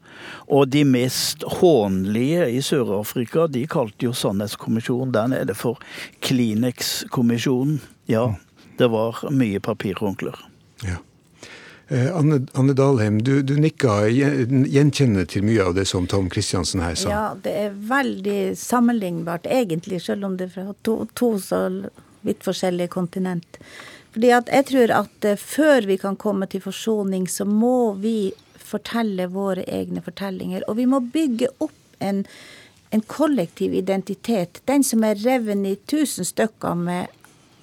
Og 0.49 0.69
de 0.73 0.85
mest 0.89 1.45
hånlige 1.61 2.49
i 2.51 2.63
Sør-Afrika, 2.65 3.47
de 3.47 3.67
kalte 3.71 4.09
jo 4.09 4.15
Sannhetskommisjonen 4.17 5.13
der 5.15 5.33
nede 5.35 5.57
for 5.59 5.81
Kleenex-kommisjonen. 6.25 7.81
Ja, 8.09 8.31
det 8.79 8.89
var 8.93 9.21
mye 9.31 9.61
papirhåndklær. 9.61 10.41
Ja. 10.87 11.01
Eh, 11.89 12.17
Anne, 12.17 12.47
Anne, 12.53 12.73
Dalheim, 12.73 13.23
du, 13.23 13.43
du 13.43 13.55
nikka 13.57 14.03
gjenkjennende 14.13 15.25
til 15.27 15.47
mye 15.49 15.71
av 15.71 15.77
det 15.79 15.87
som 15.89 16.07
Tom 16.07 16.29
Kristiansen 16.29 16.83
her 16.85 16.99
sa. 17.01 17.11
Ja, 17.11 17.23
det 17.43 17.55
er 17.65 17.79
veldig 17.89 18.41
sammenlignbart, 18.61 19.49
egentlig, 19.49 20.03
selv 20.05 20.29
om 20.29 20.37
det 20.37 20.51
er 20.51 20.57
fra 20.59 20.75
to, 20.85 20.99
to 21.17 21.31
så 21.41 21.63
vidt 22.27 22.45
forskjellige 22.45 22.93
kontinent. 22.93 23.61
Fordi 24.13 24.35
at 24.37 24.53
jeg 24.53 24.67
tror 24.69 24.93
at 24.99 25.29
uh, 25.31 25.39
før 25.41 25.89
vi 25.89 25.97
kan 26.01 26.17
komme 26.21 26.49
til 26.51 26.61
forsoning, 26.65 27.25
så 27.31 27.47
må 27.49 27.95
vi 28.03 28.33
fortelle 28.69 29.29
våre 29.33 29.65
egne 29.67 30.03
fortellinger. 30.05 30.67
Og 30.69 30.79
vi 30.79 30.87
må 30.91 31.01
bygge 31.01 31.51
opp 31.65 32.03
en, 32.05 32.25
en 32.91 33.05
kollektiv 33.11 33.75
identitet. 33.75 34.63
Den 34.71 34.85
som 34.85 35.05
er 35.05 35.19
revet 35.25 35.67
i 35.67 35.77
tusen 35.91 36.29
stykker 36.29 36.79
med 36.79 37.15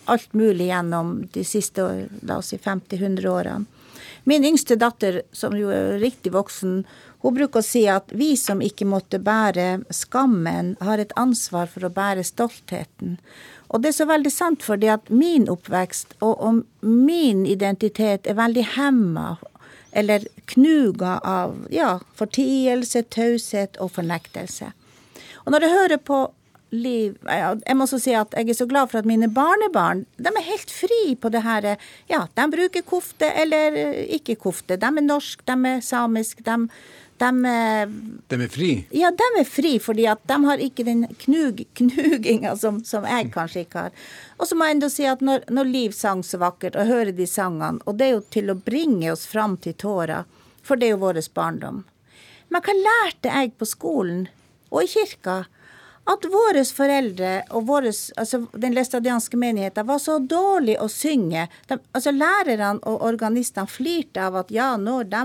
alt 0.06 0.34
mulig 0.34 0.70
gjennom 0.70 1.16
de 1.34 1.46
siste 1.48 1.86
la 2.22 2.38
oss 2.38 2.54
si 2.54 2.60
50-100 2.62 3.26
årene. 3.28 3.66
Min 4.26 4.46
yngste 4.46 4.76
datter, 4.82 5.22
som 5.38 5.54
jo 5.58 5.70
er 5.70 6.00
riktig 6.02 6.32
voksen, 6.34 6.80
hun 7.22 7.34
bruker 7.34 7.62
å 7.62 7.66
si 7.66 7.84
at 7.90 8.10
vi 8.14 8.32
som 8.38 8.62
ikke 8.62 8.88
måtte 8.90 9.20
bære 9.22 9.84
skammen, 9.94 10.74
har 10.82 11.02
et 11.02 11.14
ansvar 11.18 11.70
for 11.70 11.86
å 11.86 11.94
bære 11.94 12.26
stoltheten. 12.26 13.20
Og 13.70 13.82
det 13.82 13.92
er 13.92 13.98
så 14.00 14.08
veldig 14.10 14.32
sant, 14.34 14.66
fordi 14.66 14.90
at 14.94 15.10
min 15.14 15.46
oppvekst 15.50 16.18
og, 16.20 16.34
og 16.42 16.90
min 16.90 17.46
identitet 17.50 18.30
er 18.30 18.38
veldig 18.38 18.66
hemma 18.76 19.36
eller 19.96 20.26
knuga 20.52 21.20
av 21.24 21.68
ja, 21.74 22.00
fortielse, 22.18 23.04
taushet 23.14 23.80
og 23.82 23.94
fornektelse. 23.98 24.72
Og 25.46 25.54
når 25.54 25.66
jeg 25.66 25.78
hører 25.80 26.02
på 26.02 26.26
liv 26.76 27.14
Jeg 27.30 27.78
må 27.78 27.86
også 27.86 28.00
si 28.02 28.14
at 28.18 28.34
jeg 28.36 28.50
er 28.50 28.58
så 28.58 28.66
glad 28.68 28.90
for 28.92 29.00
at 29.00 29.08
mine 29.08 29.30
barnebarn 29.32 30.04
de 30.18 30.32
er 30.32 30.48
helt 30.48 30.72
fri 30.74 31.16
på 31.16 31.30
det 31.32 31.44
her. 31.46 31.68
Ja, 32.12 32.26
de 32.36 32.46
bruker 32.52 32.84
kofte 32.84 33.30
eller 33.32 33.78
ikke 34.18 34.36
kofte. 34.36 34.76
De 34.82 34.90
er 34.90 35.06
norsk, 35.06 35.46
de 35.46 35.56
er 35.70 35.84
samisk. 35.86 36.42
De, 36.44 36.58
de, 37.22 37.32
de 38.28 38.40
er 38.42 38.52
fri? 38.52 38.70
Ja, 38.92 39.12
de 39.16 39.28
er 39.40 39.48
fri, 39.48 39.76
fordi 39.80 40.08
at 40.12 40.24
de 40.28 40.40
har 40.46 40.64
ikke 40.64 40.88
den 40.88 41.06
knug, 41.22 41.64
knuginga 41.80 42.56
som, 42.60 42.82
som, 42.84 43.08
jeg 43.08 43.32
kanskje 43.36 43.66
ikke 43.66 43.86
har. 43.86 44.08
Og 44.36 44.50
så 44.50 44.58
må 44.58 44.68
jeg 44.68 44.78
enda 44.78 44.92
si 44.92 45.08
at 45.08 45.24
når, 45.24 45.48
når 45.54 45.72
Liv 45.72 45.96
sang 45.96 46.26
så 46.28 46.42
vakkert, 46.42 46.76
og 46.76 46.92
hører 46.92 47.14
de 47.16 47.28
sangene, 47.30 47.80
og 47.86 48.00
det 48.00 48.10
er 48.10 48.18
jo 48.18 48.26
til 48.36 48.52
å 48.52 48.58
bringe 48.60 49.14
oss 49.14 49.24
fram 49.32 49.56
til 49.64 49.78
tårer, 49.80 50.28
for 50.66 50.80
det 50.80 50.90
er 50.90 50.96
jo 50.96 51.04
vår 51.06 51.22
barndom. 51.38 51.84
Men 52.50 52.66
hva 52.66 52.74
lærte 52.78 53.30
jeg 53.30 53.54
på 53.60 53.68
skolen 53.70 54.26
og 54.72 54.84
i 54.84 54.90
kirka? 54.90 55.44
at 56.06 56.26
våre 56.30 56.62
foreldre 56.70 57.32
og 57.58 57.66
våres, 57.66 58.12
altså 58.20 58.44
den 58.54 58.76
læstadianske 58.78 59.38
menigheten 59.42 59.88
var 59.88 60.00
så 60.02 60.20
dårlig 60.22 60.78
å 60.82 60.88
synge. 60.92 61.48
De, 61.70 61.80
altså 61.98 62.14
Lærerne 62.14 62.78
og 62.86 63.02
organistene 63.08 63.70
flirte 63.70 64.22
av 64.28 64.38
at 64.44 64.54
ja, 64.54 64.76
når 64.78 65.10
de 65.10 65.24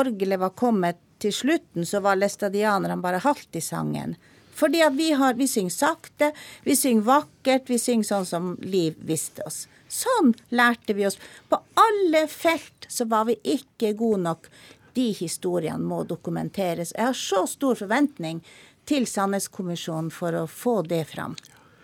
orgelet 0.00 0.40
var 0.40 0.54
kommet 0.56 1.00
til 1.22 1.34
slutten, 1.36 1.84
så 1.86 2.00
var 2.02 2.18
læstadianerne 2.18 2.96
bare 3.04 3.20
halvt 3.22 3.60
i 3.60 3.64
sangen. 3.64 4.16
Fordi 4.56 4.82
at 4.84 4.96
vi, 4.96 5.12
har, 5.16 5.36
vi 5.36 5.48
synger 5.48 5.74
sakte, 5.74 6.32
vi 6.64 6.76
synger 6.76 7.06
vakkert, 7.08 7.68
vi 7.68 7.80
synger 7.80 8.08
sånn 8.08 8.28
som 8.28 8.50
Liv 8.64 8.96
visste 9.04 9.44
oss. 9.48 9.66
Sånn 9.92 10.32
lærte 10.56 10.96
vi 10.96 11.04
oss. 11.08 11.18
På 11.52 11.60
alle 11.76 12.24
felt 12.32 12.88
så 12.88 13.04
var 13.08 13.28
vi 13.28 13.36
ikke 13.56 13.92
gode 13.98 14.24
nok. 14.24 14.48
De 14.96 15.10
historiene 15.16 15.80
må 15.80 16.02
dokumenteres. 16.08 16.92
Jeg 16.96 17.10
har 17.10 17.18
så 17.18 17.46
stor 17.50 17.78
forventning 17.78 18.42
til 18.88 19.06
Sannhetskommisjonen 19.06 20.10
for 20.12 20.36
å 20.36 20.46
få 20.50 20.80
det 20.86 21.04
fram. 21.12 21.36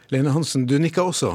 Lene 0.09 0.33
Hansen, 0.33 0.65
du 0.65 0.79
nikker 0.81 1.11
også 1.11 1.35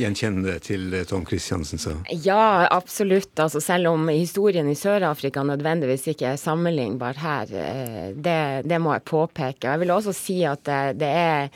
gjenkjennende 0.00 0.56
til 0.64 0.94
Tom 1.04 1.26
Christiansen 1.28 1.80
sa? 1.80 1.92
Ja, 2.24 2.64
absolutt. 2.72 3.34
Altså, 3.36 3.60
selv 3.60 3.90
om 3.90 4.08
historien 4.08 4.68
i 4.72 4.76
Sør-Afrika 4.78 5.42
nødvendigvis 5.44 6.08
ikke 6.14 6.30
er 6.30 6.40
sammenlignbar 6.40 7.20
her, 7.20 7.52
eh, 7.52 8.06
det, 8.16 8.38
det, 8.64 8.80
må 8.80 8.94
jeg 8.96 9.04
påpeke. 9.10 9.68
Jeg 9.68 9.82
vil 9.82 9.92
også 9.92 10.16
si 10.16 10.38
at 10.48 10.64
det, 10.64 10.80
det 11.04 11.10
er 11.12 11.52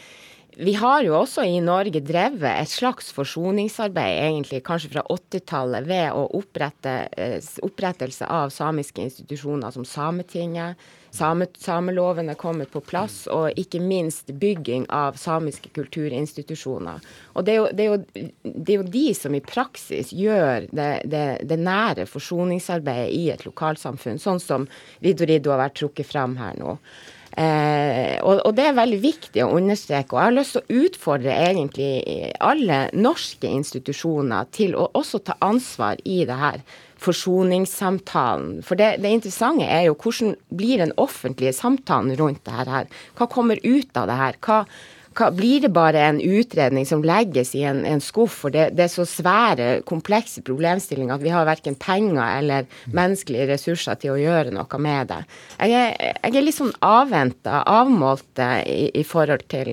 vi 0.58 0.72
har 0.74 1.02
jo 1.06 1.14
også 1.14 1.44
i 1.46 1.60
Norge 1.62 2.00
drevet 2.02 2.50
et 2.50 2.70
slags 2.70 3.12
forsoningsarbeid, 3.14 4.16
egentlig 4.26 4.64
kanskje 4.66 4.90
fra 4.90 5.04
80-tallet, 5.06 5.86
ved 5.86 6.16
å 6.18 6.24
opprette 6.34 6.94
eh, 7.14 7.36
opprettelse 7.62 8.26
av 8.26 8.50
samiske 8.50 9.04
institusjoner 9.04 9.70
som 9.74 9.86
Sametinget. 9.86 10.80
Same, 11.14 11.46
sameloven 11.56 12.28
er 12.28 12.36
kommet 12.36 12.72
på 12.72 12.82
plass, 12.84 13.22
og 13.32 13.54
ikke 13.56 13.80
minst 13.80 14.32
bygging 14.34 14.84
av 14.92 15.16
samiske 15.16 15.70
kulturinstitusjoner. 15.78 17.06
Og 17.38 17.46
det 17.46 17.54
er 17.54 17.60
jo, 17.60 17.68
det 17.72 17.84
er 17.84 17.92
jo, 17.92 18.26
det 18.42 18.74
er 18.74 18.80
jo 18.80 18.88
de 18.98 19.04
som 19.16 19.36
i 19.38 19.42
praksis 19.44 20.10
gjør 20.12 20.66
det, 20.74 20.90
det, 21.08 21.60
nære 21.62 22.08
forsoningsarbeidet 22.10 23.14
i 23.14 23.22
et 23.32 23.46
lokalsamfunn, 23.46 24.18
sånn 24.20 24.42
som 24.42 24.66
Riddo 25.06 25.54
har 25.54 25.62
vært 25.62 25.78
trukket 25.80 26.10
fram 26.10 26.36
her 26.42 26.58
nå. 26.58 26.76
Eh, 27.38 28.18
og, 28.26 28.40
og, 28.42 28.50
det 28.58 28.64
er 28.66 28.74
veldig 28.74 28.98
viktig 29.02 29.44
å 29.44 29.52
understreke. 29.60 30.16
Og 30.16 30.18
jeg 30.18 30.26
har 30.26 30.34
lyst 30.34 30.56
til 30.56 30.64
å 30.64 30.82
utfordre 30.88 31.36
egentlig 31.38 31.92
alle 32.42 32.80
norske 32.98 33.50
institusjoner 33.60 34.50
til 34.54 34.74
å 34.74 34.88
også 34.98 35.22
ta 35.28 35.38
ansvar 35.46 36.02
i 36.02 36.24
det 36.26 36.38
her 36.40 36.62
forsoningssamtalen. 36.98 38.58
For 38.66 38.78
det, 38.80 38.96
det 39.04 39.14
interessante 39.14 39.68
er 39.70 39.86
jo 39.86 39.96
hvordan 40.02 40.34
blir 40.58 40.82
den 40.82 40.94
offentlige 40.98 41.54
samtalen 41.54 42.16
rundt 42.18 42.42
det 42.48 42.56
her? 42.58 42.90
Hva 43.18 43.30
kommer 43.30 43.62
ut 43.62 44.00
av 44.00 44.10
det 44.10 44.18
her? 44.18 44.40
Hva, 44.42 44.64
blir 45.34 45.60
det 45.60 45.70
bare 45.74 46.00
en 46.00 46.20
utredning 46.20 46.86
som 46.86 47.02
legges 47.04 47.54
i 47.54 47.62
en, 47.66 47.84
en 47.86 48.00
skuff? 48.00 48.40
For 48.44 48.54
det, 48.54 48.70
det, 48.78 48.86
er 48.86 48.92
så 48.92 49.06
svære, 49.08 49.68
komplekse 49.88 50.42
problemstillinger 50.46 51.16
at 51.16 51.24
vi 51.24 51.32
har 51.34 51.48
verken 51.48 51.76
penger 51.80 52.22
eller 52.38 52.68
menneskelige 52.94 53.48
ressurser 53.52 53.98
til 54.02 54.14
å 54.14 54.20
gjøre 54.20 54.54
noe 54.54 54.80
med 54.82 55.10
det. 55.10 55.20
Jeg 55.58 55.76
er, 55.78 56.16
jeg 56.22 56.38
er 56.38 56.46
litt 56.46 56.58
sånn 56.58 56.74
avventa, 56.84 57.62
avmålt 57.66 58.42
i, 58.64 58.90
i, 58.94 59.04
forhold 59.06 59.46
til 59.50 59.72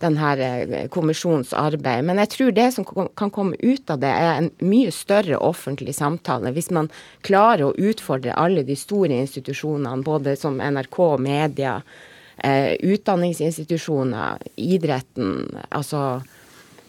denne 0.00 0.30
eh, 0.40 0.86
kommisjonens 0.92 1.52
arbeid. 1.56 2.06
Men 2.08 2.22
jeg 2.24 2.32
tror 2.36 2.54
det 2.56 2.68
som 2.76 2.86
kan 2.88 3.32
komme 3.34 3.58
ut 3.60 3.90
av 3.92 4.00
det, 4.02 4.12
er 4.12 4.38
en 4.38 4.52
mye 4.64 4.92
større 4.94 5.40
offentlig 5.40 5.96
samtale. 5.98 6.54
Hvis 6.56 6.70
man 6.74 6.88
klarer 7.26 7.68
å 7.68 7.74
utfordre 7.76 8.36
alle 8.38 8.64
de 8.66 8.78
store 8.78 9.20
institusjonene, 9.26 10.00
både 10.06 10.38
som 10.40 10.60
NRK 10.62 11.02
og 11.10 11.20
media, 11.26 11.80
eh, 11.80 12.09
utdanningsinstitusjoner, 12.40 14.40
idretten, 14.56 15.44
altså 15.68 16.22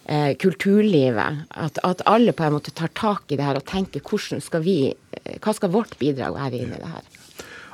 eh, 0.05 0.37
kulturlivet. 0.37 1.45
At, 1.49 1.79
at, 1.83 2.01
alle 2.05 2.33
på 2.33 2.43
en 2.43 2.57
måte 2.57 2.73
tar 2.75 2.91
tak 2.97 3.31
i 3.31 3.39
det 3.39 3.45
her 3.45 3.59
og 3.59 3.67
tenker 3.69 4.03
hvordan 4.03 4.43
skal 4.43 4.63
vi, 4.65 4.77
eh, 4.91 5.33
hva 5.39 5.55
skal 5.55 5.73
vårt 5.73 5.97
bidrag 5.99 6.37
være 6.37 6.61
inn 6.61 6.75
i 6.75 6.79
det 6.79 6.91
her. 6.91 7.09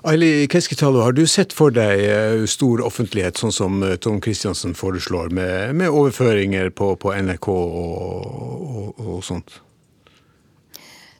Aili 0.07 0.47
Keskitalo, 0.47 1.01
har 1.01 1.15
du 1.17 1.25
sett 1.27 1.55
for 1.57 1.73
deg 1.73 2.03
eh, 2.05 2.45
stor 2.47 2.83
offentlighet, 2.85 3.39
sånn 3.41 3.55
som 3.55 3.81
eh, 3.83 3.97
Tom 3.99 4.21
Christiansen 4.23 4.77
foreslår, 4.77 5.33
med, 5.33 5.75
med 5.75 5.91
overføringer 5.91 6.69
på, 6.69 6.93
på 7.01 7.15
NRK 7.17 7.49
og, 7.53 8.83
og, 8.83 9.01
og 9.01 9.23
sånt? 9.25 9.59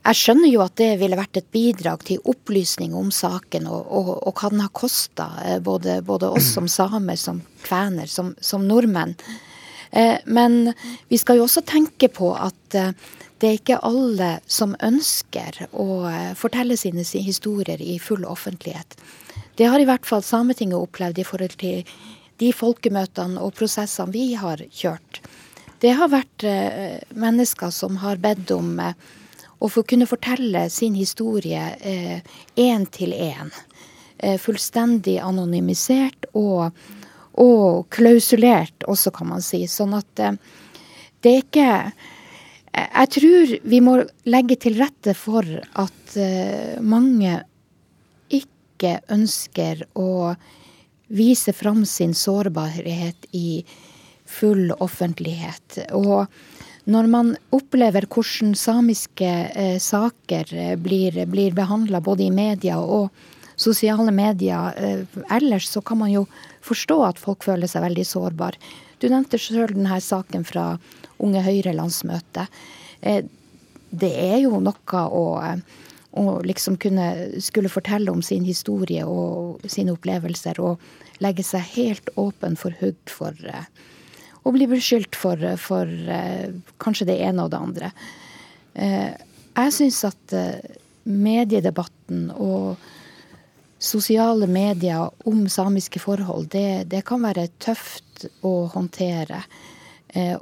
Jeg 0.07 0.15
skjønner 0.15 0.47
jo 0.47 0.61
at 0.63 0.77
det 0.79 0.93
ville 1.01 1.17
vært 1.19 1.35
et 1.41 1.47
bidrag 1.51 2.05
til 2.07 2.21
opplysning 2.31 2.93
om 2.95 3.09
saken, 3.11 3.65
og, 3.67 3.89
og, 3.91 4.11
og 4.29 4.39
hva 4.39 4.51
den 4.53 4.61
har 4.63 4.71
kosta 4.71 5.25
eh, 5.43 5.57
både, 5.59 5.97
både, 6.07 6.29
oss 6.31 6.53
som 6.55 6.69
samer, 6.71 7.19
som 7.19 7.41
kvener, 7.65 8.07
som, 8.07 8.29
som 8.39 8.63
nordmenn. 8.69 9.17
Eh, 9.91 10.23
men 10.31 10.71
vi 11.11 11.19
skal 11.19 11.41
jo 11.41 11.47
også 11.49 11.65
tenke 11.67 12.07
på 12.07 12.31
at 12.39 12.79
eh, 12.79 12.95
det 13.41 13.49
er 13.49 13.59
ikke 13.59 13.81
alle 13.83 14.29
som 14.47 14.77
ønsker 14.79 15.59
å 15.75 16.07
fortelle 16.39 16.79
sine 16.79 17.03
historier 17.03 17.83
i 17.83 17.99
full 18.01 18.23
offentlighet. 18.25 18.95
Det 19.59 19.67
har 19.67 19.83
i 19.83 19.85
hvert 19.85 20.07
fall 20.07 20.23
Sametinget 20.25 20.79
opplevd 20.79 21.19
i 21.19 21.27
forhold 21.27 21.59
til 21.59 21.83
de 22.41 22.49
folkemøtene 22.55 23.43
og 23.43 23.53
prosessene 23.59 24.15
vi 24.15 24.31
har 24.39 24.63
kjørt. 24.71 25.21
Det 25.83 25.93
har 25.99 26.09
vært 26.09 26.47
mennesker 27.13 27.69
som 27.69 27.99
har 28.01 28.17
bedt 28.23 28.55
om 28.55 28.79
og 29.57 29.71
for 29.71 29.81
å 29.81 29.89
kunne 29.89 30.07
fortelle 30.09 30.67
sin 30.69 30.95
historie 30.97 31.63
én 31.81 32.83
eh, 32.85 32.91
til 32.93 33.13
én. 33.13 33.51
Eh, 34.17 34.37
fullstendig 34.41 35.19
anonymisert 35.21 36.25
og, 36.33 36.73
og, 37.37 37.85
klausulert 37.93 38.85
også, 38.89 39.13
kan 39.13 39.29
man 39.29 39.43
si. 39.45 39.63
Sånn 39.69 39.93
at 39.97 40.21
eh, 40.21 40.37
det 41.21 41.33
er 41.33 41.43
ikke 41.43 41.71
Jeg 42.77 43.09
tror 43.09 43.51
vi 43.65 43.77
må 43.81 43.93
legge 44.29 44.55
til 44.61 44.75
rette 44.77 45.15
for 45.17 45.45
at 45.81 46.17
eh, 46.17 46.77
mange 46.81 47.39
ikke 48.29 48.99
ønsker 49.09 49.81
å 49.97 50.35
vise 51.07 51.53
fram 51.57 51.85
sin 51.89 52.13
sårbarhet 52.13 53.29
i 53.33 53.63
full 54.27 54.73
offentlighet. 54.77 55.79
Og 55.97 56.27
når 56.87 57.07
man 57.11 57.33
opplever 57.55 58.07
hvordan 58.07 58.53
samiske 58.55 59.27
eh, 59.27 59.77
saker 59.83 60.53
eh, 60.55 60.75
blir, 60.79 61.17
blir 61.27 61.55
behandla 61.55 61.99
både 62.03 62.27
i 62.27 62.31
media 62.31 62.77
og 62.79 63.09
sosiale 63.59 64.13
medier 64.15 64.77
eh, 64.77 65.17
ellers, 65.35 65.67
så 65.67 65.81
kan 65.81 65.99
man 65.99 66.13
jo 66.13 66.25
forstå 66.65 66.99
at 67.09 67.19
folk 67.19 67.43
føler 67.43 67.67
seg 67.69 67.83
veldig 67.83 68.05
sårbare. 68.07 68.61
Du 69.01 69.09
nevnte 69.11 69.39
sjøl 69.41 69.73
denne 69.73 69.99
saken 70.01 70.45
fra 70.47 70.69
Unge 71.23 71.43
Høyre-landsmøtet. 71.45 72.55
Eh, 73.01 73.25
det 73.91 74.13
er 74.19 74.39
jo 74.43 74.61
noe 74.61 75.03
å, 75.07 75.25
å 76.17 76.23
liksom 76.45 76.79
kunne 76.81 77.41
skulle 77.43 77.71
fortelle 77.71 78.11
om 78.11 78.23
sin 78.25 78.47
historie 78.47 79.05
og 79.07 79.63
sine 79.69 79.95
opplevelser, 79.95 80.59
og 80.63 81.23
legge 81.23 81.45
seg 81.45 81.65
helt 81.75 82.11
åpen 82.15 82.57
for 82.59 82.75
hugg 82.79 82.99
for 83.11 83.35
eh, 83.47 83.67
og 84.47 84.55
blir 84.55 84.69
beskyldt 84.71 85.17
for, 85.19 85.41
for 85.59 85.87
eh, 85.87 86.53
kanskje 86.79 87.09
det 87.09 87.17
ene 87.25 87.43
og 87.43 87.51
det 87.51 87.59
andre. 87.59 87.91
Eh, 88.73 89.11
jeg 89.57 89.73
syns 89.75 89.99
at 90.07 90.35
eh, 90.35 90.77
mediedebatten 91.07 92.29
og 92.31 92.77
sosiale 93.83 94.47
medier 94.49 95.11
om 95.29 95.43
samiske 95.51 95.99
forhold, 96.01 96.47
det, 96.55 96.87
det 96.89 97.03
kan 97.05 97.21
være 97.21 97.49
tøft 97.61 98.25
å 98.41 98.65
håndtere. 98.73 99.43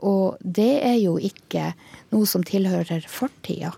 Og 0.07 0.37
det 0.39 0.77
er 0.87 0.95
jo 1.01 1.17
ikke 1.19 1.73
noe 2.13 2.29
som 2.29 2.45
tilhører 2.47 3.03
fortida. 3.11 3.73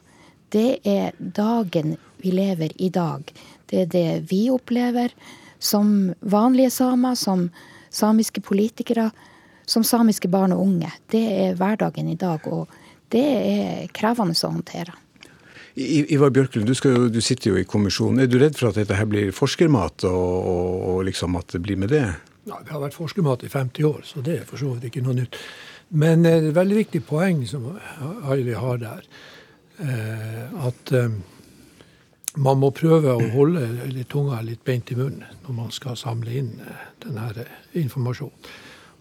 Det 0.53 0.84
er 0.86 1.17
dagen 1.17 1.95
vi 2.21 2.36
lever 2.36 2.75
i 2.78 2.91
dag. 2.93 3.25
Det 3.65 3.82
er 3.82 3.89
det 3.95 4.11
vi 4.30 4.43
opplever 4.53 5.15
som 5.57 6.13
vanlige 6.21 6.75
samer, 6.78 7.17
som 7.17 7.47
samiske 7.89 8.43
politikere 8.45 9.09
som 9.68 9.84
samiske 9.84 10.30
barn 10.32 10.55
og 10.55 10.63
unge. 10.63 10.91
Det 11.11 11.24
er 11.34 11.57
hverdagen 11.59 12.07
i 12.09 12.18
dag, 12.20 12.47
og 12.47 12.72
det 13.13 13.26
er 13.28 13.91
krevende 13.95 14.38
å 14.38 14.53
håndtere. 14.55 14.95
Ivar 15.78 16.32
Bjørklund, 16.34 16.65
du, 16.65 16.74
jo, 16.74 17.09
du, 17.13 17.20
sitter 17.22 17.51
jo 17.51 17.59
i 17.59 17.68
kommisjonen. 17.68 18.24
Er 18.24 18.32
du 18.32 18.39
redd 18.41 18.57
for 18.57 18.72
at 18.72 18.80
dette 18.80 18.97
her 18.97 19.05
blir 19.05 19.30
forskermat, 19.36 20.07
og, 20.09 20.47
og, 20.49 20.72
og 20.89 21.03
liksom 21.05 21.38
at 21.38 21.53
det 21.53 21.61
blir 21.68 21.78
med 21.78 21.93
det? 21.93 22.07
Ja, 22.47 22.57
Det 22.63 22.72
har 22.72 22.82
vært 22.82 22.95
forskermat 22.97 23.43
i 23.43 23.51
50 23.51 23.86
år, 23.86 24.03
så 24.07 24.24
det 24.26 24.39
er 24.39 24.45
for 24.47 24.57
så 24.57 24.72
vidt 24.74 24.88
ikke 24.89 25.03
noe 25.05 25.20
nytt. 25.20 25.38
Men 25.89 26.26
eh, 26.26 26.39
det 26.39 26.47
er 26.47 26.51
et 26.51 26.59
veldig 26.59 26.78
viktig 26.82 27.01
poeng 27.07 27.43
som 27.47 27.68
Aili 28.32 28.55
har 28.57 28.80
der. 28.82 29.03
Eh, 29.84 30.45
at 30.65 30.93
eh, 30.95 31.18
man 32.41 32.61
må 32.61 32.72
prøve 32.76 33.13
å 33.13 33.30
holde 33.34 33.68
litt 33.91 34.09
tunga 34.13 34.39
litt 34.45 34.63
beint 34.65 34.89
i 34.93 34.97
munnen 34.97 35.43
når 35.43 35.57
man 35.59 35.76
skal 35.76 35.97
samle 35.99 36.34
inn 36.39 36.55
denne 37.03 37.45
informasjonen. 37.78 38.49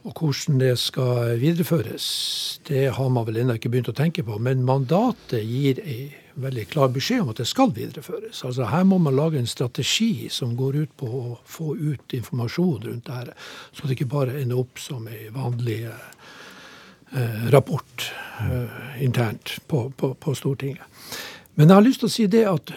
Og 0.07 0.13
hvordan 0.15 0.61
det 0.61 0.77
skal 0.79 1.35
videreføres, 1.41 2.61
det 2.69 2.93
har 2.95 3.09
man 3.11 3.27
vel 3.27 3.41
ennå 3.43 3.57
ikke 3.59 3.73
begynt 3.73 3.91
å 3.91 3.97
tenke 3.97 4.23
på. 4.23 4.37
Men 4.39 4.63
mandatet 4.67 5.43
gir 5.43 5.81
en 5.83 6.13
veldig 6.47 6.67
klar 6.71 6.93
beskjed 6.95 7.25
om 7.25 7.33
at 7.33 7.41
det 7.41 7.49
skal 7.51 7.73
videreføres. 7.75 8.45
Altså 8.47 8.69
Her 8.71 8.85
må 8.87 9.01
man 9.03 9.17
lage 9.19 9.41
en 9.41 9.51
strategi 9.51 10.29
som 10.31 10.55
går 10.57 10.79
ut 10.85 10.93
på 11.01 11.09
å 11.11 11.25
få 11.43 11.75
ut 11.75 12.15
informasjon 12.15 12.87
rundt 12.87 13.09
det 13.09 13.17
her, 13.17 13.33
så 13.73 13.87
det 13.89 13.97
ikke 13.97 14.13
bare 14.15 14.39
ender 14.43 14.63
opp 14.63 14.79
som 14.79 15.09
en 15.11 15.35
vanlig 15.35 15.81
eh, 15.89 17.51
rapport 17.51 18.07
eh, 18.47 19.03
internt 19.03 19.57
på, 19.67 19.89
på, 19.91 20.15
på 20.15 20.37
Stortinget. 20.39 20.87
Men 21.57 21.67
jeg 21.67 21.81
har 21.81 21.89
lyst 21.89 22.05
til 22.05 22.13
å 22.13 22.15
si 22.15 22.31
det 22.31 22.47
at 22.47 22.75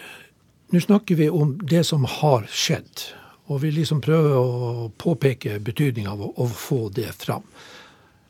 nå 0.73 0.81
snakker 0.81 1.19
vi 1.19 1.29
om 1.29 1.57
det 1.61 1.85
som 1.85 2.09
har 2.09 2.49
skjedd. 2.49 3.09
Og 3.49 3.61
vi 3.63 3.71
liksom 3.73 4.01
prøver 4.01 4.35
å 4.37 4.89
påpeke 4.97 5.57
betydninga 5.65 6.13
av 6.13 6.21
å, 6.21 6.31
å, 6.37 6.47
få 6.53 6.83
det 6.93 7.09
fram. 7.17 7.45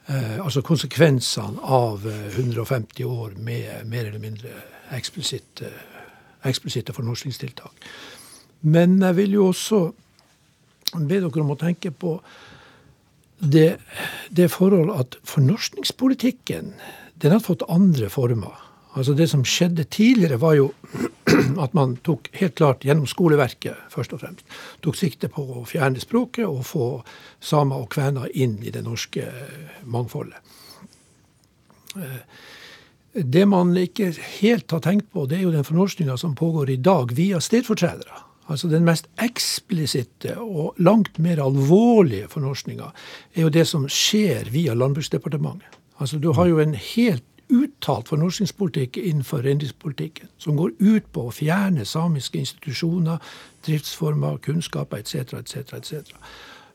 Eh, 0.07 0.38
altså 0.39 0.63
konsekvensene 0.65 1.59
av 1.59 2.07
150 2.07 3.03
eh, 3.03 3.09
år 3.09 3.36
med 3.43 3.89
mer 3.91 4.07
eller 4.07 4.24
mindre 4.24 4.53
eksplisitte, 4.95 5.72
eksplisitte 6.47 6.95
fornorskningstiltak. 6.95 7.89
Men 8.61 8.97
jeg 9.03 9.17
vil 9.20 9.36
jo 9.39 9.49
også 9.51 9.82
be 10.95 11.20
dere 11.20 11.43
om 11.43 11.53
å 11.53 11.59
tenke 11.59 11.91
på 11.91 12.15
det, 13.39 13.78
det 14.32 14.49
forhold 14.51 14.91
at 14.95 15.20
fornorskningspolitikken 15.28 16.74
den 17.20 17.36
har 17.36 17.43
fått 17.43 17.67
andre 17.72 18.09
former. 18.11 18.68
Altså 18.97 19.13
Det 19.13 19.27
som 19.29 19.45
skjedde 19.45 19.83
tidligere, 19.83 20.39
var 20.41 20.55
jo 20.57 20.71
at 21.63 21.73
man 21.77 21.97
tok 22.03 22.29
helt 22.39 22.55
klart 22.55 22.85
gjennom 22.85 23.07
skoleverket 23.07 23.77
først 23.93 24.13
og 24.13 24.23
fremst, 24.23 24.45
tok 24.81 24.97
sikte 24.97 25.29
på 25.29 25.43
å 25.59 25.65
fjerne 25.69 26.01
språket 26.01 26.47
og 26.47 26.65
få 26.65 26.87
samer 27.39 27.83
og 27.83 27.91
kvener 27.93 28.31
inn 28.33 28.57
i 28.63 28.73
det 28.73 28.81
norske 28.87 29.27
mangfoldet. 29.85 30.39
Eh, 31.97 32.23
det 33.13 33.45
man 33.49 33.73
ikke 33.77 34.11
helt 34.39 34.71
har 34.71 34.81
tenkt 34.85 35.09
på, 35.13 35.25
det 35.25 35.39
er 35.39 35.47
jo 35.47 35.53
den 35.53 35.65
fornorskninga 35.65 36.17
som 36.17 36.35
pågår 36.37 36.69
i 36.69 36.81
dag 36.81 37.13
via 37.17 37.39
stedfortredere. 37.41 38.25
Altså 38.49 38.67
Den 38.67 38.85
mest 38.85 39.05
eksplisitte 39.21 40.35
og 40.41 40.77
langt 40.81 41.19
mer 41.21 41.41
alvorlige 41.43 42.29
fornorskninga 42.29 42.89
er 43.35 43.45
jo 43.45 43.51
det 43.53 43.65
som 43.69 43.85
skjer 43.85 44.49
via 44.53 44.73
Landbruksdepartementet. 44.73 45.77
Altså 45.99 46.17
Du 46.17 46.31
har 46.33 46.47
jo 46.47 46.59
en 46.59 46.73
helt 46.73 47.25
uttalt 47.49 48.09
fornorskingspolitikk 48.11 48.97
innenfor 48.97 49.43
reindriftspolitikken, 49.45 50.29
som 50.37 50.57
går 50.57 50.71
ut 50.79 51.05
på 51.13 51.27
å 51.27 51.33
fjerne 51.33 51.85
samiske 51.85 52.39
institusjoner, 52.39 53.17
driftsformer, 53.65 54.37
kunnskaper 54.45 55.01
etc., 55.01 55.33
etc., 55.41 55.73
etc. 55.73 56.13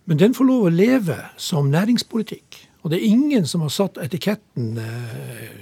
Men 0.04 0.20
den 0.20 0.34
får 0.36 0.48
lov 0.48 0.66
å 0.68 0.72
leve 0.74 1.18
som 1.40 1.70
næringspolitikk. 1.72 2.58
Og 2.82 2.90
det 2.92 2.98
er 2.98 3.06
ingen 3.08 3.46
som 3.48 3.62
har 3.64 3.72
satt 3.72 4.00
etiketten 4.02 4.74
eh, 4.78 5.54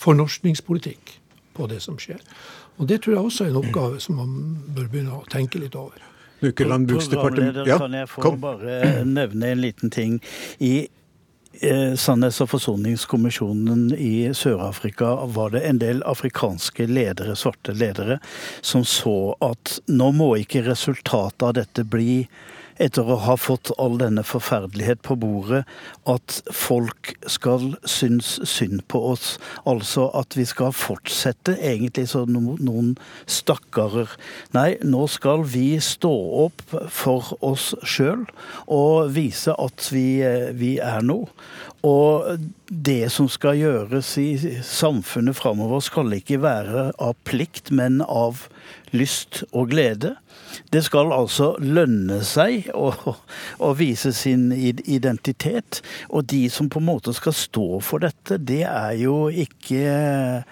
fornorskningspolitikk 0.00 1.18
på 1.56 1.66
det 1.68 1.82
som 1.84 1.98
skjer. 2.00 2.22
Og 2.80 2.88
det 2.88 3.02
tror 3.02 3.16
jeg 3.16 3.24
også 3.24 3.44
er 3.44 3.50
en 3.52 3.60
oppgave 3.60 4.00
som 4.00 4.16
man 4.16 4.38
bør 4.72 4.88
begynne 4.88 5.18
å 5.18 5.26
tenke 5.28 5.60
litt 5.60 5.76
over. 5.76 6.00
Programleder, 6.40 7.66
ja, 7.68 7.76
kan 7.76 7.92
jeg 7.92 8.08
få 8.08 8.32
bare 8.40 9.04
nevne 9.04 9.50
en 9.52 9.60
liten 9.60 9.92
ting. 9.92 10.16
I 10.56 10.88
Sannhets- 11.98 12.38
og 12.40 12.52
forsoningskommisjonen 12.52 13.90
i 13.98 14.30
Sør-Afrika 14.34 15.26
var 15.34 15.50
det 15.50 15.64
en 15.66 15.80
del 15.82 16.02
afrikanske 16.06 16.86
ledere, 16.86 17.34
svarte 17.36 17.74
ledere, 17.74 18.20
som 18.62 18.84
så 18.86 19.34
at 19.44 19.80
nå 19.90 20.12
må 20.14 20.30
ikke 20.40 20.62
resultatet 20.68 21.42
av 21.42 21.56
dette 21.58 21.84
bli 21.84 22.22
etter 22.80 23.06
å 23.06 23.18
ha 23.26 23.36
fått 23.40 23.70
all 23.80 23.98
denne 24.00 24.24
forferdelighet 24.26 25.02
på 25.06 25.16
bordet, 25.20 25.62
at 26.08 26.40
folk 26.54 27.12
skal 27.28 27.74
synes 27.88 28.38
synd 28.48 28.82
på 28.90 29.02
oss. 29.12 29.34
Altså 29.68 30.08
at 30.16 30.36
vi 30.38 30.46
skal 30.48 30.72
fortsette 30.76 31.56
egentlig 31.58 32.08
som 32.12 32.32
noen 32.32 32.94
stakkarer. 33.30 34.12
Nei, 34.56 34.74
nå 34.82 35.06
skal 35.12 35.44
vi 35.48 35.74
stå 35.84 36.14
opp 36.46 36.64
for 36.92 37.34
oss 37.44 37.72
sjøl 37.84 38.24
og 38.66 39.12
vise 39.14 39.54
at 39.60 39.90
vi, 39.92 40.22
vi 40.56 40.76
er 40.82 41.04
noe. 41.04 41.28
Og 41.86 42.40
det 42.68 43.08
som 43.12 43.28
skal 43.32 43.56
gjøres 43.56 44.12
i 44.20 44.34
samfunnet 44.66 45.36
framover, 45.38 45.80
skal 45.84 46.12
ikke 46.16 46.42
være 46.42 46.90
av 47.00 47.16
plikt, 47.28 47.72
men 47.72 48.00
av 48.04 48.46
lyst 48.92 49.44
og 49.50 49.70
glede. 49.72 50.16
Det 50.72 50.82
skal 50.86 51.12
altså 51.14 51.52
lønne 51.62 52.20
seg 52.26 52.70
å, 52.74 52.92
å, 53.58 53.72
vise 53.78 54.12
sin 54.16 54.50
identitet. 54.52 55.80
Og 56.08 56.26
de 56.30 56.44
som 56.52 56.70
på 56.70 56.80
en 56.82 56.88
måte 56.90 57.14
skal 57.16 57.34
stå 57.36 57.66
for 57.84 58.02
dette, 58.04 58.38
det 58.38 58.62
er 58.68 58.96
jo 59.00 59.16
ikke 59.30 60.44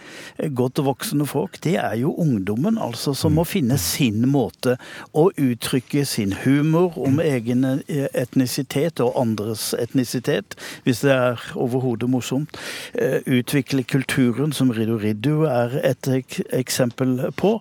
godt 0.58 0.82
voksne 0.84 1.26
folk. 1.28 1.60
Det 1.64 1.76
er 1.80 1.98
jo 2.02 2.14
ungdommen, 2.18 2.78
altså, 2.82 3.14
som 3.16 3.36
må 3.38 3.46
finne 3.48 3.78
sin 3.80 4.26
måte 4.30 4.76
å 5.12 5.28
uttrykke 5.34 6.04
sin 6.08 6.34
humor 6.44 6.98
om 6.98 7.20
egen 7.22 7.64
etnisitet 7.88 9.02
og 9.04 9.16
andres 9.20 9.70
etnisitet, 9.78 10.56
hvis 10.84 11.02
det 11.06 11.14
er 11.14 11.48
overhodet 11.58 12.10
morsomt. 12.10 12.58
Eh, 12.94 13.20
utvikle 13.26 13.84
kulturen, 13.84 14.52
som 14.52 14.72
Riddu 14.74 14.98
Riddu 14.98 15.44
er 15.48 15.80
et 15.84 16.08
eksempel 16.52 17.32
på. 17.36 17.58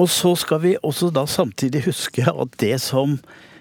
Og 0.00 0.08
så 0.08 0.32
skal 0.38 0.62
vi 0.64 0.76
også 0.80 1.10
da 1.12 1.26
samtidig 1.28 1.84
huske 1.84 2.24
at 2.24 2.54
det 2.62 2.78
som 2.80 3.18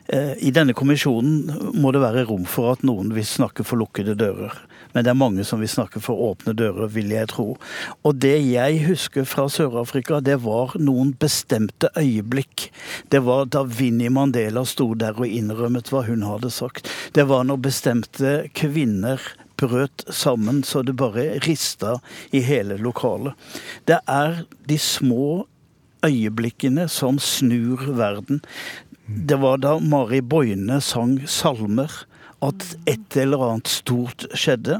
eh, 0.07 0.37
i 0.39 0.53
denne 0.55 0.75
kommisjonen 0.77 1.73
må 1.75 1.91
det 1.91 2.03
være 2.03 2.23
rom 2.29 2.45
for 2.47 2.71
at 2.71 2.85
noen 2.87 3.11
vil 3.15 3.27
snakke 3.27 3.65
for 3.67 3.81
lukkede 3.81 4.15
dører. 4.19 4.55
Men 4.93 5.05
det 5.05 5.11
er 5.11 5.19
mange 5.19 5.43
som 5.45 5.59
vil 5.61 5.69
snakke 5.69 6.01
for 6.01 6.17
åpne 6.31 6.55
dører, 6.57 6.87
vil 6.95 7.11
jeg 7.13 7.29
tro. 7.29 7.57
Og 8.07 8.21
det 8.23 8.37
jeg 8.47 8.79
husker 8.87 9.27
fra 9.27 9.45
Sør-Afrika, 9.51 10.21
det 10.23 10.39
var 10.45 10.73
noen 10.81 11.11
bestemte 11.19 11.91
øyeblikk. 11.99 12.69
Det 13.11 13.21
var 13.27 13.51
da 13.53 13.65
Vinni 13.67 14.09
Mandela 14.09 14.63
sto 14.65 14.93
der 14.97 15.19
og 15.19 15.27
innrømmet 15.27 15.91
hva 15.93 16.05
hun 16.07 16.25
hadde 16.25 16.49
sagt. 16.55 16.89
Det 17.13 17.27
var 17.29 17.45
når 17.45 17.61
bestemte 17.67 18.33
kvinner 18.57 19.21
brøt 19.59 20.07
sammen 20.07 20.63
så 20.63 20.81
det 20.87 20.95
bare 20.97 21.35
rista 21.43 21.97
i 22.31 22.41
hele 22.47 22.79
lokalet. 22.79 23.35
Det 23.85 23.99
er 24.07 24.45
de 24.71 24.79
små 24.79 25.43
øyeblikkene 26.05 26.87
som 26.89 27.19
snur 27.19 27.85
verden. 27.97 28.41
Det 29.05 29.39
var 29.41 29.57
da 29.57 29.79
Mari 29.79 30.21
Boine 30.21 30.81
sang 30.81 31.17
salmer 31.27 31.91
at 32.45 32.75
et 32.87 33.17
eller 33.17 33.43
annet 33.49 33.67
stort 33.67 34.27
skjedde. 34.37 34.79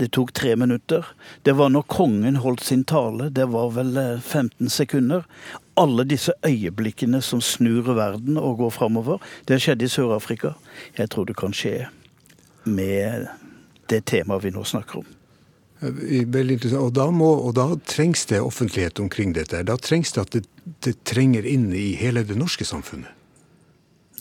Det 0.00 0.08
tok 0.16 0.32
tre 0.34 0.56
minutter. 0.56 1.06
Det 1.42 1.52
var 1.52 1.70
når 1.70 1.84
kongen 1.92 2.40
holdt 2.42 2.64
sin 2.64 2.84
tale. 2.84 3.28
Det 3.30 3.44
var 3.52 3.70
vel 3.76 3.94
15 3.94 4.66
eh, 4.66 4.70
sekunder. 4.72 5.26
Alle 5.78 6.04
disse 6.08 6.32
øyeblikkene 6.46 7.20
som 7.22 7.40
snur 7.40 7.92
verden 7.94 8.40
og 8.40 8.58
går 8.58 8.72
framover, 8.74 9.22
det 9.48 9.60
skjedde 9.62 9.86
i 9.86 9.92
Sør-Afrika. 9.92 10.56
Jeg 10.98 11.10
tror 11.10 11.28
det 11.28 11.36
kan 11.38 11.54
skje 11.54 11.86
med 12.64 13.28
det 13.92 14.04
temaet 14.10 14.44
vi 14.44 14.54
nå 14.54 14.64
snakker 14.64 15.04
om. 15.04 15.21
Veldig 15.82 16.58
interessant. 16.58 16.82
Og 16.82 16.92
da, 16.94 17.08
må, 17.10 17.32
og 17.42 17.56
da, 17.58 17.66
trengs 17.90 18.26
det 18.30 18.38
offentlighet 18.42 19.00
omkring 19.02 19.34
dette. 19.34 19.64
Da 19.66 19.78
trengs 19.80 20.14
det 20.14 20.22
at 20.22 20.36
det, 20.36 20.44
det 20.86 20.94
trenger 21.08 21.46
inn 21.48 21.72
i 21.74 21.92
hele 21.98 22.22
det 22.26 22.38
norske 22.38 22.66
samfunnet. 22.68 23.10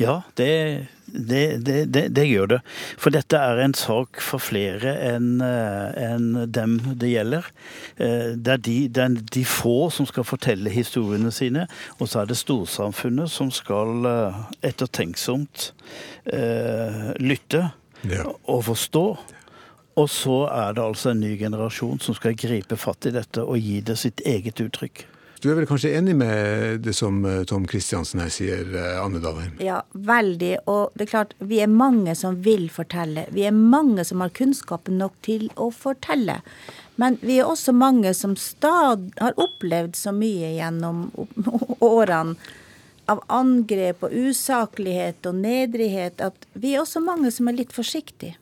Ja, 0.02 0.22
det, 0.34 0.88
det, 1.06 1.86
det, 2.16 2.24
gjør 2.26 2.48
det. 2.56 2.60
For 2.98 3.14
dette 3.14 3.38
er 3.38 3.60
en 3.62 3.76
sak 3.78 4.22
for 4.24 4.42
flere 4.42 4.94
enn 5.12 5.42
eh, 5.46 6.00
en 6.08 6.48
dem 6.50 6.78
det 6.98 7.12
gjelder. 7.12 7.50
Eh, 7.98 8.32
det 8.34 8.56
er, 8.56 8.64
de, 8.66 8.78
det 8.90 9.04
er 9.04 9.18
de 9.36 9.44
få 9.46 9.92
som 9.94 10.08
skal 10.10 10.26
fortelle 10.26 10.74
historiene 10.74 11.30
sine, 11.36 11.68
og 12.00 12.10
så 12.10 12.24
er 12.24 12.32
det 12.32 12.40
storsamfunnet 12.40 13.30
som 13.30 13.52
skal 13.54 14.10
eh, 14.10 14.42
ettertenksomt 14.72 15.72
lytte 17.22 17.62
og 18.50 18.66
forstå. 18.66 19.06
Og 20.02 20.10
så 20.10 20.44
er 20.50 20.76
det 20.76 20.84
altså 20.84 21.12
en 21.12 21.22
ny 21.22 21.36
generasjon 21.38 22.00
som 22.02 22.18
skal 22.18 22.38
gripe 22.40 22.78
fatt 22.80 23.06
i 23.06 23.14
dette 23.14 23.44
og 23.46 23.60
gi 23.62 23.82
det 23.86 24.00
sitt 24.02 24.24
eget 24.26 24.62
uttrykk. 24.64 25.06
Du 25.42 25.48
er 25.50 25.56
vel 25.58 25.66
kanskje 25.66 25.96
enig 25.98 26.14
med 26.20 26.84
det 26.86 26.94
som 26.94 27.24
eh, 27.26 27.40
Tom 27.50 27.64
Kristiansen 27.70 28.22
her 28.22 28.30
sier, 28.30 28.62
eh, 28.78 29.00
Anne 29.02 29.18
Dalheim? 29.24 29.56
Ja, 29.64 29.80
veldig. 29.90 30.52
Og 30.70 30.94
det 30.94 31.08
er 31.08 31.12
klart, 31.16 31.34
vi 31.40 31.64
er 31.64 31.72
mange 31.72 32.14
som 32.18 32.38
vil 32.46 32.68
fortelle. 32.70 33.24
Vi 33.34 33.48
er 33.50 33.56
mange 33.56 34.06
som 34.06 34.22
har 34.22 34.34
kunnskapen 34.38 35.02
nok 35.02 35.16
til 35.26 35.48
å 35.58 35.72
fortelle. 35.74 36.38
Men 37.02 37.18
vi 37.26 37.40
er 37.42 37.50
også 37.50 37.74
mange 37.74 38.14
som 38.14 38.36
stad 38.38 39.10
har 39.18 39.34
opplevd 39.42 39.98
så 39.98 40.14
mye 40.14 40.54
gjennom 40.60 41.08
årene 41.90 42.38
av 43.10 43.24
angrep 43.34 44.06
og 44.06 44.14
usaklighet 44.14 45.26
og 45.26 45.42
nedrighet 45.42 46.22
at 46.22 46.46
vi 46.54 46.76
er 46.76 46.84
også 46.84 47.02
mange 47.02 47.34
som 47.34 47.50
er 47.50 47.58
litt 47.64 47.74
forsiktige. 47.74 48.38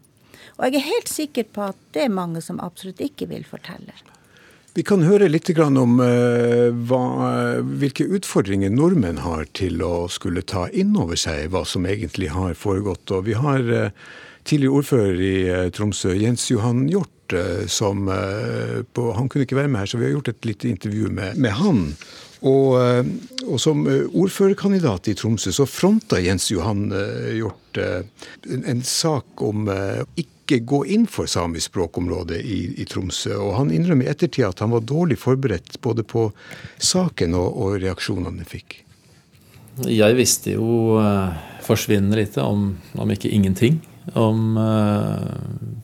Og 0.59 0.67
jeg 0.67 0.81
er 0.81 0.89
helt 0.89 1.11
sikker 1.11 1.47
på 1.55 1.69
at 1.71 1.77
det 1.95 2.05
er 2.05 2.15
mange 2.15 2.41
som 2.43 2.59
absolutt 2.59 2.99
ikke 3.03 3.29
vil 3.31 3.45
fortelle. 3.47 3.95
Vi 4.75 4.83
kan 4.85 5.01
høre 5.03 5.29
litt 5.31 5.49
om 5.59 5.97
hva, 5.97 7.03
hvilke 7.81 8.05
utfordringer 8.05 8.69
nordmenn 8.69 9.23
har 9.23 9.47
til 9.57 9.81
å 9.83 10.07
skulle 10.11 10.43
ta 10.45 10.67
inn 10.69 10.93
over 10.99 11.17
seg 11.19 11.49
hva 11.51 11.63
som 11.65 11.87
egentlig 11.89 12.29
har 12.35 12.53
foregått. 12.59 13.09
Og 13.11 13.25
vi 13.27 13.35
har 13.39 13.65
uh, 13.65 13.89
tidligere 14.47 14.77
ordfører 14.79 15.23
i 15.25 15.33
uh, 15.49 15.71
Tromsø, 15.73 16.13
Jens 16.13 16.45
Johan 16.51 16.85
Hjort, 16.91 17.15
som 17.69 18.07
på, 18.09 19.03
Han 19.13 19.27
kunne 19.29 19.45
ikke 19.45 19.59
være 19.59 19.69
med 19.69 19.83
her, 19.83 19.89
så 19.91 19.99
vi 19.99 20.07
har 20.07 20.15
gjort 20.15 20.31
et 20.31 20.47
lite 20.49 20.65
intervju 20.65 21.11
med, 21.13 21.37
med 21.37 21.53
han. 21.59 21.83
Og, 22.39 22.77
og, 23.43 23.57
som 23.59 23.81
ordførerkandidat 23.83 25.09
i 25.11 25.15
Tromsø 25.19 25.51
så 25.51 25.65
fronta 25.67 26.21
Jens 26.23 26.45
Johan 26.53 26.85
Hjort 27.35 27.79
en, 27.81 28.61
en 28.63 28.83
sak 28.87 29.43
om 29.43 29.67
ikke 30.15 30.61
gå 30.63 30.79
inn 30.95 31.03
for 31.11 31.27
samisk 31.27 31.73
språkområde 31.73 32.39
i, 32.39 32.61
i, 32.79 32.85
Tromsø. 32.87 33.35
Og 33.35 33.57
han 33.57 33.73
innrømmer 33.75 34.07
i 34.07 34.13
ettertid 34.13 34.47
at 34.47 34.63
han 34.63 34.71
var 34.71 34.87
dårlig 34.87 35.19
forberedt 35.19 35.81
både 35.83 36.07
på 36.07 36.29
saken 36.79 37.35
og, 37.35 37.59
og 37.59 37.75
reaksjonene 37.83 38.31
han 38.31 38.47
fikk. 38.47 38.79
Jeg 39.87 40.15
visste 40.17 40.55
jo 40.57 40.97
forsvinnende 41.63 42.19
lite, 42.19 42.43
om, 42.43 42.73
om, 42.99 43.11
ikke 43.13 43.31
ingenting, 43.31 43.79
om 44.17 44.57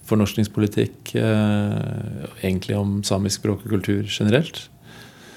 fornorskningspolitikk, 0.10 1.14
egentlig 1.16 2.78
om 2.78 2.98
samisk 3.08 3.44
språk 3.44 3.66
og 3.66 3.78
kultur 3.78 4.10
generelt. 4.10 4.66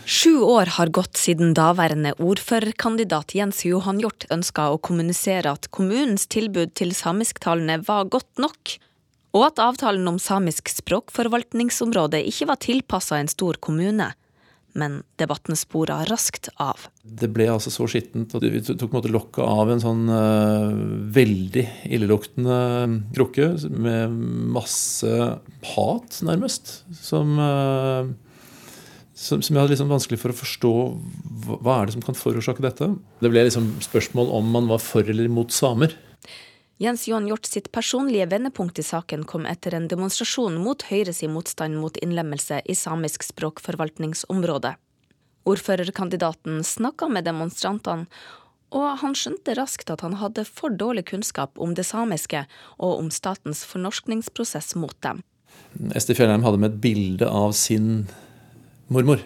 Sju 0.09 0.39
år 0.41 0.71
har 0.79 0.89
gått 0.89 1.19
siden 1.21 1.51
daværende 1.53 2.15
ordførerkandidat 2.17 3.35
Jens 3.37 3.59
Johan 3.69 3.99
Hjort 4.01 4.25
ønska 4.33 4.71
å 4.73 4.79
kommunisere 4.81 5.53
at 5.53 5.69
kommunens 5.69 6.25
tilbud 6.33 6.73
til 6.81 6.95
samisktalende 6.97 7.77
var 7.85 8.09
godt 8.09 8.41
nok, 8.41 8.73
og 9.37 9.45
at 9.51 9.61
avtalen 9.61 10.09
om 10.09 10.17
samisk 10.17 10.73
språkforvaltningsområde 10.73 12.23
ikke 12.31 12.49
var 12.49 12.63
tilpassa 12.65 13.19
en 13.21 13.29
stor 13.29 13.61
kommune 13.61 14.09
men 14.79 15.01
debatten 15.21 15.57
spora 15.59 16.03
raskt 16.09 16.51
av. 16.63 16.87
Det 17.03 17.31
ble 17.35 17.49
altså 17.51 17.73
så 17.73 17.89
skittent 17.91 18.35
at 18.37 18.45
vi 18.45 18.61
tok 18.63 18.97
lokket 19.09 19.43
av 19.45 19.73
en 19.73 19.83
sånn 19.83 20.05
uh, 20.13 20.71
veldig 21.15 21.65
illeluktende 21.89 22.59
krukke 23.17 23.51
med 23.75 24.15
masse 24.55 25.13
hat, 25.75 26.21
nærmest, 26.27 26.83
som, 27.01 27.35
uh, 27.41 28.07
som, 29.19 29.43
som 29.43 29.57
jeg 29.57 29.61
hadde 29.61 29.75
liksom 29.75 29.91
vanskelig 29.91 30.21
for 30.23 30.33
å 30.33 30.39
forstå 30.39 30.73
hva 31.49 31.81
er 31.81 31.89
det 31.89 31.97
som 31.97 32.05
kan 32.07 32.19
forårsake 32.19 32.63
dette. 32.63 32.93
Det 33.19 33.31
ble 33.33 33.43
liksom 33.49 33.73
spørsmål 33.83 34.31
om 34.39 34.53
man 34.55 34.69
var 34.71 34.83
for 34.83 35.03
eller 35.03 35.27
imot 35.27 35.55
samer. 35.55 35.97
Jens 36.79 37.09
Johan 37.09 37.27
Hjort 37.27 37.49
sitt 37.51 37.73
personlige 37.75 38.29
vendepunkt 38.31 38.79
i 38.79 38.85
saken 38.87 39.25
kom 39.27 39.49
etter 39.51 39.75
en 39.75 39.89
demonstrasjon 39.91 40.61
mot 40.63 40.85
Høyres 40.87 41.25
motstand 41.27 41.75
mot 41.83 41.97
innlemmelse 41.99 42.61
i 42.63 42.77
samisk 42.79 43.27
språkforvaltningsområde. 43.27 44.77
Ordførerkandidaten 45.49 46.63
snakka 46.63 47.09
med 47.11 47.27
demonstrantene, 47.27 48.07
og 48.71 49.01
han 49.01 49.17
skjønte 49.17 49.57
raskt 49.59 49.91
at 49.91 50.05
han 50.05 50.19
hadde 50.21 50.45
for 50.47 50.71
dårlig 50.71 51.09
kunnskap 51.11 51.59
om 51.59 51.73
det 51.75 51.89
samiske 51.89 52.45
og 52.77 53.01
om 53.01 53.11
statens 53.11 53.65
fornorskningsprosess 53.67 54.77
mot 54.79 54.95
dem. 55.03 55.25
Esti 55.97 56.15
Fjellheim 56.15 56.45
hadde 56.47 56.61
med 56.63 56.77
et 56.77 56.83
bilde 56.85 57.27
av 57.27 57.57
sin 57.59 58.07
mormor. 58.93 59.21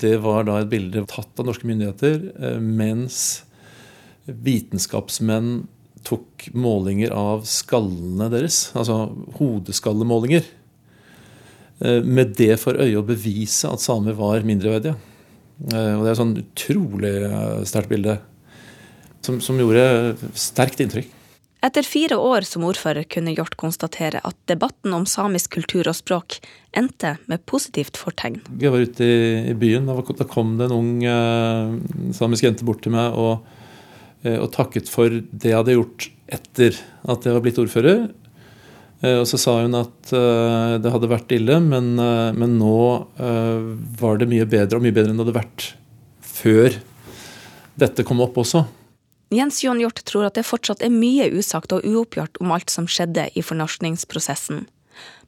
Det 0.00 0.16
var 0.22 0.46
da 0.48 0.60
et 0.60 0.70
bilde 0.70 1.04
tatt 1.10 1.40
av 1.40 1.48
norske 1.48 1.68
myndigheter 1.68 2.30
eh, 2.40 2.60
mens 2.60 3.42
vitenskapsmenn 4.24 5.66
tok 6.06 6.46
målinger 6.56 7.12
av 7.12 7.44
skallene 7.48 8.30
deres, 8.32 8.70
altså 8.78 9.10
hodeskallemålinger, 9.36 10.46
eh, 11.84 12.00
med 12.06 12.34
det 12.38 12.54
for 12.62 12.80
øye 12.80 13.00
å 13.00 13.06
bevise 13.06 13.68
at 13.68 13.84
samer 13.84 14.16
var 14.16 14.46
mindreverdige. 14.46 14.96
Eh, 15.68 15.92
og 15.98 16.04
det 16.04 16.08
er 16.08 16.14
et 16.14 16.22
sånn 16.22 16.38
utrolig 16.40 17.14
sterkt 17.68 17.92
bilde 17.92 18.16
som, 19.20 19.36
som, 19.44 19.58
gjorde 19.60 20.16
sterkt 20.32 20.80
inntrykk. 20.80 21.10
Etter 21.60 21.84
fire 21.84 22.16
år 22.16 22.46
som 22.48 22.64
ordfører 22.64 23.04
kunne 23.04 23.34
Hjort 23.36 23.58
konstatere 23.60 24.22
at 24.24 24.36
debatten 24.48 24.94
om 24.96 25.04
samisk 25.04 25.58
kultur 25.58 25.90
og 25.90 25.98
språk 25.98 26.38
endte 26.72 27.18
med 27.28 27.44
positivt 27.50 28.00
fortegn. 28.00 28.40
Jeg 28.62 28.72
var 28.72 28.80
ute 28.80 29.04
i, 29.04 29.56
byen, 29.58 29.90
da 29.90 30.28
kom 30.28 30.56
det 30.56 30.70
en 30.70 30.76
ung 30.78 30.92
uh, 31.04 32.12
samisk 32.16 32.48
jente 32.48 32.64
bort 32.64 32.80
til 32.86 32.96
meg 32.96 33.12
og 33.12 33.44
Eh, 34.22 34.36
og 34.36 34.50
takket 34.52 34.90
for 34.92 35.12
det 35.12 35.48
jeg 35.48 35.56
hadde 35.56 35.76
gjort 35.78 36.08
etter 36.30 36.76
at 37.08 37.24
jeg 37.24 37.36
var 37.36 37.44
blitt 37.44 37.60
ordfører. 37.60 38.02
Eh, 39.00 39.16
og 39.16 39.26
så 39.28 39.40
sa 39.40 39.56
hun 39.62 39.78
at 39.78 40.12
eh, 40.16 40.76
det 40.82 40.92
hadde 40.92 41.10
vært 41.10 41.32
ille, 41.36 41.56
men, 41.64 41.94
men 41.96 42.58
nå 42.60 42.76
var 44.00 44.20
det 44.20 44.28
mye 44.30 44.48
bedre, 44.48 44.78
og 44.78 44.84
mye 44.84 44.96
bedre 44.96 45.12
enn 45.12 45.20
det 45.20 45.26
hadde 45.28 45.40
vært 45.40 45.70
før 46.20 46.76
dette 47.80 48.04
kom 48.04 48.20
opp 48.24 48.36
også. 48.40 48.66
Jens 49.30 49.60
Johan 49.62 49.78
Hjort 49.78 50.00
tror 50.10 50.26
at 50.26 50.34
det 50.34 50.42
fortsatt 50.48 50.80
er 50.82 50.90
mye 50.90 51.28
usagt 51.30 51.70
og 51.70 51.84
uoppgjort 51.86 52.40
om 52.42 52.50
alt 52.50 52.72
som 52.72 52.88
skjedde 52.90 53.28
i 53.38 53.44
fornorskningsprosessen. 53.46 54.64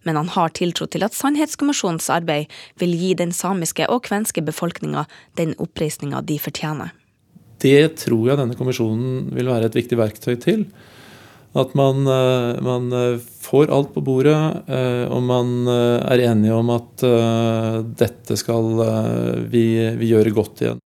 Men 0.03 0.19
han 0.19 0.33
har 0.35 0.51
tiltro 0.59 0.89
til 0.91 1.07
at 1.07 1.15
Sannhetskommisjonens 1.15 2.09
arbeid 2.11 2.51
vil 2.83 2.97
gi 2.99 3.13
den 3.21 3.31
samiske 3.31 3.87
og 3.87 4.03
kvenske 4.09 4.43
befolkninga 4.43 5.07
den 5.39 5.55
oppreisninga 5.63 6.25
de 6.27 6.41
fortjener. 6.43 6.91
Det 7.63 7.95
tror 8.03 8.33
jeg 8.33 8.41
denne 8.41 8.59
kommisjonen 8.59 9.29
vil 9.37 9.53
være 9.53 9.71
et 9.71 9.79
viktig 9.79 10.01
verktøy 10.01 10.35
til. 10.43 10.67
At 11.55 11.75
man, 11.79 12.03
eh, 12.09 12.59
man 12.65 12.91
eh, 12.97 13.23
får 13.45 13.71
alt 13.71 13.95
på 13.95 14.03
bordet, 14.03 14.39
eh, 14.67 15.05
og 15.07 15.23
man 15.23 15.69
er 15.69 16.27
enige 16.27 16.57
om 16.57 16.71
at 16.73 17.05
dette 17.99 18.39
skal 18.41 18.73
vi, 19.53 19.67
vi 20.01 20.11
gjøre 20.11 20.33
godt 20.35 20.65
igjen. 20.65 20.83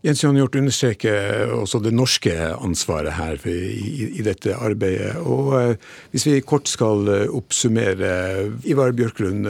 Jens 0.00 0.22
Jan 0.24 0.38
Hjort 0.38 0.56
understreker 0.56 1.50
også 1.52 1.82
det 1.84 1.92
norske 1.92 2.32
ansvaret 2.54 3.12
her 3.18 3.42
i, 3.44 4.06
i, 4.08 4.22
dette 4.24 4.54
arbeidet. 4.56 5.18
Og 5.20 5.76
hvis 6.14 6.24
vi 6.24 6.38
kort 6.40 6.72
skal 6.72 7.04
oppsummere, 7.28 8.48
Ivar 8.64 8.96
Bjørklund, 8.96 9.44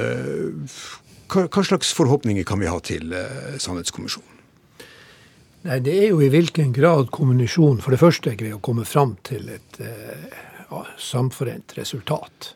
hva, 1.30 1.46
hva 1.46 1.62
slags 1.62 1.94
forhåpninger 1.94 2.42
kan 2.48 2.59
vi 2.59 2.66
ha 2.66 2.82
til 2.82 3.14
Sannhetskommisjonen? 3.62 4.40
Nei, 5.62 5.80
Det 5.84 5.92
er 5.92 6.09
jo 6.09 6.22
i 6.24 6.30
hvilken 6.32 6.72
grad 6.72 7.11
kommunisjon 7.12 7.82
for 7.84 7.92
det 7.92 8.01
første 8.01 8.32
greier 8.32 8.57
å 8.57 8.64
komme 8.64 8.86
fram 8.88 9.16
til 9.26 9.51
et 9.53 9.80
eh, 9.84 10.38
ja, 10.70 10.84
samforent 10.96 11.74
resultat. 11.76 12.55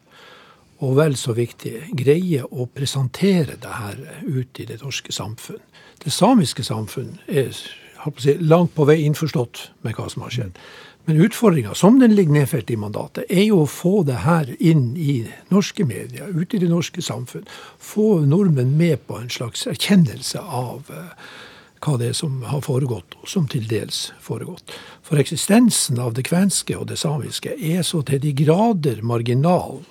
Og 0.84 0.96
vel 0.96 1.16
så 1.16 1.34
viktig, 1.36 1.90
greie 1.96 2.44
å 2.44 2.66
presentere 2.66 3.58
det 3.60 3.74
her 3.76 4.00
ut 4.24 4.60
i 4.60 4.66
det 4.68 4.80
norske 4.80 5.12
samfunn. 5.12 5.60
Det 6.00 6.12
samiske 6.12 6.64
samfunn 6.64 7.18
er 7.28 7.52
si, 8.20 8.36
langt 8.40 8.74
på 8.74 8.86
vei 8.88 9.02
innforstått 9.04 9.70
med 9.86 9.96
hva 9.96 10.08
som 10.12 10.26
har 10.26 10.34
skjedd. 10.34 10.58
Men 11.04 11.20
utfordringa, 11.20 11.74
som 11.76 11.98
den 12.00 12.14
ligger 12.16 12.32
nedfelt 12.32 12.70
i 12.70 12.78
mandatet, 12.80 13.26
er 13.28 13.44
jo 13.50 13.64
å 13.64 13.68
få 13.68 14.02
det 14.08 14.22
her 14.24 14.48
inn 14.56 14.94
i 14.96 15.26
norske 15.52 15.84
medier, 15.84 16.30
ut 16.32 16.54
i 16.56 16.60
det 16.62 16.70
norske 16.70 17.04
samfunn. 17.04 17.44
Få 17.76 18.22
nordmenn 18.24 18.72
med 18.78 19.04
på 19.08 19.18
en 19.20 19.28
slags 19.32 19.66
erkjennelse 19.68 20.40
av 20.40 20.88
uh, 20.88 21.12
hva 21.84 21.98
det 22.00 22.08
er 22.12 22.16
som 22.16 22.40
har 22.48 22.64
foregått, 22.64 23.18
og 23.20 23.28
som 23.28 23.44
til 23.52 23.66
dels 23.68 24.06
foregått. 24.24 24.72
For 25.04 25.20
eksistensen 25.20 26.00
av 26.00 26.16
det 26.16 26.24
kvenske 26.30 26.78
og 26.78 26.88
det 26.88 26.96
samiske 27.02 27.52
er 27.52 27.84
så 27.84 28.00
til 28.08 28.22
de 28.24 28.32
grader 28.40 29.04
marginal 29.04 29.82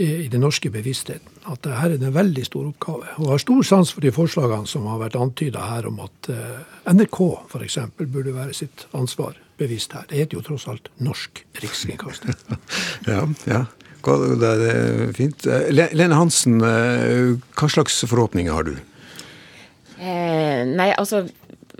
i 0.00 0.28
den 0.32 0.42
norske 0.44 0.70
bevisstheten 0.72 1.44
at 1.50 1.62
dette 1.64 1.76
er 1.76 1.94
en 1.96 2.14
veldig 2.14 2.44
stor 2.46 2.68
oppgave. 2.70 3.08
Og 3.20 3.32
har 3.34 3.42
stor 3.42 3.62
sans 3.66 3.92
for 3.92 4.04
de 4.04 4.12
forslagene 4.14 4.68
som 4.68 4.86
har 4.88 5.00
vært 5.02 5.18
antyda 5.20 5.66
her 5.74 5.88
om 5.90 6.00
at 6.04 6.30
eh, 6.32 6.60
NRK 6.88 7.20
f.eks. 7.50 7.78
burde 8.00 8.34
være 8.36 8.56
sitt 8.56 8.86
ansvar 8.96 9.36
bevisst 9.60 9.92
her. 9.96 10.06
Det 10.08 10.22
heter 10.22 10.38
jo 10.38 10.44
tross 10.46 10.66
alt 10.70 10.88
Norsk 11.04 11.42
Rikskringkaster. 11.60 12.36
ja, 13.10 13.26
ja. 13.50 13.64
Det 14.00 14.48
er 14.48 15.10
fint. 15.12 15.44
Eh, 15.44 15.68
Lene 15.72 16.16
Hansen, 16.16 16.62
eh, 16.64 17.36
hva 17.58 17.68
slags 17.68 18.00
forhåpninger 18.08 18.56
har 18.56 18.64
du? 18.70 18.72
Eh, 20.00 20.64
nei, 20.64 20.88
altså 20.96 21.26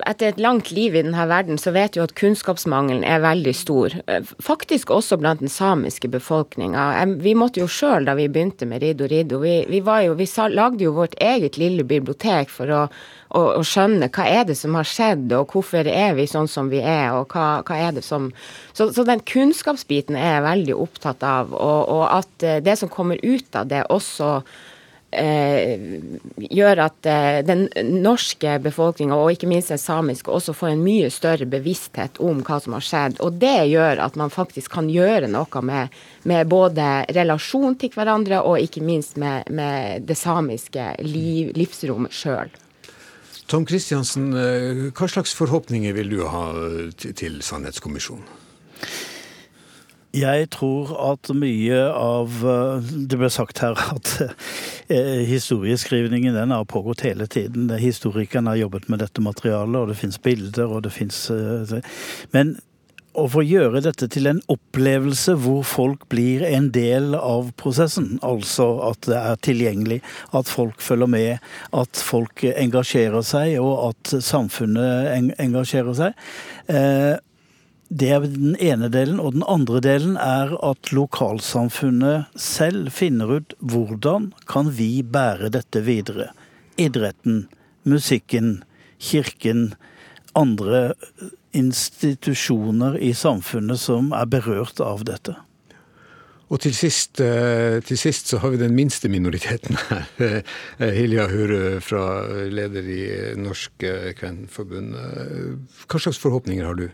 etter 0.09 0.31
et 0.31 0.41
langt 0.41 0.71
liv 0.75 0.95
i 0.95 1.03
denne 1.05 1.27
verden, 1.31 1.59
så 1.61 1.73
vet 1.75 1.95
du 1.95 2.03
at 2.05 2.15
kunnskapsmangelen 2.19 3.05
er 3.07 3.23
veldig 3.25 3.55
stor. 3.57 3.95
Eh, 4.07 4.27
faktisk 4.43 4.91
også 4.95 5.19
blant 5.21 5.43
den 5.43 5.53
samiske 5.53 6.09
befolkninga. 6.13 6.87
Vi 7.21 7.35
måtte 7.39 7.63
jo 7.63 7.69
sjøl, 7.71 8.07
da 8.09 8.17
vi 8.19 8.29
begynte 8.33 8.69
med 8.69 8.85
Riddo 8.85 9.09
Riddo, 9.11 9.41
vi, 9.45 9.55
vi, 9.71 9.83
jo, 10.07 10.17
vi 10.19 10.29
lagde 10.55 10.87
jo 10.87 10.95
vårt 10.97 11.17
eget 11.21 11.59
lille 11.61 11.85
bibliotek 11.85 12.53
for 12.53 12.71
å, 12.71 12.83
å, 13.29 13.45
å, 13.59 13.63
skjønne 13.67 14.11
hva 14.15 14.27
er 14.29 14.49
det 14.49 14.57
som 14.59 14.79
har 14.79 14.89
skjedd, 14.89 15.31
og 15.37 15.55
hvorfor 15.55 15.87
er 15.91 16.17
vi 16.19 16.27
sånn 16.31 16.49
som 16.51 16.73
vi 16.73 16.81
er, 16.81 17.13
og 17.19 17.35
hva, 17.35 17.61
hva 17.67 17.79
er 17.89 17.95
det 17.99 18.07
som 18.07 18.31
så, 18.73 18.91
så, 18.91 19.05
den 19.05 19.23
kunnskapsbiten 19.27 20.19
er 20.19 20.37
jeg 20.37 20.49
veldig 20.49 20.81
opptatt 20.87 21.25
av, 21.27 21.55
og, 21.55 21.81
og 21.93 22.05
at 22.09 22.47
eh, 22.47 22.61
det 22.65 22.79
som 22.81 22.93
kommer 22.93 23.21
ut 23.23 23.57
av 23.57 23.71
det, 23.71 23.85
også 23.91 24.41
gjør 25.11 26.81
at 26.85 27.07
eh, 27.09 27.41
den 27.43 27.67
norske 28.03 28.55
befolkninga, 28.63 29.17
og 29.17 29.35
ikke 29.35 29.49
minst 29.51 29.73
den 29.73 29.81
samiske, 29.81 30.31
også 30.31 30.55
får 30.55 30.73
en 30.75 30.85
mye 30.85 31.11
større 31.11 31.49
bevissthet 31.51 32.21
om 32.23 32.45
hva 32.47 32.61
som 32.63 32.77
har 32.77 32.87
skjedd. 32.87 33.19
Og 33.25 33.41
det 33.43 33.71
gjør 33.73 34.03
at 34.07 34.19
man 34.21 34.31
faktisk 34.31 34.73
kan 34.77 34.91
gjøre 34.93 35.31
noe 35.31 35.63
med, 35.67 36.01
med 36.31 36.51
både 36.51 36.89
relasjon 37.17 37.75
til 37.81 37.95
hverandre, 37.95 38.43
og 38.47 38.63
ikke 38.63 38.85
minst 38.87 39.19
med, 39.21 39.51
med 39.51 40.07
det 40.07 40.19
samiske 40.19 40.93
liv, 41.03 41.55
livsrommet 41.59 42.15
sjøl. 42.15 42.53
Tom 43.51 43.67
Kristiansen, 43.67 44.31
eh, 44.39 44.85
hva 44.95 45.11
slags 45.11 45.35
forhåpninger 45.35 45.97
vil 45.97 46.15
du 46.15 46.21
ha 46.31 46.45
til 47.03 47.43
Sannhetskommisjonen? 47.43 48.29
Jeg 50.17 50.49
tror 50.51 50.91
at 51.13 51.31
mye 51.39 51.83
av 51.95 52.41
eh, 52.43 52.89
Det 53.07 53.19
ble 53.21 53.29
sagt 53.31 53.61
her 53.63 53.79
at 53.79 54.15
eh, 54.91 55.23
historieskrivningen 55.29 56.35
den 56.35 56.55
har 56.55 56.67
pågått 56.67 57.05
hele 57.07 57.29
tiden. 57.31 57.71
Historikerne 57.79 58.51
har 58.51 58.65
jobbet 58.65 58.89
med 58.91 59.05
dette 59.05 59.23
materialet, 59.23 59.79
og 59.79 59.93
det 59.93 60.01
fins 60.01 60.19
bilder, 60.19 60.67
og 60.67 60.83
det 60.89 60.93
fins 60.97 61.29
eh, 61.31 61.79
Men 62.35 62.57
å 63.19 63.25
få 63.31 63.43
gjøre 63.43 63.83
dette 63.83 64.07
til 64.11 64.27
en 64.31 64.43
opplevelse 64.51 65.35
hvor 65.43 65.63
folk 65.67 66.05
blir 66.11 66.43
en 66.47 66.69
del 66.75 67.15
av 67.15 67.53
prosessen. 67.59 68.17
Altså 68.27 68.67
at 68.91 69.07
det 69.07 69.19
er 69.19 69.41
tilgjengelig, 69.47 70.03
at 70.35 70.51
folk 70.51 70.83
følger 70.83 71.11
med, 71.11 71.51
at 71.71 72.03
folk 72.07 72.45
engasjerer 72.51 73.27
seg, 73.27 73.57
og 73.63 73.91
at 73.93 74.15
samfunnet 74.27 75.35
engasjerer 75.43 75.99
seg. 76.03 76.31
Eh, 77.91 77.97
det 77.97 78.11
er 78.11 78.21
den 78.21 78.57
ene 78.57 78.89
delen. 78.89 79.21
Og 79.21 79.35
den 79.35 79.45
andre 79.47 79.81
delen 79.81 80.17
er 80.17 80.55
at 80.63 80.93
lokalsamfunnet 80.93 82.27
selv 82.37 82.91
finner 82.93 83.41
ut 83.41 83.55
hvordan 83.61 84.33
kan 84.47 84.71
vi 84.71 85.03
bære 85.03 85.51
dette 85.51 85.81
videre. 85.83 86.31
Idretten, 86.79 87.49
musikken, 87.85 88.63
kirken, 88.99 89.75
andre 90.35 90.95
institusjoner 91.53 92.99
i 92.99 93.13
samfunnet 93.13 93.81
som 93.81 94.13
er 94.13 94.27
berørt 94.27 94.81
av 94.81 95.05
dette. 95.05 95.35
Og 96.51 96.59
til 96.59 96.75
sist, 96.75 97.21
eh, 97.21 97.79
til 97.81 97.99
sist, 97.99 98.27
så 98.27 98.39
har 98.39 98.51
vi 98.51 98.57
den 98.57 98.75
minste 98.75 99.09
minoriteten 99.09 99.77
her. 99.89 100.07
Eh, 100.81 100.91
Hilja 100.95 101.29
Hurø, 101.31 101.81
fra 101.81 102.27
leder 102.51 102.83
i 102.83 103.03
Norsk 103.39 103.85
Kvenforbund. 104.19 104.95
Hva 105.87 106.01
slags 106.01 106.19
forhåpninger 106.19 106.67
har 106.67 106.75
du? 106.75 106.89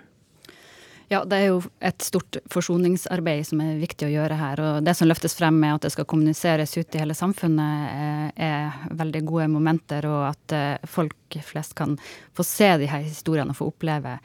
Ja, 1.08 1.20
det 1.24 1.36
er 1.38 1.52
jo 1.52 1.58
et 1.86 2.02
stort 2.02 2.40
forsoningsarbeid 2.50 3.44
som 3.46 3.60
er 3.62 3.76
viktig 3.78 4.08
å 4.08 4.10
gjøre 4.10 4.38
her. 4.40 4.62
Og 4.62 4.86
det 4.86 4.96
som 4.98 5.06
løftes 5.06 5.36
frem 5.38 5.54
med 5.62 5.76
at 5.76 5.86
det 5.86 5.92
skal 5.94 6.08
kommuniseres 6.10 6.74
ut 6.74 6.96
i 6.96 7.02
hele 7.02 7.14
samfunnet, 7.14 7.92
eh, 7.92 8.48
er 8.48 8.90
veldig 8.90 9.22
gode 9.28 9.46
momenter. 9.52 10.08
Og 10.10 10.24
at 10.32 10.54
eh, 10.56 10.88
folk 10.90 11.38
flest 11.46 11.76
kan 11.78 11.94
få 12.34 12.46
se 12.46 12.72
de 12.82 12.90
her 12.90 13.06
historiene 13.06 13.54
og 13.54 13.60
få 13.60 13.70
oppleve 13.70 14.18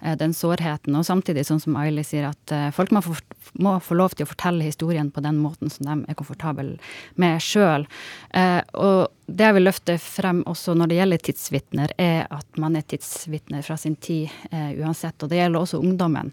den 0.00 0.34
sårheten. 0.34 0.96
Og 0.96 1.06
samtidig, 1.06 1.46
sånn 1.48 1.60
som 1.62 1.76
Aili 1.80 2.04
sier, 2.06 2.28
at 2.30 2.54
eh, 2.54 2.68
folk 2.74 2.92
må 2.94 3.02
få, 3.04 3.16
må 3.58 3.74
få, 3.82 3.96
lov 3.98 4.14
til 4.14 4.26
å 4.26 4.30
fortelle 4.30 4.66
historien 4.66 5.10
på 5.10 5.22
den 5.24 5.40
måten 5.42 5.72
som 5.72 5.88
de 5.88 6.10
er 6.10 6.18
komfortable 6.18 6.76
med 7.20 7.42
sjøl. 7.42 7.86
Eh, 8.30 8.60
og 8.78 9.08
det 9.28 9.48
jeg 9.48 9.56
vil 9.58 9.66
løfte 9.66 9.98
frem 10.00 10.40
også 10.48 10.72
når 10.78 10.88
det 10.88 10.98
gjelder 11.00 11.24
tidsvitner, 11.26 11.94
er 12.00 12.28
at 12.32 12.60
man 12.62 12.78
er 12.78 12.86
tidsvitner 12.88 13.64
fra 13.66 13.76
sin 13.76 13.98
tid 14.00 14.32
uansett. 14.80 15.20
Og 15.20 15.28
det 15.28 15.42
gjelder 15.42 15.60
også 15.60 15.82
ungdommen. 15.84 16.30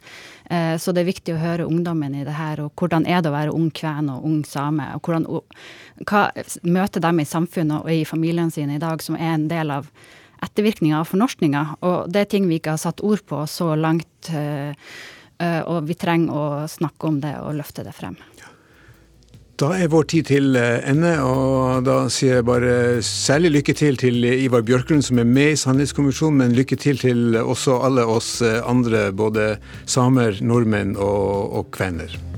så 0.79 0.93
det 0.95 1.01
er 1.01 1.09
viktig 1.09 1.33
å 1.35 1.41
høre 1.41 1.65
ungdommen 1.67 2.15
i 2.15 2.23
det 2.23 2.37
her, 2.37 2.61
og 2.63 2.71
hvordan 2.79 3.03
er 3.03 3.19
det 3.19 3.33
å 3.33 3.35
være 3.35 3.51
ung 3.51 3.67
kven 3.75 4.13
og 4.13 4.23
ung 4.23 4.45
same? 4.47 4.87
og 4.95 5.03
hvordan, 5.03 5.27
Hva 6.07 6.21
møter 6.63 7.03
dem 7.03 7.19
i 7.19 7.27
samfunnet 7.27 7.83
og 7.83 7.91
i 7.91 8.05
familiene 8.07 8.55
sine 8.55 8.79
i 8.79 8.83
dag, 8.85 9.03
som 9.03 9.19
er 9.19 9.33
en 9.33 9.49
del 9.51 9.75
av 9.75 9.91
ettervirkninger 10.45 10.99
av 10.99 11.09
fornorskninga. 11.09 11.65
Og 11.85 12.11
det 12.11 12.23
er 12.23 12.31
ting 12.31 12.47
vi 12.49 12.59
ikke 12.59 12.75
har 12.75 12.81
satt 12.81 13.03
ord 13.05 13.25
på 13.27 13.43
så 13.49 13.73
langt. 13.79 14.29
Eh, 14.29 14.71
eh, 15.41 15.61
og 15.65 15.85
vi 15.89 15.97
trenger 15.99 16.33
å 16.33 16.47
snakke 16.71 17.11
om 17.11 17.19
det 17.23 17.35
og 17.41 17.57
løfte 17.59 17.85
det 17.85 17.95
frem. 17.95 18.17
Da 19.55 19.69
er 19.71 19.87
vår 19.87 20.07
tid 20.11 20.27
til 20.27 20.57
eh, 20.59 20.81
ende, 20.91 21.13
og 21.23 21.85
da 21.87 22.09
sier 22.11 22.41
jeg 22.41 22.47
bare 22.47 22.99
særlig 23.07 23.53
lykke 23.53 23.75
til 23.79 23.95
til 24.01 24.27
Ivar 24.27 24.65
Bjørklund, 24.67 25.05
som 25.07 25.23
er 25.23 25.29
med 25.29 25.53
i 25.53 25.59
Sannhetskommisjonen, 25.61 26.41
men 26.43 26.57
lykke 26.59 26.75
til 26.75 26.99
til 26.99 27.39
også 27.39 27.79
alle 27.87 28.03
oss 28.03 28.41
andre, 28.43 29.11
både 29.15 29.53
samer, 29.87 30.43
nordmenn 30.43 30.97
og, 30.99 31.55
og 31.55 31.71
kvener. 31.71 32.34